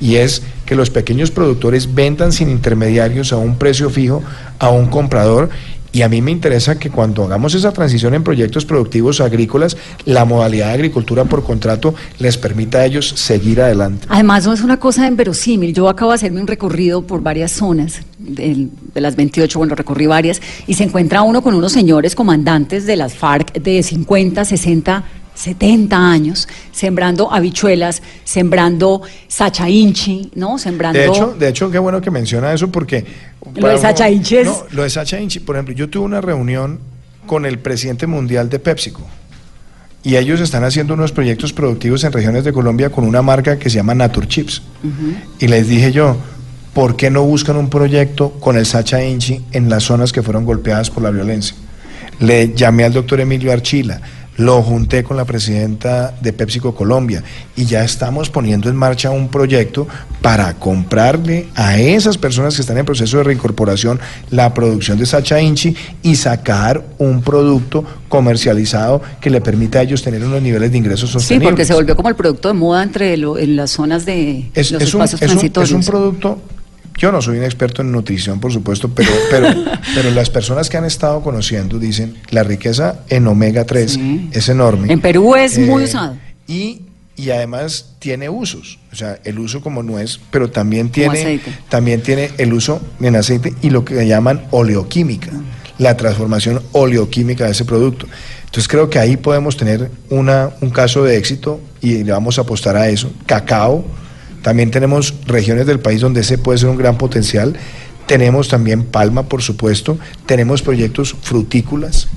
y 0.00 0.16
es 0.16 0.42
que 0.66 0.74
los 0.74 0.90
pequeños 0.90 1.30
productores 1.30 1.94
vendan 1.94 2.32
sin 2.32 2.50
intermediarios 2.50 3.32
a 3.32 3.36
un 3.36 3.56
precio 3.56 3.90
fijo 3.90 4.22
a 4.58 4.70
un 4.70 4.86
comprador 4.86 5.50
y 5.92 6.02
a 6.02 6.08
mí 6.08 6.22
me 6.22 6.30
interesa 6.30 6.78
que 6.78 6.90
cuando 6.90 7.24
hagamos 7.24 7.54
esa 7.54 7.72
transición 7.72 8.14
en 8.14 8.22
proyectos 8.22 8.64
productivos 8.64 9.20
agrícolas, 9.20 9.76
la 10.04 10.24
modalidad 10.24 10.68
de 10.68 10.74
agricultura 10.74 11.24
por 11.24 11.44
contrato 11.44 11.94
les 12.18 12.36
permita 12.36 12.78
a 12.78 12.86
ellos 12.86 13.08
seguir 13.08 13.60
adelante. 13.60 14.06
Además, 14.08 14.46
no 14.46 14.52
es 14.52 14.60
una 14.60 14.78
cosa 14.78 15.06
inverosímil. 15.06 15.72
Yo 15.72 15.88
acabo 15.88 16.10
de 16.10 16.16
hacerme 16.16 16.40
un 16.40 16.46
recorrido 16.46 17.02
por 17.02 17.22
varias 17.22 17.52
zonas, 17.52 18.02
de, 18.18 18.68
de 18.94 19.00
las 19.00 19.16
28, 19.16 19.58
bueno, 19.58 19.74
recorrí 19.74 20.06
varias, 20.06 20.40
y 20.66 20.74
se 20.74 20.84
encuentra 20.84 21.22
uno 21.22 21.42
con 21.42 21.54
unos 21.54 21.72
señores 21.72 22.14
comandantes 22.14 22.86
de 22.86 22.96
las 22.96 23.14
FARC 23.14 23.54
de 23.54 23.82
50, 23.82 24.44
60, 24.44 25.04
70 25.38 25.96
años, 26.10 26.48
sembrando 26.72 27.32
habichuelas, 27.32 28.02
sembrando 28.24 29.02
sacha 29.28 29.68
inchi, 29.68 30.30
¿no? 30.34 30.58
Sembrando... 30.58 30.98
De 30.98 31.06
hecho, 31.06 31.34
de 31.38 31.48
hecho, 31.48 31.70
qué 31.70 31.78
bueno 31.78 32.00
que 32.00 32.10
menciona 32.10 32.52
eso 32.52 32.70
porque... 32.70 33.04
Lo 33.54 33.68
de 33.68 33.78
Sacha 33.78 34.10
Inchi 34.10 34.36
es- 34.38 34.46
No, 34.46 34.64
lo 34.72 34.82
de 34.82 34.90
Sacha 34.90 35.18
Inchi, 35.20 35.40
por 35.40 35.56
ejemplo, 35.56 35.74
yo 35.74 35.88
tuve 35.88 36.04
una 36.04 36.20
reunión 36.20 36.80
con 37.26 37.46
el 37.46 37.58
presidente 37.58 38.06
mundial 38.06 38.50
de 38.50 38.58
PepsiCo 38.58 39.02
y 40.02 40.16
ellos 40.16 40.40
están 40.40 40.64
haciendo 40.64 40.94
unos 40.94 41.12
proyectos 41.12 41.52
productivos 41.52 42.02
en 42.04 42.12
regiones 42.12 42.44
de 42.44 42.52
Colombia 42.52 42.90
con 42.90 43.04
una 43.04 43.22
marca 43.22 43.58
que 43.58 43.70
se 43.70 43.76
llama 43.76 43.94
Naturchips. 43.94 44.62
Y 45.38 45.46
les 45.48 45.68
dije 45.68 45.92
yo, 45.92 46.16
¿por 46.74 46.96
qué 46.96 47.10
no 47.10 47.22
buscan 47.24 47.56
un 47.56 47.70
proyecto 47.70 48.32
con 48.32 48.56
el 48.56 48.66
Sacha 48.66 49.02
Inchi 49.04 49.40
en 49.52 49.68
las 49.68 49.84
zonas 49.84 50.12
que 50.12 50.22
fueron 50.22 50.44
golpeadas 50.44 50.90
por 50.90 51.02
la 51.02 51.10
violencia? 51.10 51.56
Le 52.20 52.54
llamé 52.54 52.84
al 52.84 52.92
doctor 52.92 53.20
Emilio 53.20 53.52
Archila, 53.52 54.00
lo 54.38 54.62
junté 54.62 55.04
con 55.04 55.16
la 55.16 55.24
presidenta 55.24 56.14
de 56.20 56.32
PepsiCo 56.32 56.74
Colombia 56.74 57.22
y 57.56 57.64
ya 57.66 57.84
estamos 57.84 58.30
poniendo 58.30 58.68
en 58.70 58.76
marcha 58.76 59.10
un 59.10 59.28
proyecto 59.28 59.86
para 60.22 60.54
comprarle 60.54 61.48
a 61.54 61.78
esas 61.78 62.16
personas 62.18 62.54
que 62.54 62.62
están 62.62 62.78
en 62.78 62.84
proceso 62.86 63.18
de 63.18 63.24
reincorporación 63.24 64.00
la 64.30 64.54
producción 64.54 64.96
de 64.98 65.06
Sacha 65.06 65.40
Inchi 65.40 65.76
y 66.02 66.14
sacar 66.16 66.84
un 66.98 67.20
producto 67.22 67.84
comercializado 68.08 69.02
que 69.20 69.28
le 69.30 69.40
permita 69.40 69.80
a 69.80 69.82
ellos 69.82 70.02
tener 70.02 70.24
unos 70.24 70.40
niveles 70.40 70.70
de 70.70 70.78
ingresos 70.78 71.08
Sí, 71.10 71.14
sostenibles. 71.14 71.48
porque 71.50 71.64
se 71.64 71.74
volvió 71.74 71.96
como 71.96 72.08
el 72.08 72.14
producto 72.16 72.48
de 72.48 72.54
moda 72.54 72.82
entre 72.82 73.16
lo- 73.16 73.38
en 73.38 73.56
las 73.56 73.70
zonas 73.72 74.06
de 74.06 74.50
es, 74.54 74.70
los 74.70 74.82
es 74.82 74.94
un, 74.94 75.02
espacios 75.02 75.20
un- 75.20 75.26
transitorios. 75.28 75.70
es 75.70 75.74
un 75.76 75.84
producto, 75.84 76.38
yo 76.98 77.12
no 77.12 77.22
soy 77.22 77.38
un 77.38 77.44
experto 77.44 77.82
en 77.82 77.92
nutrición, 77.92 78.40
por 78.40 78.52
supuesto, 78.52 78.90
pero, 78.90 79.10
pero, 79.30 79.48
pero 79.94 80.10
las 80.10 80.28
personas 80.30 80.68
que 80.68 80.76
han 80.76 80.84
estado 80.84 81.22
conociendo 81.22 81.78
dicen, 81.78 82.18
la 82.30 82.42
riqueza 82.42 83.00
en 83.08 83.26
omega 83.26 83.64
3 83.64 83.90
Sí. 83.92 84.28
es 84.32 84.48
enorme. 84.48 84.92
En 84.92 85.00
Perú 85.00 85.34
es 85.36 85.58
muy 85.58 85.84
usado. 85.84 86.16
Y, 86.46 86.82
y 87.16 87.30
además 87.30 87.94
tiene 87.98 88.28
usos, 88.28 88.78
o 88.92 88.96
sea, 88.96 89.18
el 89.24 89.38
uso 89.38 89.60
como 89.60 89.82
nuez, 89.82 90.18
pero 90.30 90.50
también 90.50 90.90
tiene, 90.90 91.40
también 91.68 92.02
tiene 92.02 92.30
el 92.38 92.52
uso 92.52 92.80
en 93.00 93.16
aceite 93.16 93.54
y 93.62 93.70
lo 93.70 93.84
que 93.84 94.06
llaman 94.06 94.44
oleoquímica, 94.50 95.30
la 95.78 95.96
transformación 95.96 96.62
oleoquímica 96.72 97.44
de 97.44 97.52
ese 97.52 97.64
producto. 97.64 98.06
Entonces 98.44 98.66
creo 98.68 98.88
que 98.88 98.98
ahí 98.98 99.16
podemos 99.16 99.56
tener 99.56 99.90
una, 100.10 100.50
un 100.60 100.70
caso 100.70 101.04
de 101.04 101.16
éxito 101.16 101.60
y 101.80 102.02
le 102.02 102.12
vamos 102.12 102.38
a 102.38 102.42
apostar 102.42 102.76
a 102.76 102.88
eso. 102.88 103.12
Cacao, 103.26 103.84
también 104.42 104.70
tenemos 104.70 105.14
regiones 105.26 105.66
del 105.66 105.80
país 105.80 106.00
donde 106.00 106.20
ese 106.20 106.38
puede 106.38 106.58
ser 106.58 106.68
un 106.68 106.76
gran 106.76 106.98
potencial. 106.98 107.56
Tenemos 108.06 108.48
también 108.48 108.84
palma, 108.84 109.24
por 109.24 109.42
supuesto. 109.42 109.98
Tenemos 110.26 110.62
proyectos 110.62 111.14
frutícolas. 111.20 112.08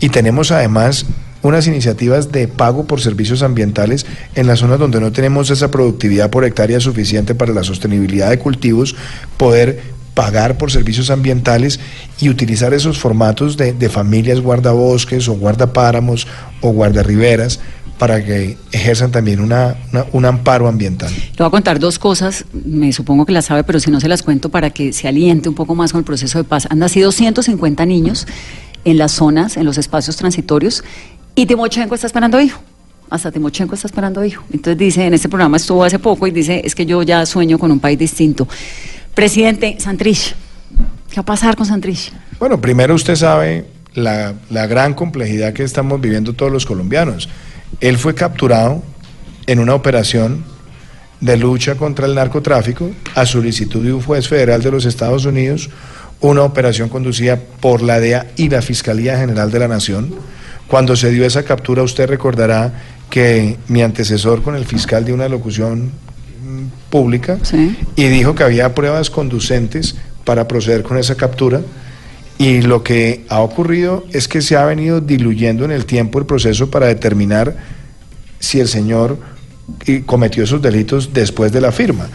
Y 0.00 0.08
tenemos 0.08 0.50
además 0.50 1.06
unas 1.42 1.66
iniciativas 1.66 2.32
de 2.32 2.48
pago 2.48 2.86
por 2.86 3.00
servicios 3.00 3.42
ambientales 3.42 4.06
en 4.34 4.46
las 4.46 4.60
zonas 4.60 4.78
donde 4.78 5.00
no 5.00 5.12
tenemos 5.12 5.50
esa 5.50 5.70
productividad 5.70 6.30
por 6.30 6.44
hectárea 6.44 6.80
suficiente 6.80 7.34
para 7.34 7.52
la 7.52 7.62
sostenibilidad 7.62 8.30
de 8.30 8.38
cultivos, 8.38 8.96
poder 9.36 9.82
pagar 10.14 10.56
por 10.56 10.70
servicios 10.70 11.10
ambientales 11.10 11.80
y 12.18 12.30
utilizar 12.30 12.72
esos 12.72 12.98
formatos 12.98 13.56
de, 13.56 13.72
de 13.72 13.88
familias 13.90 14.40
guardabosques 14.40 15.28
o 15.28 15.34
guardapáramos 15.34 16.26
o 16.62 16.70
guardarriberas 16.70 17.60
para 17.98 18.24
que 18.24 18.56
ejerzan 18.72 19.10
también 19.12 19.40
una, 19.40 19.76
una- 19.92 20.06
un 20.12 20.24
amparo 20.24 20.66
ambiental. 20.68 21.10
Le 21.12 21.36
voy 21.38 21.46
a 21.46 21.50
contar 21.50 21.78
dos 21.78 21.98
cosas, 21.98 22.44
me 22.52 22.92
supongo 22.92 23.24
que 23.26 23.32
las 23.32 23.46
sabe, 23.46 23.64
pero 23.64 23.78
si 23.80 23.90
no 23.90 24.00
se 24.00 24.08
las 24.08 24.22
cuento 24.22 24.48
para 24.48 24.70
que 24.70 24.92
se 24.92 25.06
aliente 25.08 25.48
un 25.48 25.54
poco 25.54 25.74
más 25.74 25.92
con 25.92 26.00
el 26.00 26.04
proceso 26.04 26.38
de 26.38 26.44
paz. 26.44 26.66
Han 26.70 26.78
nacido 26.80 27.12
150 27.12 27.86
niños 27.86 28.26
en 28.84 28.98
las 28.98 29.12
zonas, 29.12 29.56
en 29.56 29.64
los 29.64 29.78
espacios 29.78 30.16
transitorios, 30.16 30.82
y 31.34 31.46
Timochenko 31.46 31.94
está 31.94 32.06
esperando 32.06 32.40
hijo. 32.40 32.60
hasta 33.10 33.30
Timochenko 33.30 33.74
está 33.74 33.86
esperando 33.86 34.24
hijo. 34.24 34.42
Entonces 34.52 34.76
dice, 34.78 35.06
en 35.06 35.14
este 35.14 35.28
programa 35.28 35.56
estuvo 35.56 35.84
hace 35.84 35.98
poco 35.98 36.26
y 36.26 36.30
dice, 36.32 36.62
es 36.64 36.74
que 36.74 36.84
yo 36.86 37.02
ya 37.02 37.24
sueño 37.26 37.58
con 37.58 37.70
un 37.70 37.78
país 37.80 37.98
distinto. 37.98 38.48
Presidente 39.14 39.76
Santrich, 39.78 40.34
¿qué 41.10 41.16
va 41.16 41.20
a 41.22 41.24
pasar 41.24 41.56
con 41.56 41.66
Santrich? 41.66 42.12
Bueno, 42.40 42.60
primero 42.60 42.94
usted 42.94 43.14
sabe 43.14 43.66
la, 43.94 44.34
la 44.50 44.66
gran 44.66 44.94
complejidad 44.94 45.52
que 45.52 45.62
estamos 45.62 46.00
viviendo 46.00 46.32
todos 46.32 46.50
los 46.50 46.66
colombianos. 46.66 47.28
Él 47.80 47.98
fue 47.98 48.14
capturado 48.14 48.82
en 49.46 49.58
una 49.58 49.74
operación 49.74 50.44
de 51.20 51.36
lucha 51.36 51.76
contra 51.76 52.06
el 52.06 52.14
narcotráfico 52.14 52.90
a 53.14 53.24
solicitud 53.26 53.82
de 53.84 53.92
un 53.92 54.02
juez 54.02 54.28
federal 54.28 54.62
de 54.62 54.70
los 54.70 54.84
Estados 54.84 55.24
Unidos, 55.24 55.70
una 56.20 56.42
operación 56.42 56.88
conducida 56.88 57.38
por 57.60 57.82
la 57.82 58.00
DEA 58.00 58.26
y 58.36 58.48
la 58.48 58.62
Fiscalía 58.62 59.18
General 59.18 59.50
de 59.50 59.58
la 59.58 59.68
Nación. 59.68 60.14
Cuando 60.66 60.96
se 60.96 61.10
dio 61.10 61.24
esa 61.26 61.42
captura, 61.42 61.82
usted 61.82 62.08
recordará 62.08 62.72
que 63.10 63.58
mi 63.68 63.82
antecesor 63.82 64.42
con 64.42 64.56
el 64.56 64.64
fiscal 64.64 65.04
dio 65.04 65.14
una 65.14 65.28
locución 65.28 65.92
mm, 66.42 66.90
pública 66.90 67.38
Sí. 67.42 67.76
y 67.96 68.04
dijo 68.08 68.34
que 68.34 68.42
había 68.44 68.74
pruebas 68.74 69.10
conducentes 69.10 69.96
para 70.24 70.48
proceder 70.48 70.82
con 70.82 70.96
esa 70.96 71.14
captura. 71.14 71.60
Y 72.38 72.62
lo 72.62 72.82
que 72.82 73.24
ha 73.28 73.40
ocurrido 73.40 74.04
es 74.12 74.28
que 74.28 74.42
se 74.42 74.56
ha 74.56 74.64
venido 74.64 75.00
diluyendo 75.00 75.64
en 75.64 75.70
el 75.70 75.86
tiempo 75.86 76.18
el 76.18 76.26
proceso 76.26 76.70
para 76.70 76.86
determinar 76.86 77.56
si 78.40 78.60
el 78.60 78.68
señor 78.68 79.18
eh, 79.86 80.02
cometió 80.04 80.44
esos 80.44 80.60
delitos 80.60 81.12
después 81.12 81.52
de 81.52 81.60
la 81.60 81.72
firma. 81.72 82.08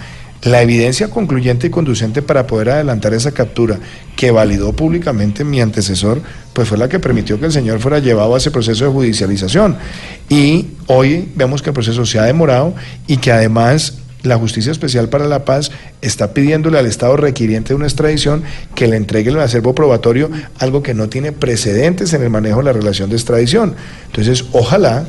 La 0.44 0.62
evidencia 0.62 1.10
concluyente 1.10 1.68
y 1.68 1.70
conducente 1.70 2.22
para 2.22 2.48
poder 2.48 2.70
adelantar 2.70 3.14
esa 3.14 3.34
captura 3.34 3.78
que 4.16 4.32
validó 4.32 4.72
públicamente 4.72 5.44
mi 5.44 5.60
antecesor, 5.60 6.22
pues 6.54 6.70
fue 6.70 6.78
la 6.78 6.88
que 6.88 7.00
permitió 7.00 7.40
que 7.40 7.48
el 7.48 7.52
señor 7.52 7.80
fuera 7.80 8.00
llevado 8.00 8.36
a 8.36 8.38
ese 8.38 8.52
proceso 8.52 8.86
de 8.86 8.92
judicialización. 8.92 9.78
Y 10.30 10.68
hoy 10.88 11.30
vemos 11.36 11.62
que 11.62 11.72
el 11.72 11.74
proceso 11.74 12.06
se 12.06 12.20
ha 12.20 12.24
demorado 12.24 12.74
y 13.06 13.18
que 13.18 13.34
además 13.34 13.98
la 14.24 14.38
Justicia 14.38 14.72
Especial 14.72 15.10
para 15.10 15.28
la 15.28 15.46
Paz 15.46 15.72
está 16.02 16.34
pidiéndole 16.34 16.78
al 16.78 16.86
Estado 16.86 17.16
requiriente 17.18 17.70
de 17.70 17.76
una 17.76 17.88
extradición 17.88 18.44
que 18.76 18.88
le 18.88 18.98
entregue 18.98 19.30
el 19.30 19.40
acervo 19.40 19.74
probatorio, 19.74 20.30
algo 20.60 20.84
que 20.84 20.94
no 20.94 21.10
tiene 21.10 21.32
precedentes 21.32 22.14
en 22.14 22.24
el 22.24 22.30
manejo 22.30 22.60
de 22.60 22.66
la 22.66 22.74
relación 22.74 23.10
de 23.10 23.16
extradición. 23.16 23.76
Entonces, 24.08 24.46
ojalá 24.52 25.08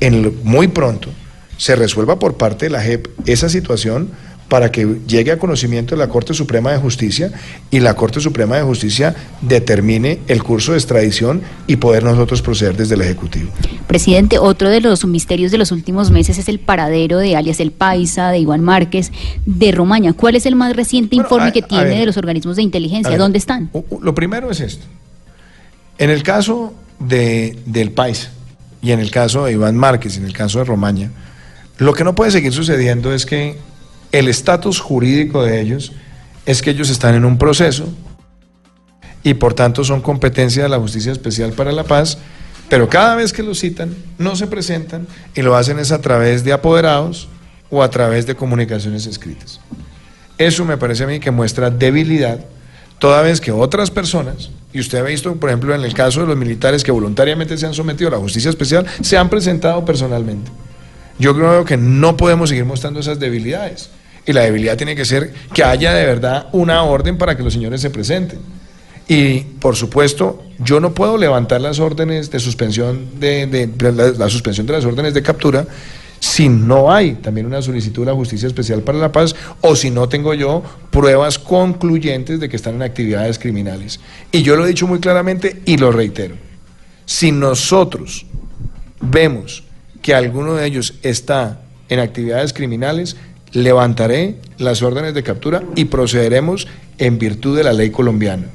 en 0.00 0.34
muy 0.44 0.68
pronto 0.68 1.10
se 1.56 1.76
resuelva 1.76 2.18
por 2.18 2.36
parte 2.36 2.66
de 2.66 2.70
la 2.70 2.82
JEP 2.82 3.08
esa 3.26 3.48
situación 3.48 4.10
para 4.50 4.72
que 4.72 4.96
llegue 5.06 5.30
a 5.30 5.38
conocimiento 5.38 5.94
de 5.94 5.98
la 6.00 6.08
Corte 6.08 6.34
Suprema 6.34 6.72
de 6.72 6.78
Justicia 6.78 7.30
y 7.70 7.78
la 7.78 7.94
Corte 7.94 8.20
Suprema 8.20 8.56
de 8.56 8.62
Justicia 8.62 9.14
determine 9.40 10.18
el 10.26 10.42
curso 10.42 10.72
de 10.72 10.78
extradición 10.78 11.40
y 11.68 11.76
poder 11.76 12.02
nosotros 12.02 12.42
proceder 12.42 12.76
desde 12.76 12.96
el 12.96 13.02
Ejecutivo. 13.02 13.48
Presidente, 13.86 14.38
otro 14.40 14.68
de 14.68 14.80
los 14.80 15.04
misterios 15.06 15.52
de 15.52 15.58
los 15.58 15.70
últimos 15.70 16.10
meses 16.10 16.36
es 16.36 16.48
el 16.48 16.58
paradero 16.58 17.18
de 17.18 17.36
alias 17.36 17.60
El 17.60 17.70
Paisa, 17.70 18.30
de 18.30 18.40
Iván 18.40 18.60
Márquez, 18.62 19.12
de 19.46 19.70
Romaña. 19.70 20.14
¿Cuál 20.14 20.34
es 20.34 20.44
el 20.46 20.56
más 20.56 20.74
reciente 20.74 21.14
Bueno, 21.14 21.28
informe 21.28 21.48
a- 21.50 21.52
que 21.52 21.62
tiene 21.62 21.84
ver. 21.84 21.98
de 22.00 22.06
los 22.06 22.16
organismos 22.16 22.56
de 22.56 22.62
inteligencia? 22.62 23.10
Ver, 23.10 23.20
¿Dónde 23.20 23.38
están? 23.38 23.70
Lo 24.02 24.14
primero 24.16 24.50
es 24.50 24.58
esto. 24.58 24.84
En 25.98 26.10
el 26.10 26.24
caso 26.24 26.74
de, 26.98 27.56
del 27.66 27.92
país 27.92 28.30
y 28.82 28.90
en 28.90 28.98
el 28.98 29.12
caso 29.12 29.44
de 29.44 29.52
Iván 29.52 29.76
Márquez 29.76 30.16
y 30.16 30.18
en 30.18 30.24
el 30.26 30.32
caso 30.32 30.58
de 30.58 30.64
Romaña, 30.64 31.12
lo 31.78 31.92
que 31.94 32.02
no 32.02 32.16
puede 32.16 32.32
seguir 32.32 32.52
sucediendo 32.52 33.14
es 33.14 33.24
que 33.26 33.56
el 34.12 34.28
estatus 34.28 34.80
jurídico 34.80 35.42
de 35.42 35.60
ellos 35.60 35.92
es 36.46 36.62
que 36.62 36.70
ellos 36.70 36.90
están 36.90 37.14
en 37.14 37.24
un 37.24 37.38
proceso 37.38 37.88
y 39.22 39.34
por 39.34 39.54
tanto 39.54 39.84
son 39.84 40.00
competencia 40.00 40.62
de 40.62 40.68
la 40.68 40.78
Justicia 40.78 41.12
Especial 41.12 41.52
para 41.52 41.72
la 41.72 41.84
Paz, 41.84 42.18
pero 42.68 42.88
cada 42.88 43.14
vez 43.14 43.32
que 43.32 43.42
los 43.42 43.58
citan 43.58 43.94
no 44.18 44.36
se 44.36 44.46
presentan 44.46 45.06
y 45.34 45.42
lo 45.42 45.56
hacen 45.56 45.78
es 45.78 45.92
a 45.92 46.00
través 46.00 46.44
de 46.44 46.52
apoderados 46.52 47.28
o 47.70 47.82
a 47.82 47.90
través 47.90 48.26
de 48.26 48.34
comunicaciones 48.34 49.06
escritas. 49.06 49.60
Eso 50.38 50.64
me 50.64 50.78
parece 50.78 51.04
a 51.04 51.06
mí 51.06 51.20
que 51.20 51.30
muestra 51.30 51.70
debilidad, 51.70 52.40
toda 52.98 53.22
vez 53.22 53.40
que 53.40 53.52
otras 53.52 53.90
personas, 53.90 54.50
y 54.72 54.80
usted 54.80 54.98
ha 54.98 55.02
visto, 55.02 55.34
por 55.36 55.50
ejemplo, 55.50 55.74
en 55.74 55.84
el 55.84 55.92
caso 55.94 56.20
de 56.20 56.28
los 56.28 56.36
militares 56.36 56.82
que 56.82 56.92
voluntariamente 56.92 57.58
se 57.58 57.66
han 57.66 57.74
sometido 57.74 58.08
a 58.08 58.12
la 58.12 58.18
justicia 58.18 58.48
especial, 58.48 58.86
se 59.02 59.18
han 59.18 59.28
presentado 59.28 59.84
personalmente. 59.84 60.50
Yo 61.18 61.34
creo 61.34 61.64
que 61.64 61.76
no 61.76 62.16
podemos 62.16 62.48
seguir 62.48 62.64
mostrando 62.64 63.00
esas 63.00 63.18
debilidades. 63.18 63.90
Y 64.26 64.32
la 64.32 64.42
debilidad 64.42 64.76
tiene 64.76 64.94
que 64.94 65.04
ser 65.04 65.32
que 65.52 65.64
haya 65.64 65.92
de 65.94 66.04
verdad 66.06 66.48
una 66.52 66.82
orden 66.82 67.18
para 67.18 67.36
que 67.36 67.42
los 67.42 67.52
señores 67.52 67.80
se 67.80 67.90
presenten. 67.90 68.38
Y 69.08 69.40
por 69.40 69.74
supuesto, 69.74 70.42
yo 70.58 70.78
no 70.78 70.94
puedo 70.94 71.16
levantar 71.16 71.60
las 71.60 71.80
órdenes 71.80 72.30
de 72.30 72.38
suspensión 72.38 73.18
de, 73.18 73.68
la 74.16 74.28
suspensión 74.28 74.66
de 74.66 74.74
las 74.74 74.84
órdenes 74.84 75.14
de 75.14 75.22
captura 75.22 75.66
si 76.20 76.50
no 76.50 76.92
hay 76.92 77.14
también 77.14 77.46
una 77.46 77.62
solicitud 77.62 78.02
de 78.02 78.12
la 78.12 78.14
Justicia 78.14 78.46
Especial 78.46 78.82
para 78.82 78.98
la 78.98 79.10
Paz 79.10 79.34
o 79.62 79.74
si 79.74 79.90
no 79.90 80.08
tengo 80.08 80.34
yo 80.34 80.62
pruebas 80.90 81.38
concluyentes 81.38 82.38
de 82.38 82.48
que 82.48 82.56
están 82.56 82.74
en 82.76 82.82
actividades 82.82 83.38
criminales. 83.38 84.00
Y 84.30 84.42
yo 84.42 84.54
lo 84.54 84.64
he 84.64 84.68
dicho 84.68 84.86
muy 84.86 85.00
claramente 85.00 85.62
y 85.64 85.78
lo 85.78 85.90
reitero. 85.90 86.36
Si 87.06 87.32
nosotros 87.32 88.26
vemos 89.00 89.64
que 90.02 90.14
alguno 90.14 90.54
de 90.54 90.66
ellos 90.66 90.94
está 91.02 91.62
en 91.88 91.98
actividades 91.98 92.52
criminales, 92.52 93.16
levantaré 93.52 94.36
las 94.58 94.82
órdenes 94.82 95.14
de 95.14 95.22
captura 95.22 95.62
y 95.76 95.86
procederemos 95.86 96.66
en 96.98 97.18
virtud 97.18 97.56
de 97.56 97.64
la 97.64 97.72
ley 97.72 97.90
colombiana. 97.90 98.46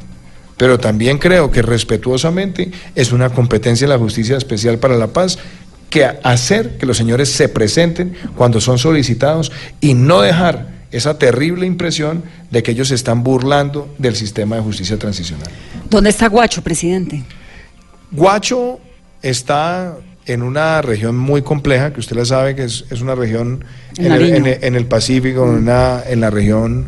Pero 0.58 0.80
también 0.80 1.18
creo 1.18 1.52
que 1.52 1.62
respetuosamente 1.62 2.72
es 2.96 3.12
una 3.12 3.30
competencia 3.30 3.88
de 3.88 3.94
la 3.94 4.00
Justicia 4.00 4.38
Especial 4.38 4.78
para 4.78 4.96
la 4.96 5.08
Paz 5.08 5.38
que 5.90 6.06
hacer 6.06 6.78
que 6.78 6.86
los 6.86 6.98
señores 6.98 7.30
se 7.30 7.50
presenten 7.50 8.16
cuando 8.36 8.62
son 8.62 8.78
solicitados 8.78 9.52
y 9.82 9.94
no 9.94 10.22
dejar 10.22 10.76
esa 10.92 11.18
terrible 11.18 11.66
impresión 11.66 12.24
de 12.52 12.64
que 12.64 12.72
ellos 12.72 12.88
se 12.88 12.96
están 12.96 13.24
burlando 13.24 13.94
del 13.98 14.16
sistema 14.16 14.56
de 14.56 14.62
justicia 14.62 14.98
transicional. 14.98 15.50
¿Dónde 15.90 16.10
está 16.10 16.28
Guacho, 16.28 16.62
presidente? 16.62 17.24
Guacho 18.12 18.80
está 19.22 19.98
en 20.26 20.42
una 20.44 20.82
región 20.82 21.16
muy 21.18 21.42
compleja, 21.44 21.94
que 21.94 22.00
usted 22.00 22.16
la 22.16 22.26
sabe 22.26 22.56
que 22.56 22.64
es, 22.64 22.86
es 22.90 23.02
una 23.02 23.16
región 23.16 23.64
En 23.98 24.12
el, 24.12 24.22
en 24.36 24.46
en 24.64 24.76
el 24.76 24.86
Pacífico, 24.88 25.44
en, 25.46 25.56
una- 25.56 26.02
en 26.08 26.20
la 26.22 26.30
región 26.30 26.88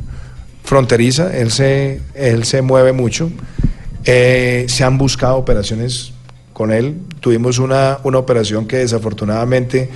fronteriza. 0.63 1.35
Él 1.37 1.51
se, 1.51 2.01
él 2.15 2.43
se 2.45 2.61
mueve 2.61 2.91
mucho. 2.93 3.29
Eh, 4.05 4.65
se 4.69 4.83
han 4.83 4.97
buscado 4.97 5.35
operaciones 5.37 6.13
con 6.53 6.71
él. 6.71 6.95
Tuvimos 7.19 7.59
una, 7.59 7.99
una 8.03 8.17
operación 8.17 8.65
que 8.67 8.77
desafortunadamente 8.77 9.89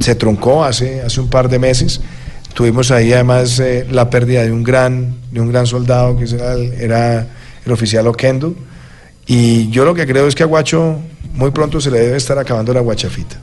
se 0.00 0.14
truncó 0.14 0.64
hace, 0.64 1.02
hace 1.02 1.20
un 1.20 1.28
par 1.28 1.48
de 1.48 1.58
meses. 1.58 2.00
Tuvimos 2.54 2.90
ahí 2.92 3.12
además 3.12 3.58
eh, 3.58 3.86
la 3.90 4.08
pérdida 4.10 4.44
de 4.44 4.52
un 4.52 4.62
gran, 4.62 5.16
de 5.32 5.40
un 5.40 5.50
gran 5.50 5.66
soldado 5.66 6.16
que 6.16 6.24
era 6.24 6.52
el, 6.54 6.72
era 6.74 7.26
el 7.66 7.72
oficial 7.72 8.06
Oquendo. 8.06 8.54
Y 9.26 9.68
yo 9.70 9.84
lo 9.84 9.94
que 9.94 10.06
creo 10.06 10.26
es 10.26 10.34
que 10.34 10.42
a 10.42 10.46
Guacho 10.46 10.98
muy 11.34 11.50
pronto 11.50 11.80
se 11.80 11.90
le 11.90 12.00
debe 12.00 12.16
estar 12.16 12.38
acabando 12.38 12.72
la 12.72 12.80
guachafita. 12.80 13.38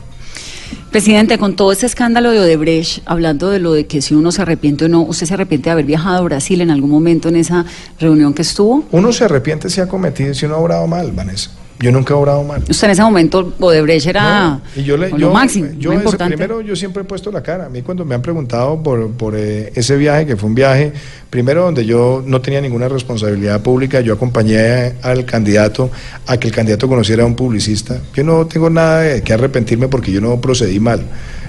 Presidente, 0.91 1.37
con 1.37 1.55
todo 1.55 1.71
este 1.71 1.85
escándalo 1.85 2.31
de 2.31 2.39
Odebrecht, 2.39 3.01
hablando 3.05 3.49
de 3.49 3.59
lo 3.59 3.71
de 3.71 3.87
que 3.87 4.01
si 4.01 4.13
uno 4.13 4.31
se 4.31 4.41
arrepiente 4.41 4.85
o 4.85 4.87
no, 4.89 5.01
¿usted 5.03 5.25
se 5.25 5.33
arrepiente 5.33 5.65
de 5.65 5.71
haber 5.71 5.85
viajado 5.85 6.17
a 6.17 6.21
Brasil 6.21 6.59
en 6.59 6.69
algún 6.69 6.89
momento 6.89 7.29
en 7.29 7.37
esa 7.37 7.65
reunión 7.99 8.33
que 8.33 8.41
estuvo? 8.41 8.83
Uno 8.91 9.13
se 9.13 9.23
arrepiente 9.23 9.69
si 9.69 9.79
ha 9.79 9.87
cometido, 9.87 10.33
si 10.33 10.47
no 10.47 10.55
ha 10.55 10.57
obrado 10.57 10.87
mal, 10.87 11.11
Vanessa. 11.13 11.51
Yo 11.81 11.91
nunca 11.91 12.13
he 12.13 12.17
obrado 12.17 12.43
mal. 12.43 12.63
Usted 12.69 12.85
en 12.85 12.91
ese 12.91 13.01
momento, 13.01 13.53
Odebrecht 13.59 14.05
era 14.05 14.49
No, 14.49 14.61
y 14.75 14.83
yo 14.83 14.97
le, 14.97 15.09
lo 15.09 15.31
máximo, 15.31 15.69
yo 15.79 15.93
ese- 15.93 16.15
primero 16.17 16.61
yo 16.61 16.75
siempre 16.75 17.01
he 17.01 17.05
puesto 17.05 17.31
la 17.31 17.41
cara. 17.41 17.65
A 17.65 17.69
mí 17.69 17.81
cuando 17.81 18.05
me 18.05 18.13
han 18.13 18.21
preguntado 18.21 18.81
por, 18.83 19.09
por 19.13 19.33
eh, 19.35 19.71
ese 19.75 19.97
viaje, 19.97 20.25
que 20.27 20.37
fue 20.37 20.47
un 20.49 20.53
viaje, 20.55 20.93
primero 21.29 21.63
donde 21.63 21.83
yo 21.85 22.23
no 22.25 22.39
tenía 22.39 22.61
ninguna 22.61 22.87
responsabilidad 22.87 23.61
pública, 23.63 23.99
yo 24.01 24.13
acompañé 24.13 24.93
al 25.01 25.25
candidato 25.25 25.89
a 26.27 26.37
que 26.37 26.47
el 26.49 26.53
candidato 26.53 26.87
conociera 26.87 27.23
a 27.23 27.25
un 27.25 27.35
publicista. 27.35 27.99
Yo 28.13 28.23
no 28.23 28.45
tengo 28.45 28.69
nada 28.69 28.99
de 29.01 29.23
que 29.23 29.33
arrepentirme 29.33 29.87
porque 29.87 30.11
yo 30.11 30.21
no 30.21 30.39
procedí 30.39 30.79
mal. 30.79 31.01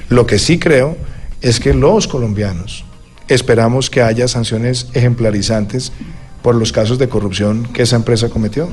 Lo 0.08 0.26
que 0.26 0.38
sí 0.38 0.58
creo 0.58 0.96
es 1.42 1.60
que 1.60 1.74
los 1.74 2.08
colombianos 2.08 2.84
esperamos 3.28 3.90
que 3.90 4.00
haya 4.02 4.28
sanciones 4.28 4.88
ejemplarizantes 4.94 5.92
por 6.42 6.54
los 6.54 6.72
casos 6.72 6.98
de 6.98 7.08
corrupción 7.08 7.64
que 7.72 7.82
esa 7.82 7.96
empresa 7.96 8.28
cometió. 8.28 8.68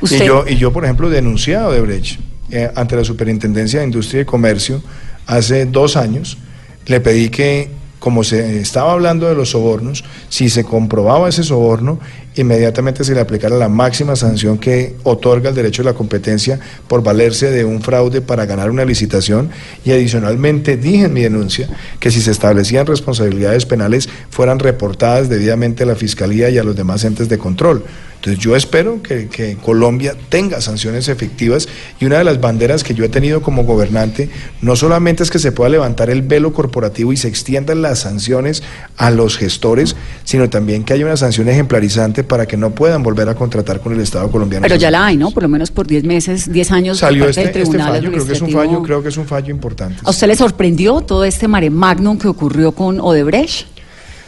Usted- 0.00 0.22
Y 0.24 0.26
yo, 0.26 0.44
y 0.48 0.56
yo, 0.56 0.72
por 0.72 0.84
ejemplo, 0.84 1.08
denuncié 1.10 1.56
a 1.56 1.68
Odebrecht 1.68 2.18
eh, 2.50 2.70
ante 2.74 2.96
la 2.96 3.04
Superintendencia 3.04 3.80
de 3.80 3.86
Industria 3.86 4.22
y 4.22 4.24
Comercio 4.24 4.82
hace 5.26 5.66
dos 5.66 5.96
años. 5.96 6.38
Le 6.86 7.00
pedí 7.00 7.30
que, 7.30 7.70
como 7.98 8.22
se 8.24 8.60
estaba 8.60 8.92
hablando 8.92 9.26
de 9.28 9.34
los 9.34 9.50
sobornos, 9.50 10.04
si 10.28 10.50
se 10.50 10.64
comprobaba 10.64 11.28
ese 11.28 11.42
soborno, 11.42 11.98
inmediatamente 12.36 13.04
se 13.04 13.14
le 13.14 13.20
aplicara 13.20 13.56
la 13.56 13.68
máxima 13.68 14.16
sanción 14.16 14.58
que 14.58 14.96
otorga 15.04 15.50
el 15.50 15.54
derecho 15.54 15.82
a 15.82 15.86
la 15.86 15.94
competencia 15.94 16.58
por 16.88 17.02
valerse 17.02 17.50
de 17.50 17.64
un 17.64 17.82
fraude 17.82 18.20
para 18.20 18.46
ganar 18.46 18.70
una 18.70 18.84
licitación 18.84 19.50
y 19.84 19.92
adicionalmente 19.92 20.76
dije 20.76 21.04
en 21.04 21.12
mi 21.12 21.22
denuncia 21.22 21.68
que 22.00 22.10
si 22.10 22.20
se 22.20 22.30
establecían 22.30 22.86
responsabilidades 22.86 23.66
penales 23.66 24.08
fueran 24.30 24.58
reportadas 24.58 25.28
debidamente 25.28 25.84
a 25.84 25.86
la 25.86 25.94
Fiscalía 25.94 26.50
y 26.50 26.58
a 26.58 26.64
los 26.64 26.76
demás 26.76 27.04
entes 27.04 27.28
de 27.28 27.38
control. 27.38 27.84
Entonces 28.24 28.42
yo 28.42 28.56
espero 28.56 29.02
que, 29.02 29.28
que, 29.28 29.56
Colombia 29.56 30.14
tenga 30.30 30.62
sanciones 30.62 31.08
efectivas 31.08 31.68
y 32.00 32.06
una 32.06 32.16
de 32.16 32.24
las 32.24 32.40
banderas 32.40 32.82
que 32.82 32.94
yo 32.94 33.04
he 33.04 33.10
tenido 33.10 33.42
como 33.42 33.64
gobernante 33.64 34.30
no 34.62 34.76
solamente 34.76 35.22
es 35.22 35.30
que 35.30 35.38
se 35.38 35.52
pueda 35.52 35.68
levantar 35.68 36.08
el 36.08 36.22
velo 36.22 36.54
corporativo 36.54 37.12
y 37.12 37.18
se 37.18 37.28
extiendan 37.28 37.82
las 37.82 37.98
sanciones 37.98 38.62
a 38.96 39.10
los 39.10 39.36
gestores, 39.36 39.94
sino 40.24 40.48
también 40.48 40.84
que 40.84 40.94
haya 40.94 41.04
una 41.04 41.18
sanción 41.18 41.50
ejemplarizante 41.50 42.23
para 42.24 42.46
que 42.46 42.56
no 42.56 42.70
puedan 42.70 43.02
volver 43.02 43.28
a 43.28 43.34
contratar 43.34 43.80
con 43.80 43.92
el 43.92 44.00
Estado 44.00 44.30
colombiano. 44.30 44.62
Pero 44.62 44.76
ya 44.76 44.90
la 44.90 45.06
hay, 45.06 45.16
¿no? 45.16 45.30
Por 45.30 45.42
lo 45.42 45.48
menos 45.48 45.70
por 45.70 45.86
10 45.86 46.04
meses, 46.04 46.52
10 46.52 46.70
años. 46.72 46.98
Salió 46.98 47.28
este, 47.28 47.44
este, 47.44 47.78
fallo, 47.78 48.10
creo 48.10 48.26
que 48.26 48.32
es 48.32 48.40
un 48.40 48.50
fallo, 48.50 48.82
creo 48.82 49.02
que 49.02 49.08
es 49.08 49.16
un 49.16 49.26
fallo 49.26 49.50
importante. 49.50 50.00
¿A 50.04 50.10
usted 50.10 50.26
le 50.26 50.36
sorprendió 50.36 51.00
todo 51.00 51.24
este 51.24 51.48
mare 51.48 51.70
magnum 51.70 52.18
que 52.18 52.28
ocurrió 52.28 52.72
con 52.72 53.00
Odebrecht? 53.00 53.66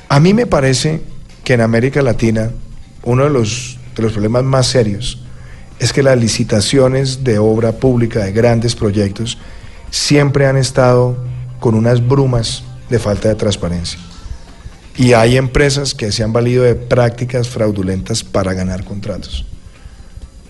A 0.09 0.21
mí 0.21 0.35
me 0.35 0.47
parece 0.47 1.03
que 1.43 1.55
en 1.55 1.61
América 1.61 2.03
Latina 2.03 2.51
uno 3.03 3.25
de 3.25 3.31
los 3.31 3.79
de 3.97 4.03
los 4.03 4.13
problemas 4.13 4.45
más 4.45 4.67
serios 4.67 5.19
es 5.79 5.93
que 5.93 6.03
las 6.03 6.19
licitaciones 6.19 7.25
de 7.25 7.39
obra 7.39 7.73
pública 7.73 8.25
de 8.25 8.33
grandes 8.33 8.75
proyectos 8.75 9.39
siempre 9.91 10.47
han 10.47 10.57
estado 10.57 11.17
con 11.61 11.75
unas 11.75 12.07
brumas 12.07 12.63
de 12.89 12.99
falta 12.99 13.29
de 13.29 13.35
transparencia. 13.35 13.99
Y 14.97 15.13
hay 15.13 15.37
empresas 15.37 15.95
que 15.95 16.11
se 16.13 16.23
han 16.23 16.33
valido 16.33 16.65
de 16.65 16.75
prácticas 16.75 17.49
fraudulentas 17.49 18.25
para 18.25 18.55
ganar 18.55 18.85
contratos. 18.85 19.45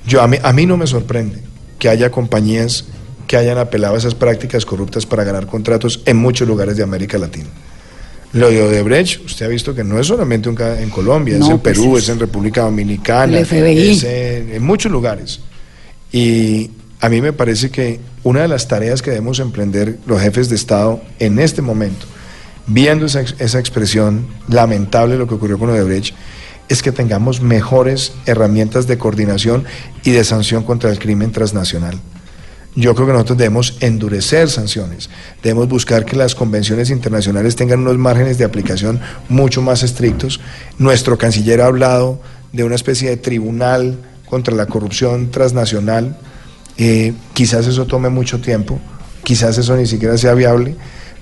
Yo, 0.07 0.22
a, 0.22 0.28
mí, 0.28 0.38
a 0.42 0.53
mí 0.53 0.66
no 0.66 0.76
me 0.76 0.86
sorprende 0.86 1.42
que 1.78 1.88
haya 1.88 2.11
compañías 2.11 2.84
que 3.26 3.36
hayan 3.36 3.59
apelado 3.59 3.97
a 3.97 3.99
esas 3.99 4.14
prácticas 4.14 4.64
corruptas 4.64 5.05
para 5.05 5.24
ganar 5.24 5.47
contratos 5.47 6.01
en 6.07 6.16
muchos 6.16 6.47
lugares 6.47 6.76
de 6.76 6.82
América 6.82 7.18
Latina. 7.18 7.49
Lo 8.32 8.51
de 8.51 8.62
Odebrecht, 8.62 9.24
usted 9.24 9.47
ha 9.47 9.49
visto 9.49 9.74
que 9.74 9.82
no 9.82 9.99
es 9.99 10.07
solamente 10.07 10.49
en 10.49 10.90
Colombia, 10.90 11.38
es 11.38 11.49
en 11.49 11.59
pues 11.59 11.78
Perú, 11.78 11.97
es 11.97 12.09
en 12.09 12.20
República 12.20 12.62
Dominicana, 12.62 13.38
es 13.38 13.53
en, 13.53 14.53
en 14.53 14.62
muchos 14.62 14.92
lugares. 14.92 15.40
Y 16.12 16.70
a 17.01 17.09
mí 17.09 17.20
me 17.20 17.32
parece 17.32 17.70
que 17.70 18.01
una 18.22 18.42
de 18.42 18.49
las 18.49 18.68
tareas 18.68 19.03
que 19.03 19.11
debemos 19.11 19.38
emprender 19.38 19.99
los 20.07 20.20
jefes 20.20 20.49
de 20.49 20.57
Estado 20.57 21.01
en 21.18 21.38
este 21.38 21.62
momento, 21.62 22.07
viendo 22.67 23.07
esa, 23.07 23.21
esa 23.21 23.59
expresión 23.59 24.27
lamentable 24.49 25.17
lo 25.17 25.27
que 25.27 25.35
ocurrió 25.35 25.59
con 25.59 25.71
Odebrecht, 25.71 26.14
es 26.69 26.83
que 26.83 26.93
tengamos 26.93 27.41
mejores 27.41 28.12
herramientas 28.27 28.87
de 28.87 28.99
coordinación 28.99 29.64
y 30.03 30.11
de 30.11 30.25
sanción 30.25 30.64
contra 30.64 30.91
el 30.91 30.99
crimen 30.99 31.33
transnacional. 31.33 32.01
Yo 32.75 32.95
creo 32.95 33.07
que 33.07 33.14
nosotros 33.14 33.39
debemos 33.39 33.79
endurecer 33.81 34.51
sanciones, 34.51 35.09
debemos 35.43 35.67
buscar 35.67 36.05
que 36.05 36.14
las 36.14 36.35
convenciones 36.35 36.91
internacionales 36.91 37.57
tengan 37.57 37.81
unos 37.81 37.97
márgenes 37.97 38.37
de 38.37 38.45
aplicación 38.45 39.01
mucho 39.31 39.62
más 39.62 39.83
estrictos. 39.83 40.41
Nuestro 40.77 41.17
canciller 41.17 41.62
ha 41.62 41.67
hablado 41.67 42.21
de 42.53 42.64
una 42.64 42.75
especie 42.75 43.09
de 43.09 43.17
tribunal 43.17 43.97
contra 44.27 44.55
la 44.55 44.67
corrupción 44.67 45.31
transnacional. 45.31 46.19
Eh, 46.77 47.14
quizás 47.33 47.67
eso 47.67 47.87
tome 47.87 48.11
mucho 48.11 48.41
tiempo, 48.43 48.79
quizás 49.25 49.57
eso 49.57 49.75
ni 49.75 49.87
siquiera 49.87 50.19
sea 50.19 50.35
viable, 50.35 50.77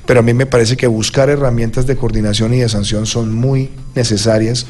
pero 0.06 0.20
a 0.20 0.22
mí 0.22 0.34
me 0.34 0.46
parece 0.46 0.76
que 0.76 0.86
buscar 0.86 1.30
herramientas 1.30 1.86
de 1.86 1.96
coordinación 1.96 2.52
y 2.54 2.58
de 2.58 2.68
sanción 2.68 3.06
son 3.06 3.32
muy 3.32 3.70
necesarias 3.94 4.66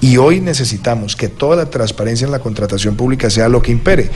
y 0.00 0.16
hoy 0.16 0.40
necesitamos 0.40 1.16
que 1.16 1.28
toda 1.28 1.56
la 1.56 1.70
transparencia 1.70 2.24
en 2.24 2.30
la 2.30 2.38
contratación 2.38 2.96
pública 2.96 3.30
sea 3.30 3.48
lo 3.48 3.62
que 3.62 3.72
impere. 3.72 4.10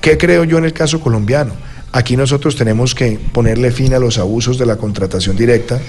¿Qué 0.00 0.18
creo 0.18 0.44
yo 0.44 0.58
en 0.58 0.64
el 0.64 0.72
caso 0.72 1.00
colombiano? 1.00 1.52
Aquí 1.92 2.16
nosotros 2.16 2.56
tenemos 2.56 2.94
que 2.94 3.18
ponerle 3.32 3.70
fin 3.70 3.94
a 3.94 3.98
los 3.98 4.18
abusos 4.18 4.58
de 4.58 4.66
la 4.66 4.76
contratación 4.76 5.36
directa 5.36 5.80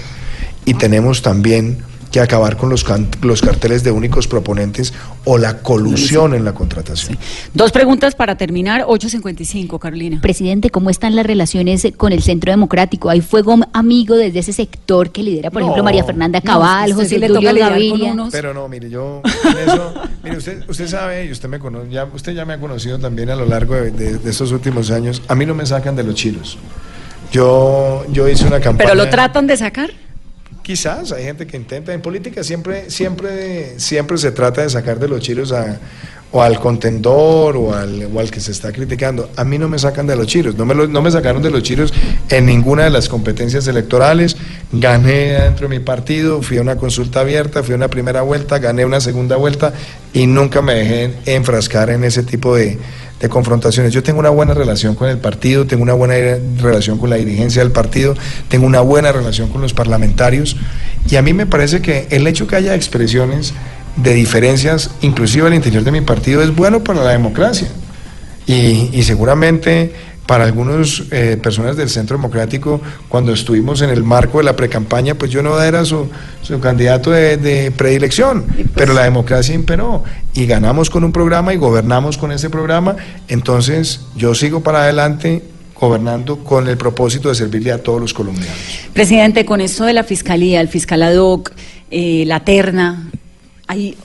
y 0.64 0.74
tenemos 0.74 1.22
también 1.22 1.78
que 2.10 2.20
acabar 2.20 2.56
con 2.56 2.70
los, 2.70 2.84
los 3.22 3.40
carteles 3.40 3.84
de 3.84 3.92
únicos 3.92 4.26
proponentes 4.26 4.92
o 5.24 5.38
la 5.38 5.58
colusión 5.58 6.34
en 6.34 6.44
la 6.44 6.52
contratación. 6.52 7.16
Dos 7.54 7.70
preguntas 7.72 8.14
para 8.14 8.36
terminar, 8.36 8.84
8.55, 8.86 9.78
Carolina. 9.78 10.20
Presidente, 10.20 10.70
¿cómo 10.70 10.90
están 10.90 11.14
las 11.14 11.24
relaciones 11.24 11.86
con 11.96 12.12
el 12.12 12.22
Centro 12.22 12.50
Democrático? 12.50 13.10
¿Hay 13.10 13.20
fuego 13.20 13.56
amigo 13.72 14.16
desde 14.16 14.40
ese 14.40 14.52
sector 14.52 15.10
que 15.10 15.22
lidera, 15.22 15.50
por 15.50 15.62
ejemplo, 15.62 15.84
María 15.84 16.04
Fernanda 16.04 16.40
Cabal, 16.40 16.92
José 16.92 17.18
le 17.18 17.28
Tulio 17.28 17.54
Gaviria? 17.54 18.14
Pero 18.30 18.54
no, 18.54 18.68
mire, 18.68 18.90
yo 18.90 19.22
eso, 19.66 19.94
mire, 20.24 20.36
usted, 20.36 20.68
usted 20.68 20.88
sabe 20.88 21.26
y 21.26 21.32
usted 21.32 21.48
me 21.48 21.58
conoce, 21.58 21.90
ya, 21.90 22.04
usted 22.12 22.32
ya 22.32 22.44
me 22.44 22.54
ha 22.54 22.58
conocido 22.58 22.98
también 22.98 23.30
a 23.30 23.36
lo 23.36 23.46
largo 23.46 23.74
de, 23.74 23.90
de 23.90 24.30
estos 24.30 24.52
últimos 24.52 24.90
años, 24.90 25.22
a 25.28 25.34
mí 25.34 25.46
no 25.46 25.54
me 25.54 25.66
sacan 25.66 25.94
de 25.94 26.02
los 26.02 26.14
chiros. 26.14 26.58
Yo, 27.32 28.04
yo 28.10 28.28
hice 28.28 28.46
una 28.46 28.60
campaña... 28.60 28.90
¿Pero 28.90 29.04
lo 29.04 29.08
tratan 29.08 29.46
de 29.46 29.56
sacar? 29.56 29.90
Quizás 30.62 31.12
hay 31.12 31.24
gente 31.24 31.46
que 31.46 31.56
intenta. 31.56 31.92
En 31.92 32.02
política 32.02 32.44
siempre, 32.44 32.90
siempre, 32.90 33.78
siempre 33.78 34.18
se 34.18 34.30
trata 34.30 34.62
de 34.62 34.70
sacar 34.70 34.98
de 34.98 35.08
los 35.08 35.20
chiros 35.20 35.52
a, 35.52 35.80
o 36.32 36.42
al 36.42 36.60
contendor 36.60 37.56
o 37.56 37.74
al, 37.74 38.08
o 38.12 38.20
al, 38.20 38.30
que 38.30 38.40
se 38.40 38.52
está 38.52 38.72
criticando. 38.72 39.30
A 39.36 39.44
mí 39.44 39.58
no 39.58 39.68
me 39.68 39.78
sacan 39.78 40.06
de 40.06 40.16
los 40.16 40.26
chiros, 40.26 40.56
no 40.56 40.64
me, 40.64 40.74
no 40.74 41.02
me 41.02 41.10
sacaron 41.10 41.42
de 41.42 41.50
los 41.50 41.62
chiros 41.62 41.92
en 42.28 42.46
ninguna 42.46 42.84
de 42.84 42.90
las 42.90 43.08
competencias 43.08 43.66
electorales. 43.66 44.36
Gané 44.72 45.40
dentro 45.40 45.68
de 45.68 45.78
mi 45.78 45.84
partido, 45.84 46.42
fui 46.42 46.58
a 46.58 46.62
una 46.62 46.76
consulta 46.76 47.20
abierta, 47.20 47.62
fui 47.62 47.72
a 47.72 47.76
una 47.76 47.88
primera 47.88 48.22
vuelta, 48.22 48.58
gané 48.58 48.84
una 48.84 49.00
segunda 49.00 49.36
vuelta 49.36 49.72
y 50.12 50.26
nunca 50.26 50.62
me 50.62 50.74
dejé 50.74 51.14
enfrascar 51.26 51.90
en 51.90 52.04
ese 52.04 52.22
tipo 52.22 52.54
de, 52.54 52.78
de 53.20 53.28
confrontaciones. 53.28 53.92
Yo 53.92 54.02
tengo 54.02 54.18
una 54.18 54.30
buena 54.30 54.54
relación 54.54 54.94
con 54.94 55.08
el 55.08 55.18
partido, 55.18 55.66
tengo 55.66 55.82
una 55.82 55.92
buena 55.92 56.14
relación 56.60 56.98
con 56.98 57.10
la 57.10 57.16
dirigencia 57.16 57.62
del 57.62 57.70
partido, 57.70 58.16
tengo 58.48 58.66
una 58.66 58.80
buena 58.80 59.12
relación 59.12 59.50
con 59.50 59.60
los 59.60 59.74
parlamentarios 59.74 60.56
y 61.08 61.16
a 61.16 61.22
mí 61.22 61.32
me 61.34 61.46
parece 61.46 61.82
que 61.82 62.08
el 62.10 62.26
hecho 62.26 62.46
que 62.46 62.56
haya 62.56 62.74
expresiones 62.74 63.52
de 63.96 64.14
diferencias, 64.14 64.90
inclusive 65.02 65.46
al 65.46 65.54
interior 65.54 65.84
de 65.84 65.92
mi 65.92 66.00
partido, 66.00 66.42
es 66.42 66.54
bueno 66.54 66.82
para 66.82 67.04
la 67.04 67.10
democracia. 67.10 67.68
Y, 68.46 68.90
y 68.92 69.02
seguramente 69.04 69.92
para 70.30 70.44
algunas 70.44 71.02
eh, 71.10 71.36
personas 71.42 71.76
del 71.76 71.88
Centro 71.88 72.16
Democrático, 72.16 72.80
cuando 73.08 73.32
estuvimos 73.32 73.82
en 73.82 73.90
el 73.90 74.04
marco 74.04 74.38
de 74.38 74.44
la 74.44 74.54
precampaña, 74.54 75.16
pues 75.16 75.32
yo 75.32 75.42
no 75.42 75.60
era 75.60 75.84
su, 75.84 76.08
su 76.40 76.60
candidato 76.60 77.10
de, 77.10 77.72
predilección, 77.76 78.44
pues 78.44 78.68
pero 78.72 78.94
la 78.94 79.02
democracia 79.02 79.56
imperó 79.56 80.04
y 80.32 80.46
ganamos 80.46 80.88
con 80.88 81.02
un 81.02 81.10
programa 81.10 81.52
y 81.52 81.56
gobernamos 81.56 82.16
con 82.16 82.30
ese 82.30 82.48
programa, 82.48 82.94
entonces 83.26 84.02
yo 84.14 84.32
sigo 84.36 84.60
para 84.60 84.84
adelante 84.84 85.42
gobernando 85.74 86.44
con 86.44 86.68
el 86.68 86.76
propósito 86.76 87.28
de 87.28 87.34
servirle 87.34 87.72
a 87.72 87.82
todos 87.82 88.00
los 88.00 88.14
colombianos. 88.14 88.56
Presidente, 88.92 89.44
con 89.44 89.60
esto 89.60 89.84
de 89.84 89.94
la 89.94 90.04
Fiscalía, 90.04 90.60
el 90.60 90.68
fiscal 90.68 91.02
ad 91.02 91.16
hoc, 91.16 91.50
eh, 91.90 92.22
la 92.28 92.44
terna, 92.44 93.10
hay 93.66 93.96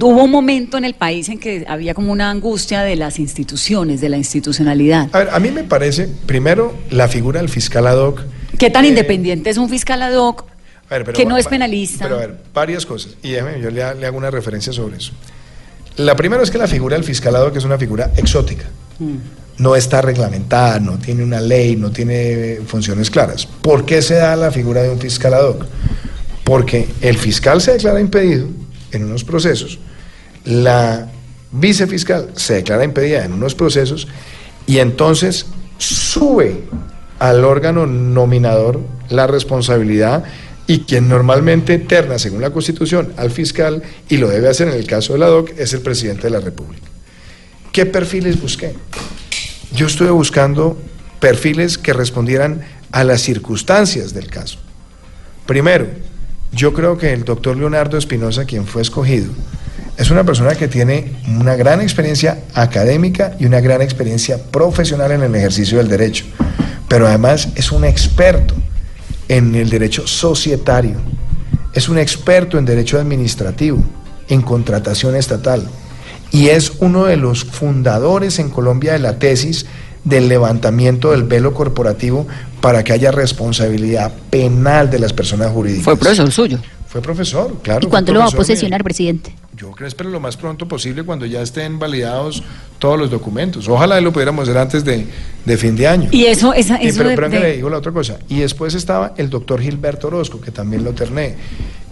hubo 0.00 0.24
un 0.24 0.30
momento 0.30 0.78
en 0.78 0.84
el 0.84 0.94
país 0.94 1.28
en 1.28 1.38
que 1.38 1.64
había 1.68 1.94
como 1.94 2.12
una 2.12 2.30
angustia 2.30 2.82
de 2.82 2.96
las 2.96 3.18
instituciones, 3.18 4.00
de 4.00 4.08
la 4.08 4.16
institucionalidad. 4.16 5.08
A 5.12 5.18
ver, 5.18 5.28
a 5.32 5.38
mí 5.38 5.50
me 5.50 5.64
parece, 5.64 6.08
primero, 6.26 6.74
la 6.90 7.08
figura 7.08 7.40
del 7.40 7.48
fiscal 7.48 7.86
ad 7.86 7.98
hoc. 7.98 8.22
¿Qué 8.58 8.70
tan 8.70 8.84
eh, 8.84 8.88
independiente 8.88 9.50
es 9.50 9.56
un 9.56 9.68
fiscal 9.68 10.02
ad 10.02 10.14
hoc 10.14 10.44
que 11.14 11.24
no 11.24 11.36
es 11.36 11.46
penalista? 11.46 12.04
Pero 12.04 12.16
a 12.16 12.20
ver, 12.20 12.38
varias 12.52 12.86
cosas. 12.86 13.16
Y 13.22 13.30
déjeme, 13.30 13.60
yo 13.60 13.70
le, 13.70 13.82
hago 13.82 14.16
una 14.16 14.30
referencia 14.30 14.72
sobre 14.72 14.96
eso. 14.96 15.12
La 15.96 16.16
primera 16.16 16.42
es 16.42 16.50
que 16.50 16.58
la 16.58 16.68
figura 16.68 16.96
del 16.96 17.04
fiscal 17.04 17.36
ad 17.36 17.46
hoc 17.46 17.56
es 17.56 17.64
una 17.64 17.78
figura 17.78 18.12
exótica. 18.16 18.66
Mm. 18.98 19.16
No 19.58 19.76
está 19.76 20.00
reglamentada, 20.00 20.80
no 20.80 20.98
tiene 20.98 21.22
una 21.22 21.40
ley, 21.40 21.76
no 21.76 21.90
tiene 21.90 22.60
funciones 22.66 23.10
claras. 23.10 23.46
¿Por 23.46 23.84
qué 23.84 24.00
se 24.00 24.14
da 24.14 24.34
la 24.34 24.50
figura 24.50 24.82
de 24.82 24.88
un 24.88 24.98
fiscal 24.98 25.34
ad 25.34 25.44
hoc? 25.44 25.66
Porque 26.44 26.88
el 27.02 27.18
fiscal 27.18 27.60
se 27.60 27.72
declara 27.72 28.00
impedido 28.00 28.48
en 28.92 29.04
unos 29.04 29.24
procesos, 29.24 29.78
la 30.44 31.10
vicefiscal 31.52 32.30
se 32.34 32.54
declara 32.54 32.84
impedida 32.84 33.24
en 33.24 33.32
unos 33.32 33.54
procesos 33.54 34.08
y 34.66 34.78
entonces 34.78 35.46
sube 35.78 36.64
al 37.18 37.44
órgano 37.44 37.86
nominador 37.86 38.80
la 39.08 39.26
responsabilidad 39.26 40.24
y 40.66 40.80
quien 40.80 41.08
normalmente 41.08 41.78
terna, 41.78 42.18
según 42.18 42.40
la 42.40 42.50
Constitución, 42.50 43.12
al 43.16 43.30
fiscal 43.30 43.82
y 44.08 44.18
lo 44.18 44.28
debe 44.28 44.48
hacer 44.48 44.68
en 44.68 44.74
el 44.74 44.86
caso 44.86 45.14
de 45.14 45.18
la 45.18 45.26
DOC 45.26 45.58
es 45.58 45.72
el 45.72 45.80
presidente 45.80 46.22
de 46.22 46.30
la 46.30 46.40
República. 46.40 46.86
¿Qué 47.72 47.86
perfiles 47.86 48.40
busqué? 48.40 48.74
Yo 49.72 49.86
estuve 49.86 50.10
buscando 50.10 50.78
perfiles 51.18 51.76
que 51.76 51.92
respondieran 51.92 52.62
a 52.92 53.04
las 53.04 53.20
circunstancias 53.20 54.14
del 54.14 54.28
caso. 54.28 54.58
Primero, 55.46 55.88
yo 56.52 56.72
creo 56.72 56.98
que 56.98 57.12
el 57.12 57.24
doctor 57.24 57.56
Leonardo 57.56 57.96
Espinosa, 57.96 58.44
quien 58.44 58.66
fue 58.66 58.82
escogido, 58.82 59.30
es 59.96 60.10
una 60.10 60.24
persona 60.24 60.54
que 60.54 60.68
tiene 60.68 61.12
una 61.28 61.56
gran 61.56 61.80
experiencia 61.80 62.44
académica 62.54 63.36
y 63.38 63.44
una 63.44 63.60
gran 63.60 63.82
experiencia 63.82 64.38
profesional 64.38 65.12
en 65.12 65.22
el 65.22 65.34
ejercicio 65.34 65.78
del 65.78 65.88
derecho, 65.88 66.24
pero 66.88 67.06
además 67.06 67.48
es 67.54 67.70
un 67.70 67.84
experto 67.84 68.54
en 69.28 69.54
el 69.54 69.68
derecho 69.68 70.06
societario, 70.06 70.96
es 71.74 71.88
un 71.88 71.98
experto 71.98 72.58
en 72.58 72.64
derecho 72.64 72.98
administrativo, 72.98 73.82
en 74.28 74.42
contratación 74.42 75.14
estatal, 75.14 75.68
y 76.32 76.48
es 76.48 76.72
uno 76.80 77.04
de 77.04 77.16
los 77.16 77.44
fundadores 77.44 78.38
en 78.38 78.50
Colombia 78.50 78.94
de 78.94 79.00
la 79.00 79.18
tesis 79.18 79.66
del 80.04 80.28
levantamiento 80.28 81.10
del 81.10 81.24
velo 81.24 81.52
corporativo 81.52 82.26
para 82.60 82.84
que 82.84 82.92
haya 82.92 83.10
responsabilidad 83.10 84.12
penal 84.30 84.90
de 84.90 84.98
las 84.98 85.12
personas 85.12 85.50
jurídicas. 85.52 85.84
Fue 85.84 85.96
profesor 85.96 86.30
suyo. 86.30 86.58
Fue 86.86 87.00
profesor, 87.00 87.56
claro. 87.62 87.86
¿Y 87.86 87.88
cuándo 87.90 88.12
lo 88.12 88.18
va 88.18 88.24
a 88.24 88.28
mío. 88.28 88.36
posesionar, 88.36 88.82
presidente? 88.82 89.32
Yo 89.56 89.66
creo 89.70 89.74
que 89.76 89.86
espero 89.86 90.10
lo 90.10 90.18
más 90.18 90.36
pronto 90.36 90.66
posible 90.66 91.04
cuando 91.04 91.24
ya 91.24 91.40
estén 91.40 91.78
validados 91.78 92.42
todos 92.80 92.98
los 92.98 93.10
documentos. 93.10 93.68
Ojalá 93.68 94.00
lo 94.00 94.12
pudiéramos 94.12 94.48
hacer 94.48 94.58
antes 94.60 94.84
de, 94.84 95.06
de 95.44 95.56
fin 95.56 95.76
de 95.76 95.86
año. 95.86 96.08
Y 96.10 96.24
eso, 96.24 96.52
esa, 96.52 96.82
Y 96.82 96.88
eso 96.88 96.98
pero, 96.98 97.10
de- 97.10 97.14
pero 97.14 97.28
de- 97.28 97.38
le 97.40 97.52
digo 97.56 97.70
la 97.70 97.76
otra 97.76 97.92
cosa. 97.92 98.16
Y 98.28 98.40
después 98.40 98.74
estaba 98.74 99.12
el 99.18 99.30
doctor 99.30 99.60
Gilberto 99.60 100.08
Orozco, 100.08 100.40
que 100.40 100.50
también 100.50 100.82
lo 100.82 100.92
terné, 100.92 101.36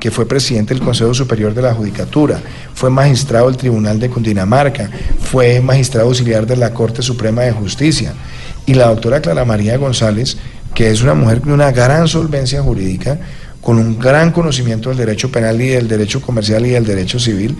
que 0.01 0.11
fue 0.11 0.27
presidente 0.27 0.75
del 0.75 0.83
Consejo 0.83 1.14
Superior 1.14 1.55
de 1.55 1.62
la 1.62 1.75
Judicatura, 1.75 2.41
fue 2.75 2.91
magistrado 2.91 3.47
del 3.47 3.57
Tribunal 3.57 4.01
de 4.01 4.11
Cundinamarca, 4.11 4.91
fue 5.21 5.61
magistrado 5.61 6.09
auxiliar 6.09 6.45
de 6.45 6.57
la 6.57 6.73
Corte 6.75 7.03
Suprema 7.03 7.43
de 7.43 7.53
Justicia. 7.53 8.14
Y 8.66 8.75
la 8.75 8.89
doctora 8.89 9.21
Clara 9.23 9.45
María 9.47 9.77
González, 9.79 10.37
que 10.79 10.93
es 10.93 11.03
una 11.03 11.14
mujer 11.14 11.43
de 11.43 11.53
una 11.53 11.72
gran 11.72 12.07
solvencia 12.07 12.62
jurídica, 12.62 13.18
con 13.61 13.81
un 13.81 13.99
gran 13.99 14.31
conocimiento 14.31 14.91
del 14.91 14.99
derecho 14.99 15.29
penal 15.29 15.61
y 15.61 15.66
del 15.70 15.89
derecho 15.89 16.22
comercial 16.22 16.64
y 16.66 16.68
del 16.68 16.87
derecho 16.87 17.18
civil. 17.18 17.57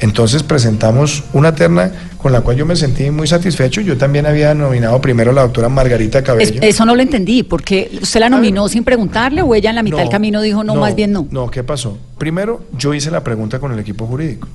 Entonces 0.00 0.42
presentamos 0.42 1.22
una 1.32 1.54
terna 1.54 1.92
con 2.18 2.32
la 2.32 2.40
cual 2.40 2.56
yo 2.56 2.66
me 2.66 2.74
sentí 2.74 3.08
muy 3.12 3.28
satisfecho. 3.28 3.82
Yo 3.82 3.96
también 3.96 4.26
había 4.26 4.52
nominado 4.52 5.00
primero 5.00 5.30
a 5.30 5.34
la 5.34 5.42
doctora 5.42 5.68
Margarita 5.68 6.18
es- 6.18 6.24
Cabello. 6.24 6.60
eso 6.60 6.84
no 6.84 6.96
lo 6.96 7.02
entendí, 7.02 7.44
porque 7.44 8.00
usted 8.02 8.18
la 8.18 8.28
nominó 8.28 8.68
sin 8.68 8.82
preguntarle 8.82 9.42
o 9.42 9.54
ella 9.54 9.70
en 9.70 9.76
la 9.76 9.84
mitad 9.84 9.98
del 9.98 10.08
camino 10.08 10.42
dijo 10.42 10.64
no, 10.64 10.74
más 10.74 10.96
bien 10.96 11.12
no. 11.12 11.28
No, 11.30 11.48
¿qué 11.48 11.62
pasó? 11.62 11.96
Primero, 12.18 12.64
yo 12.76 12.94
hice 12.94 13.12
la 13.12 13.22
pregunta 13.22 13.60
con 13.60 13.70
el 13.70 13.78
equipo 13.78 14.08
jurídico. 14.08 14.48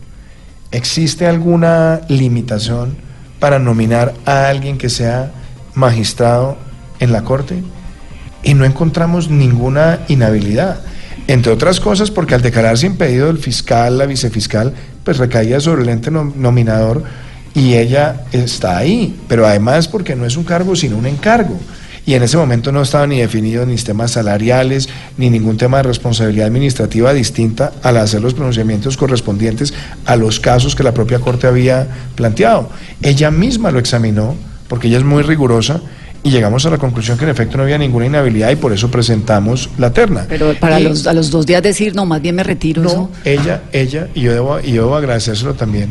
¿Existe 0.69 1.27
alguna 1.27 2.01
limitación 2.09 2.97
para 3.39 3.57
nominar 3.57 4.13
a 4.25 4.49
alguien 4.49 4.77
que 4.77 4.89
sea 4.89 5.31
magistrado 5.75 6.57
en 6.99 7.13
la 7.13 7.23
Corte? 7.23 7.63
Y 8.43 8.53
no 8.53 8.65
encontramos 8.65 9.29
ninguna 9.29 9.99
inhabilidad. 10.07 10.79
Entre 11.27 11.51
otras 11.51 11.79
cosas, 11.79 12.11
porque 12.11 12.35
al 12.35 12.41
declararse 12.41 12.87
impedido 12.87 13.29
el 13.29 13.37
fiscal, 13.37 13.97
la 13.97 14.05
vicefiscal, 14.05 14.73
pues 15.03 15.17
recaía 15.17 15.59
sobre 15.59 15.83
el 15.83 15.89
ente 15.89 16.11
nom- 16.11 16.33
nominador 16.35 17.03
y 17.53 17.75
ella 17.75 18.21
está 18.31 18.77
ahí. 18.77 19.19
Pero 19.27 19.45
además 19.45 19.87
porque 19.87 20.15
no 20.15 20.25
es 20.25 20.35
un 20.37 20.43
cargo, 20.43 20.75
sino 20.75 20.97
un 20.97 21.05
encargo. 21.05 21.59
Y 22.03 22.15
en 22.15 22.23
ese 22.23 22.35
momento 22.35 22.71
no 22.71 22.81
estaban 22.81 23.09
ni 23.09 23.19
definidos 23.19 23.67
ni 23.67 23.75
temas 23.75 24.11
salariales, 24.11 24.89
ni 25.17 25.29
ningún 25.29 25.57
tema 25.57 25.77
de 25.77 25.83
responsabilidad 25.83 26.47
administrativa 26.47 27.13
distinta 27.13 27.73
al 27.83 27.97
hacer 27.97 28.21
los 28.21 28.33
pronunciamientos 28.33 28.97
correspondientes 28.97 29.71
a 30.05 30.15
los 30.15 30.39
casos 30.39 30.75
que 30.75 30.81
la 30.81 30.95
propia 30.95 31.19
Corte 31.19 31.45
había 31.45 31.87
planteado. 32.15 32.69
Ella 33.03 33.29
misma 33.29 33.69
lo 33.69 33.77
examinó, 33.77 34.35
porque 34.67 34.87
ella 34.87 34.97
es 34.97 35.03
muy 35.03 35.21
rigurosa, 35.21 35.79
y 36.23 36.29
llegamos 36.29 36.65
a 36.65 36.69
la 36.69 36.77
conclusión 36.77 37.17
que 37.17 37.23
en 37.23 37.31
efecto 37.31 37.57
no 37.57 37.63
había 37.63 37.77
ninguna 37.77 38.05
inhabilidad 38.05 38.51
y 38.51 38.55
por 38.55 38.71
eso 38.73 38.91
presentamos 38.91 39.69
la 39.77 39.91
terna. 39.91 40.25
Pero 40.29 40.53
para 40.59 40.79
Y- 40.79 40.83
los, 40.83 41.07
a 41.07 41.13
los 41.13 41.31
dos 41.31 41.45
días 41.45 41.63
decir 41.63 41.95
no, 41.95 42.05
más 42.05 42.21
bien 42.21 42.35
me 42.35 42.43
retiro. 42.43 42.81
no, 42.83 42.89
eso. 42.89 43.09
ella, 43.41 43.61
ella, 43.71 44.07
y 44.13 44.21
yo 44.21 44.33
debo, 44.33 44.59
y 44.59 44.73
yo 44.73 44.83
debo 44.83 44.95
agradecérselo 44.95 45.53
también, 45.55 45.89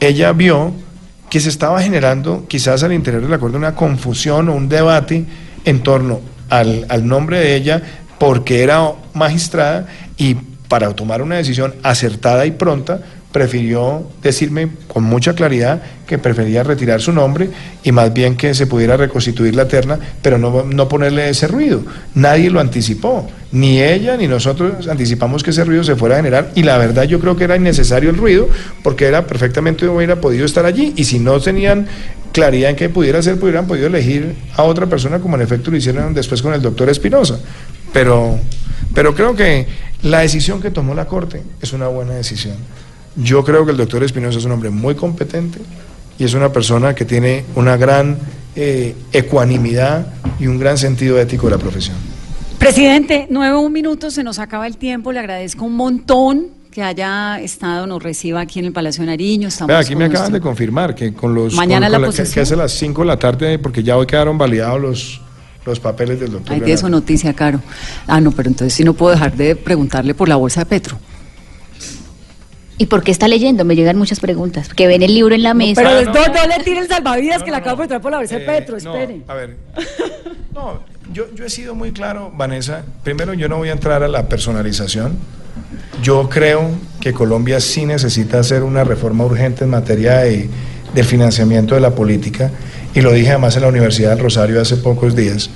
ella 0.00 0.32
vio 0.32 0.72
que 1.28 1.38
se 1.38 1.48
estaba 1.48 1.80
generando 1.82 2.46
quizás 2.48 2.82
al 2.82 2.92
interior 2.92 3.22
del 3.22 3.32
acuerdo 3.32 3.56
una 3.58 3.74
confusión 3.76 4.48
o 4.48 4.54
un 4.54 4.68
debate 4.68 5.24
en 5.64 5.80
torno 5.82 6.20
al, 6.48 6.86
al 6.88 7.06
nombre 7.06 7.38
de 7.38 7.54
ella 7.54 7.80
porque 8.18 8.62
era 8.64 8.90
magistrada 9.14 9.86
y 10.16 10.34
para 10.66 10.90
tomar 10.90 11.22
una 11.22 11.36
decisión 11.36 11.74
acertada 11.84 12.46
y 12.46 12.50
pronta 12.52 13.00
prefirió 13.32 14.04
decirme 14.22 14.68
con 14.88 15.04
mucha 15.04 15.34
claridad 15.34 15.82
que 16.06 16.18
prefería 16.18 16.64
retirar 16.64 17.00
su 17.00 17.12
nombre 17.12 17.50
y 17.84 17.92
más 17.92 18.12
bien 18.12 18.36
que 18.36 18.54
se 18.54 18.66
pudiera 18.66 18.96
reconstituir 18.96 19.54
la 19.54 19.68
terna, 19.68 19.98
pero 20.20 20.38
no, 20.38 20.64
no 20.64 20.88
ponerle 20.88 21.28
ese 21.28 21.46
ruido. 21.46 21.82
Nadie 22.14 22.50
lo 22.50 22.58
anticipó, 22.58 23.28
ni 23.52 23.80
ella 23.80 24.16
ni 24.16 24.26
nosotros 24.26 24.88
anticipamos 24.88 25.44
que 25.44 25.50
ese 25.50 25.64
ruido 25.64 25.84
se 25.84 25.94
fuera 25.94 26.16
a 26.16 26.18
generar 26.18 26.50
y 26.56 26.64
la 26.64 26.76
verdad 26.78 27.04
yo 27.04 27.20
creo 27.20 27.36
que 27.36 27.44
era 27.44 27.56
innecesario 27.56 28.10
el 28.10 28.16
ruido 28.16 28.48
porque 28.82 29.06
era 29.06 29.26
perfectamente 29.26 29.86
hubiera 29.86 30.20
podido 30.20 30.44
estar 30.44 30.66
allí 30.66 30.92
y 30.96 31.04
si 31.04 31.20
no 31.20 31.38
tenían 31.38 31.86
claridad 32.32 32.70
en 32.70 32.76
qué 32.76 32.88
pudiera 32.88 33.22
ser, 33.22 33.38
hubieran 33.40 33.66
podido 33.66 33.86
elegir 33.86 34.34
a 34.56 34.64
otra 34.64 34.86
persona 34.86 35.20
como 35.20 35.36
en 35.36 35.42
efecto 35.42 35.70
lo 35.70 35.76
hicieron 35.76 36.14
después 36.14 36.42
con 36.42 36.54
el 36.54 36.62
doctor 36.62 36.88
Espinosa. 36.88 37.38
Pero, 37.92 38.38
pero 38.94 39.14
creo 39.14 39.34
que 39.34 39.66
la 40.02 40.20
decisión 40.20 40.60
que 40.60 40.70
tomó 40.70 40.94
la 40.94 41.06
Corte 41.06 41.42
es 41.60 41.72
una 41.72 41.88
buena 41.88 42.14
decisión. 42.14 42.56
Yo 43.22 43.44
creo 43.44 43.64
que 43.64 43.72
el 43.72 43.76
doctor 43.76 44.02
Espinosa 44.04 44.38
es 44.38 44.44
un 44.44 44.52
hombre 44.52 44.70
muy 44.70 44.94
competente 44.94 45.58
y 46.18 46.24
es 46.24 46.34
una 46.34 46.52
persona 46.52 46.94
que 46.94 47.04
tiene 47.04 47.44
una 47.54 47.76
gran 47.76 48.18
eh, 48.56 48.94
ecuanimidad 49.12 50.06
y 50.38 50.46
un 50.46 50.58
gran 50.58 50.78
sentido 50.78 51.18
ético 51.18 51.46
de 51.46 51.52
la 51.52 51.58
profesión. 51.58 51.96
Presidente, 52.58 53.26
nueve 53.30 53.56
un 53.56 53.72
minutos, 53.72 54.14
se 54.14 54.22
nos 54.22 54.38
acaba 54.38 54.66
el 54.66 54.76
tiempo, 54.76 55.12
le 55.12 55.18
agradezco 55.18 55.64
un 55.64 55.76
montón 55.76 56.48
que 56.70 56.82
haya 56.82 57.40
estado, 57.40 57.86
nos 57.86 58.02
reciba 58.02 58.40
aquí 58.40 58.60
en 58.60 58.66
el 58.66 58.72
Palacio 58.72 59.02
de 59.02 59.06
Nariño. 59.08 59.48
Estamos 59.48 59.68
Vea, 59.68 59.78
aquí 59.78 59.96
me 59.96 60.04
acaban 60.04 60.32
de 60.32 60.40
confirmar 60.40 60.94
que 60.94 61.12
con 61.12 61.34
los... 61.34 61.54
Mañana 61.54 61.86
con- 61.90 62.00
la 62.02 62.06
con 62.06 62.16
que-. 62.16 62.22
Que 62.30 62.40
hace 62.40 62.54
las 62.54 62.72
5 62.72 63.00
de 63.02 63.06
la 63.06 63.18
tarde 63.18 63.58
porque 63.58 63.82
ya 63.82 63.96
hoy 63.96 64.06
quedaron 64.06 64.38
validados 64.38 64.80
los, 64.80 65.20
los 65.66 65.80
papeles 65.80 66.20
del 66.20 66.32
doctor. 66.32 66.52
Ahí 66.52 66.60
su 66.60 66.66
Leonardo. 66.66 66.88
noticia, 66.90 67.32
Caro. 67.34 67.60
Ah, 68.06 68.20
no, 68.20 68.30
pero 68.30 68.48
entonces 68.48 68.72
sí 68.74 68.84
no 68.84 68.92
puedo 68.94 69.12
dejar 69.12 69.36
de 69.36 69.56
preguntarle 69.56 70.14
por 70.14 70.28
la 70.28 70.36
bolsa 70.36 70.60
de 70.60 70.66
Petro. 70.66 70.98
¿Y 72.80 72.86
por 72.86 73.02
qué 73.02 73.10
está 73.10 73.28
leyendo? 73.28 73.66
Me 73.66 73.76
llegan 73.76 73.98
muchas 73.98 74.20
preguntas. 74.20 74.70
Que 74.72 74.86
ven 74.86 75.02
el 75.02 75.12
libro 75.12 75.34
en 75.34 75.42
la 75.42 75.52
mesa. 75.52 75.82
Pero 75.82 75.90
no, 76.02 76.12
no, 76.14 76.26
no. 76.28 76.34
no 76.34 76.46
le 76.46 76.64
tire 76.64 76.80
el 76.80 76.88
salvavidas 76.88 77.40
No, 77.40 77.44
que 77.44 77.50
no, 77.50 77.56
le 77.58 77.60
acabo 77.62 77.76
no. 77.76 77.82
de 77.82 77.88
traer 77.88 78.00
por 78.00 78.10
la 78.10 78.18
de 78.20 78.24
Eh, 78.34 78.40
Petro, 78.40 78.78
no, 78.82 78.94
espere. 78.96 79.20
a 79.28 79.34
ver. 79.34 79.56
No, 80.54 80.80
yo, 81.12 81.26
yo 81.34 81.44
he 81.44 81.50
sido 81.50 81.74
muy 81.74 81.92
claro, 81.92 82.32
Vanessa. 82.34 82.82
Primero, 83.04 83.34
yo 83.34 83.50
no 83.50 83.58
voy 83.58 83.68
a 83.68 83.72
entrar 83.72 84.02
a 84.02 84.08
la 84.08 84.28
personalización. 84.30 85.18
Yo 86.02 86.30
creo 86.30 86.70
que 87.00 87.12
Colombia 87.12 87.60
sí 87.60 87.84
necesita 87.84 88.38
hacer 88.40 88.62
una 88.62 88.82
reforma 88.82 89.26
urgente 89.26 89.64
en 89.64 89.70
materia 89.70 90.20
de, 90.20 90.48
del 90.94 91.04
financiamiento 91.04 91.74
de 91.74 91.82
la 91.82 91.94
política. 91.94 92.50
Y 92.94 93.02
lo 93.02 93.12
dije 93.12 93.28
además 93.28 93.56
en 93.56 93.62
la 93.62 93.68
Universidad 93.68 94.10
del 94.10 94.20
Rosario 94.20 94.58
hace 94.58 94.76
pocos 94.78 95.14
días. 95.14 95.50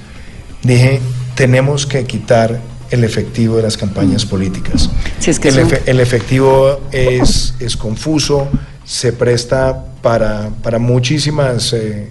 Dije, 0.63 1.01
tenemos 1.35 1.87
que 1.87 2.05
quitar 2.05 2.61
el 2.91 3.05
efectivo 3.05 3.57
de 3.57 3.63
las 3.63 3.77
campañas 3.77 4.25
políticas. 4.25 4.91
Si 5.21 5.31
es 5.31 5.39
que 5.41 5.49
el, 5.49 5.59
efe- 5.59 5.83
el 5.87 6.01
efectivo 6.01 6.81
es, 6.93 7.55
es 7.61 7.77
confuso, 7.77 8.49
se 8.85 9.13
presta 9.13 9.85
para, 10.03 10.51
para 10.63 10.79
muchísimas 10.79 11.73
eh, 11.73 12.11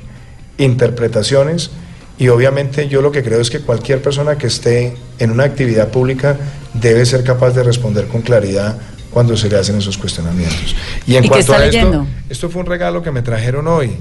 interpretaciones 0.57 1.71
y 2.17 2.27
obviamente 2.29 2.87
yo 2.87 3.01
lo 3.01 3.11
que 3.11 3.23
creo 3.23 3.41
es 3.41 3.49
que 3.49 3.59
cualquier 3.59 4.01
persona 4.01 4.37
que 4.37 4.47
esté 4.47 4.95
en 5.19 5.31
una 5.31 5.43
actividad 5.43 5.89
pública 5.89 6.37
debe 6.73 7.05
ser 7.05 7.23
capaz 7.23 7.51
de 7.51 7.63
responder 7.63 8.07
con 8.07 8.21
claridad 8.21 8.77
cuando 9.11 9.37
se 9.37 9.49
le 9.49 9.57
hacen 9.57 9.77
esos 9.77 9.97
cuestionamientos. 9.97 10.75
Y 11.05 11.15
en 11.15 11.25
¿Y 11.25 11.27
cuanto 11.27 11.53
a 11.53 11.57
esto, 11.57 11.65
leyendo? 11.77 12.07
esto 12.29 12.49
fue 12.49 12.61
un 12.61 12.67
regalo 12.67 13.03
que 13.03 13.11
me 13.11 13.21
trajeron 13.21 13.67
hoy. 13.67 13.91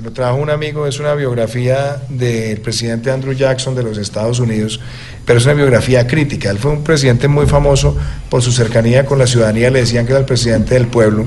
Me 0.00 0.06
lo 0.06 0.12
trajo 0.12 0.36
un 0.36 0.48
amigo, 0.48 0.86
es 0.86 0.98
una 0.98 1.14
biografía 1.14 2.00
del 2.08 2.58
presidente 2.62 3.10
Andrew 3.10 3.34
Jackson 3.34 3.74
de 3.74 3.82
los 3.82 3.98
Estados 3.98 4.40
Unidos, 4.40 4.80
pero 5.26 5.38
es 5.38 5.44
una 5.44 5.52
biografía 5.52 6.06
crítica. 6.06 6.48
Él 6.48 6.56
fue 6.56 6.70
un 6.70 6.82
presidente 6.82 7.28
muy 7.28 7.44
famoso 7.44 7.94
por 8.30 8.40
su 8.40 8.50
cercanía 8.50 9.04
con 9.04 9.18
la 9.18 9.26
ciudadanía, 9.26 9.68
le 9.68 9.80
decían 9.80 10.06
que 10.06 10.12
era 10.12 10.20
el 10.20 10.24
presidente 10.24 10.72
del 10.72 10.86
pueblo. 10.86 11.26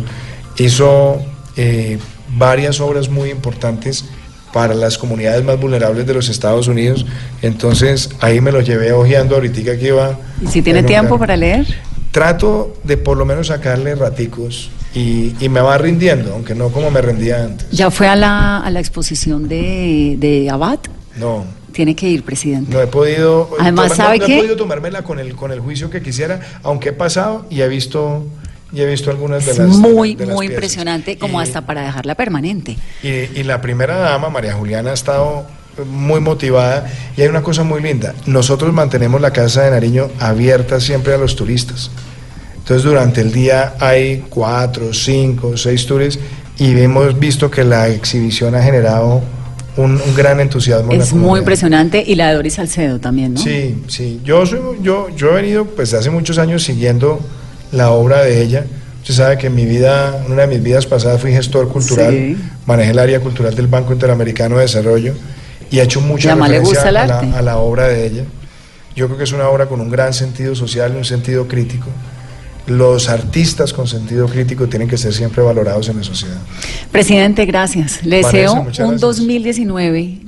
Hizo 0.58 1.22
eh, 1.56 2.00
varias 2.30 2.80
obras 2.80 3.10
muy 3.10 3.30
importantes 3.30 4.06
para 4.52 4.74
las 4.74 4.98
comunidades 4.98 5.44
más 5.44 5.60
vulnerables 5.60 6.08
de 6.08 6.16
los 6.16 6.28
Estados 6.28 6.68
Unidos. 6.68 7.06
Entonces 7.44 8.10
ahí 8.22 8.42
me 8.42 8.52
lo 8.52 8.62
llevé 8.62 8.92
ojeando 8.92 9.36
ahorita 9.36 9.78
que 9.78 9.88
iba. 9.90 10.18
¿Y 10.42 10.48
si 10.48 10.64
tiene 10.64 10.82
tiempo 10.82 11.20
para 11.20 11.38
leer? 11.38 11.68
Trato 12.10 12.76
de 12.84 12.98
por 12.98 13.18
lo 13.18 13.26
menos 13.26 13.48
sacarle 13.48 13.94
raticos 13.94 14.72
y, 14.94 15.36
y 15.40 15.50
me 15.50 15.62
va 15.62 15.78
rindiendo, 15.78 16.34
aunque 16.34 16.56
no 16.56 16.70
como 16.70 16.92
me 16.92 17.02
rendía 17.02 17.44
antes. 17.44 17.68
¿Ya 17.72 17.90
fue 17.92 18.08
a 18.08 18.16
la, 18.16 18.60
a 18.60 18.70
la 18.70 18.80
exposición 18.80 19.48
de, 19.48 20.16
de 20.20 20.50
Abad? 20.50 20.80
No, 21.18 21.46
Tiene 21.72 21.96
que 21.96 22.08
ir, 22.10 22.24
presidente. 22.24 22.72
no 22.72 22.82
he 22.82 22.88
podido. 22.88 23.50
Además, 23.60 23.90
no- 23.90 23.96
¿sabe 23.96 24.20
no, 24.20 24.26
qué? 24.26 24.36
he 24.36 24.40
podido 24.40 24.56
tomármela 24.56 25.04
con 25.04 25.20
el, 25.20 25.36
con 25.36 25.52
el 25.52 25.60
juicio 25.60 25.90
que 25.90 26.02
quisiera, 26.02 26.40
aunque 26.64 26.90
he 26.90 26.94
pasado 26.94 27.46
y 27.50 27.62
he 27.62 27.68
visto, 27.68 28.26
y 28.72 28.82
he 28.82 28.86
visto 28.86 29.10
algunas 29.12 29.46
de 29.46 29.52
Es 29.52 29.58
las. 29.60 29.68
muy, 29.70 30.10
las- 30.12 30.18
de 30.20 30.26
las 30.28 30.36
muy 30.36 30.48
piezas. 30.48 30.56
impresionante, 30.64 31.18
como 31.18 31.40
Y- 31.40 31.44
hasta 31.44 31.62
para 31.66 31.82
dejarla 31.84 32.16
permanente. 32.16 32.78
Y, 33.04 33.08
y 33.10 33.44
la 33.44 33.62
primera 33.62 33.98
dama, 33.98 34.30
María 34.30 34.54
Juliana, 34.54 34.92
ha 34.92 34.94
estado 34.94 35.46
muy 35.88 36.20
motivada 36.20 36.88
y 37.18 37.22
hay 37.24 37.28
una 37.28 37.42
cosa 37.42 37.64
muy 37.64 37.82
linda. 37.82 38.14
Nosotros 38.28 38.72
mantenemos 38.74 39.20
la 39.22 39.32
Casa 39.34 39.64
de 39.64 39.72
Nariño 39.72 40.10
abierta 40.20 40.80
siempre 40.80 41.16
a 41.16 41.18
los 41.18 41.36
turistas. 41.36 41.90
Entonces 42.64 42.84
durante 42.84 43.22
el 43.22 43.32
día 43.32 43.76
hay 43.80 44.24
cuatro, 44.30 44.94
cinco, 44.94 45.58
seis 45.58 45.86
tours 45.86 46.18
y 46.58 46.78
hemos 46.80 47.20
visto 47.20 47.52
que 47.52 47.64
la 47.64 47.90
exhibición 47.90 48.56
ha 48.56 48.64
generado 48.64 49.22
un, 49.76 50.00
un 50.00 50.16
gran 50.16 50.40
entusiasmo. 50.40 50.92
en 50.94 51.00
la 51.00 51.04
Es 51.04 51.14
muy 51.14 51.40
impresionante. 51.40 52.04
Y 52.06 52.16
la 52.16 52.30
de 52.30 52.36
Doris 52.36 52.54
Salcedo 52.54 53.00
también, 53.00 53.34
¿no? 53.34 53.40
Sí, 53.42 53.84
sí. 53.88 54.22
Yo, 54.24 54.46
soy, 54.46 54.60
yo, 54.82 55.10
yo 55.16 55.32
he 55.32 55.42
venido 55.42 55.66
pues 55.66 55.94
hace 55.94 56.10
muchos 56.10 56.38
años 56.38 56.64
siguiendo 56.64 57.20
la 57.72 57.92
obra 57.92 58.22
de 58.24 58.42
ella 58.42 58.66
Usted 59.02 59.16
sabe 59.16 59.38
que 59.38 59.48
en 59.48 59.56
mi 59.56 59.66
vida, 59.66 60.24
en 60.26 60.32
una 60.32 60.44
de 60.44 60.48
mis 60.48 60.64
vidas 60.64 60.86
pasadas 60.86 61.20
fui 61.20 61.34
gestor 61.34 61.68
cultural, 61.68 62.14
Sí. 62.14 62.38
manejé 62.66 62.92
el 62.92 63.00
área 63.00 63.20
cultural 63.20 63.54
del 63.54 63.68
Banco 63.68 63.92
Interamericano 63.92 64.56
de 64.56 64.62
Desarrollo 64.62 65.14
y 65.70 65.80
he 65.80 65.84
hecho 65.84 66.00
mucha 66.00 66.34
referencia 66.34 66.84
a 66.84 66.92
la, 66.94 67.20
a 67.20 67.42
la 67.42 67.58
obra 67.58 67.90
de 67.90 68.06
ella. 68.06 68.24
Yo 68.96 69.08
creo 69.08 69.18
que 69.18 69.26
es 69.26 69.34
una 69.34 69.50
obra 69.50 69.66
con 69.66 69.82
un 69.82 69.90
gran 69.90 70.14
sentido 70.14 70.56
social 70.56 70.94
y 70.94 70.98
un 70.98 71.04
sentido 71.04 71.50
crítico. 71.50 71.88
Los 72.68 73.10
artistas 73.10 73.74
con 73.74 73.88
sentido 73.88 74.28
crítico 74.28 74.68
tienen 74.68 74.88
que 74.88 74.98
ser 74.98 75.14
siempre 75.14 75.44
valorados 75.44 75.90
en 75.90 75.98
la 75.98 76.04
sociedad. 76.04 76.38
Presidente, 76.92 77.46
gracias. 77.46 78.06
Le 78.06 78.18
deseo 78.18 78.54
un 78.54 78.66
gracias. 78.66 79.02
2019, 79.02 80.20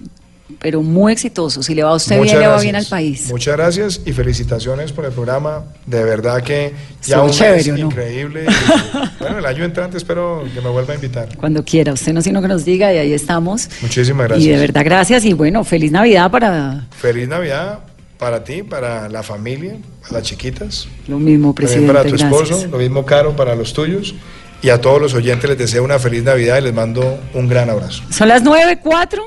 pero 0.59 0.81
muy 0.81 1.13
exitoso. 1.13 1.63
Si 1.63 1.73
le 1.73 1.83
va 1.83 1.91
a 1.91 1.95
usted 1.95 2.17
Muchas 2.17 2.33
bien, 2.33 2.41
le 2.41 2.47
va 2.47 2.59
bien 2.59 2.75
al 2.75 2.85
país. 2.87 3.29
Muchas 3.29 3.55
gracias 3.55 4.01
y 4.05 4.11
felicitaciones 4.11 4.91
por 4.91 5.05
el 5.05 5.13
programa. 5.13 5.63
De 5.85 6.03
verdad 6.03 6.43
que 6.43 6.73
ya 7.03 7.21
un 7.21 7.27
mes 7.27 7.37
chévere, 7.37 7.71
¿o 7.71 7.77
no? 7.77 7.85
increíble. 7.85 8.45
Y, 8.45 9.19
bueno, 9.19 9.39
el 9.39 9.45
año 9.45 9.63
entrante 9.63 9.97
espero 9.97 10.43
que 10.53 10.59
me 10.59 10.69
vuelva 10.69 10.91
a 10.91 10.95
invitar. 10.95 11.29
Cuando 11.37 11.63
quiera, 11.63 11.93
usted 11.93 12.11
no 12.11 12.21
sino 12.21 12.41
que 12.41 12.49
nos 12.49 12.65
diga 12.65 12.93
y 12.93 12.97
ahí 12.97 13.13
estamos. 13.13 13.69
Muchísimas 13.81 14.27
gracias. 14.27 14.45
Y 14.45 14.49
de 14.49 14.57
verdad, 14.57 14.83
gracias 14.83 15.23
y 15.23 15.31
bueno, 15.31 15.63
feliz 15.63 15.91
Navidad 15.91 16.29
para 16.29 16.85
Feliz 16.99 17.29
Navidad 17.29 17.79
para 18.17 18.43
ti, 18.43 18.63
para 18.63 19.09
la 19.09 19.23
familia, 19.23 19.75
para 20.01 20.13
las 20.13 20.23
chiquitas, 20.23 20.87
lo 21.07 21.19
mismo, 21.19 21.53
también 21.53 21.53
presidente. 21.53 21.93
para 21.93 22.03
tu 22.03 22.09
gracias. 22.09 22.31
esposo, 22.31 22.67
lo 22.67 22.77
mismo 22.77 23.05
caro 23.05 23.35
para 23.35 23.55
los 23.55 23.73
tuyos. 23.73 24.15
Y 24.61 24.69
a 24.69 24.81
todos 24.81 24.99
los 24.99 25.13
oyentes 25.13 25.47
les 25.47 25.59
deseo 25.59 25.83
una 25.83 25.99
feliz 25.99 26.23
Navidad 26.23 26.57
y 26.57 26.61
les 26.61 26.73
mando 26.73 27.19
un 27.33 27.47
gran 27.47 27.69
abrazo. 27.69 28.01
Son 28.09 28.27
las 28.27 28.43
9.04. 28.43 29.21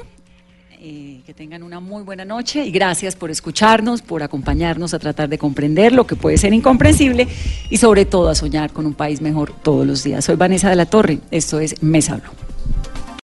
Eh, 0.80 1.20
que 1.26 1.34
tengan 1.34 1.62
una 1.62 1.80
muy 1.80 2.03
buena 2.03 2.24
noche 2.24 2.64
y 2.64 2.70
gracias 2.70 3.14
por 3.14 3.30
escucharnos, 3.30 4.01
por 4.01 4.22
acompañarnos 4.22 4.95
a 4.95 4.99
tratar 4.99 5.28
de 5.28 5.36
comprender 5.39 5.93
lo 5.93 6.07
que 6.07 6.16
puede 6.16 6.39
ser 6.39 6.55
incomprensible 6.55 7.28
y 7.70 7.76
sobre 7.76 8.05
todo 8.05 8.30
a 8.30 8.34
soñar 8.34 8.72
con 8.72 8.86
un 8.86 8.95
país 8.95 9.20
mejor 9.20 9.53
todos 9.62 9.86
los 9.86 10.03
días. 10.03 10.24
Soy 10.24 10.36
Vanessa 10.36 10.70
de 10.70 10.76
la 10.76 10.86
Torre, 10.86 11.18
esto 11.30 11.61
es 11.61 11.82
Mesa 11.82 12.16
Blue. 12.16 12.47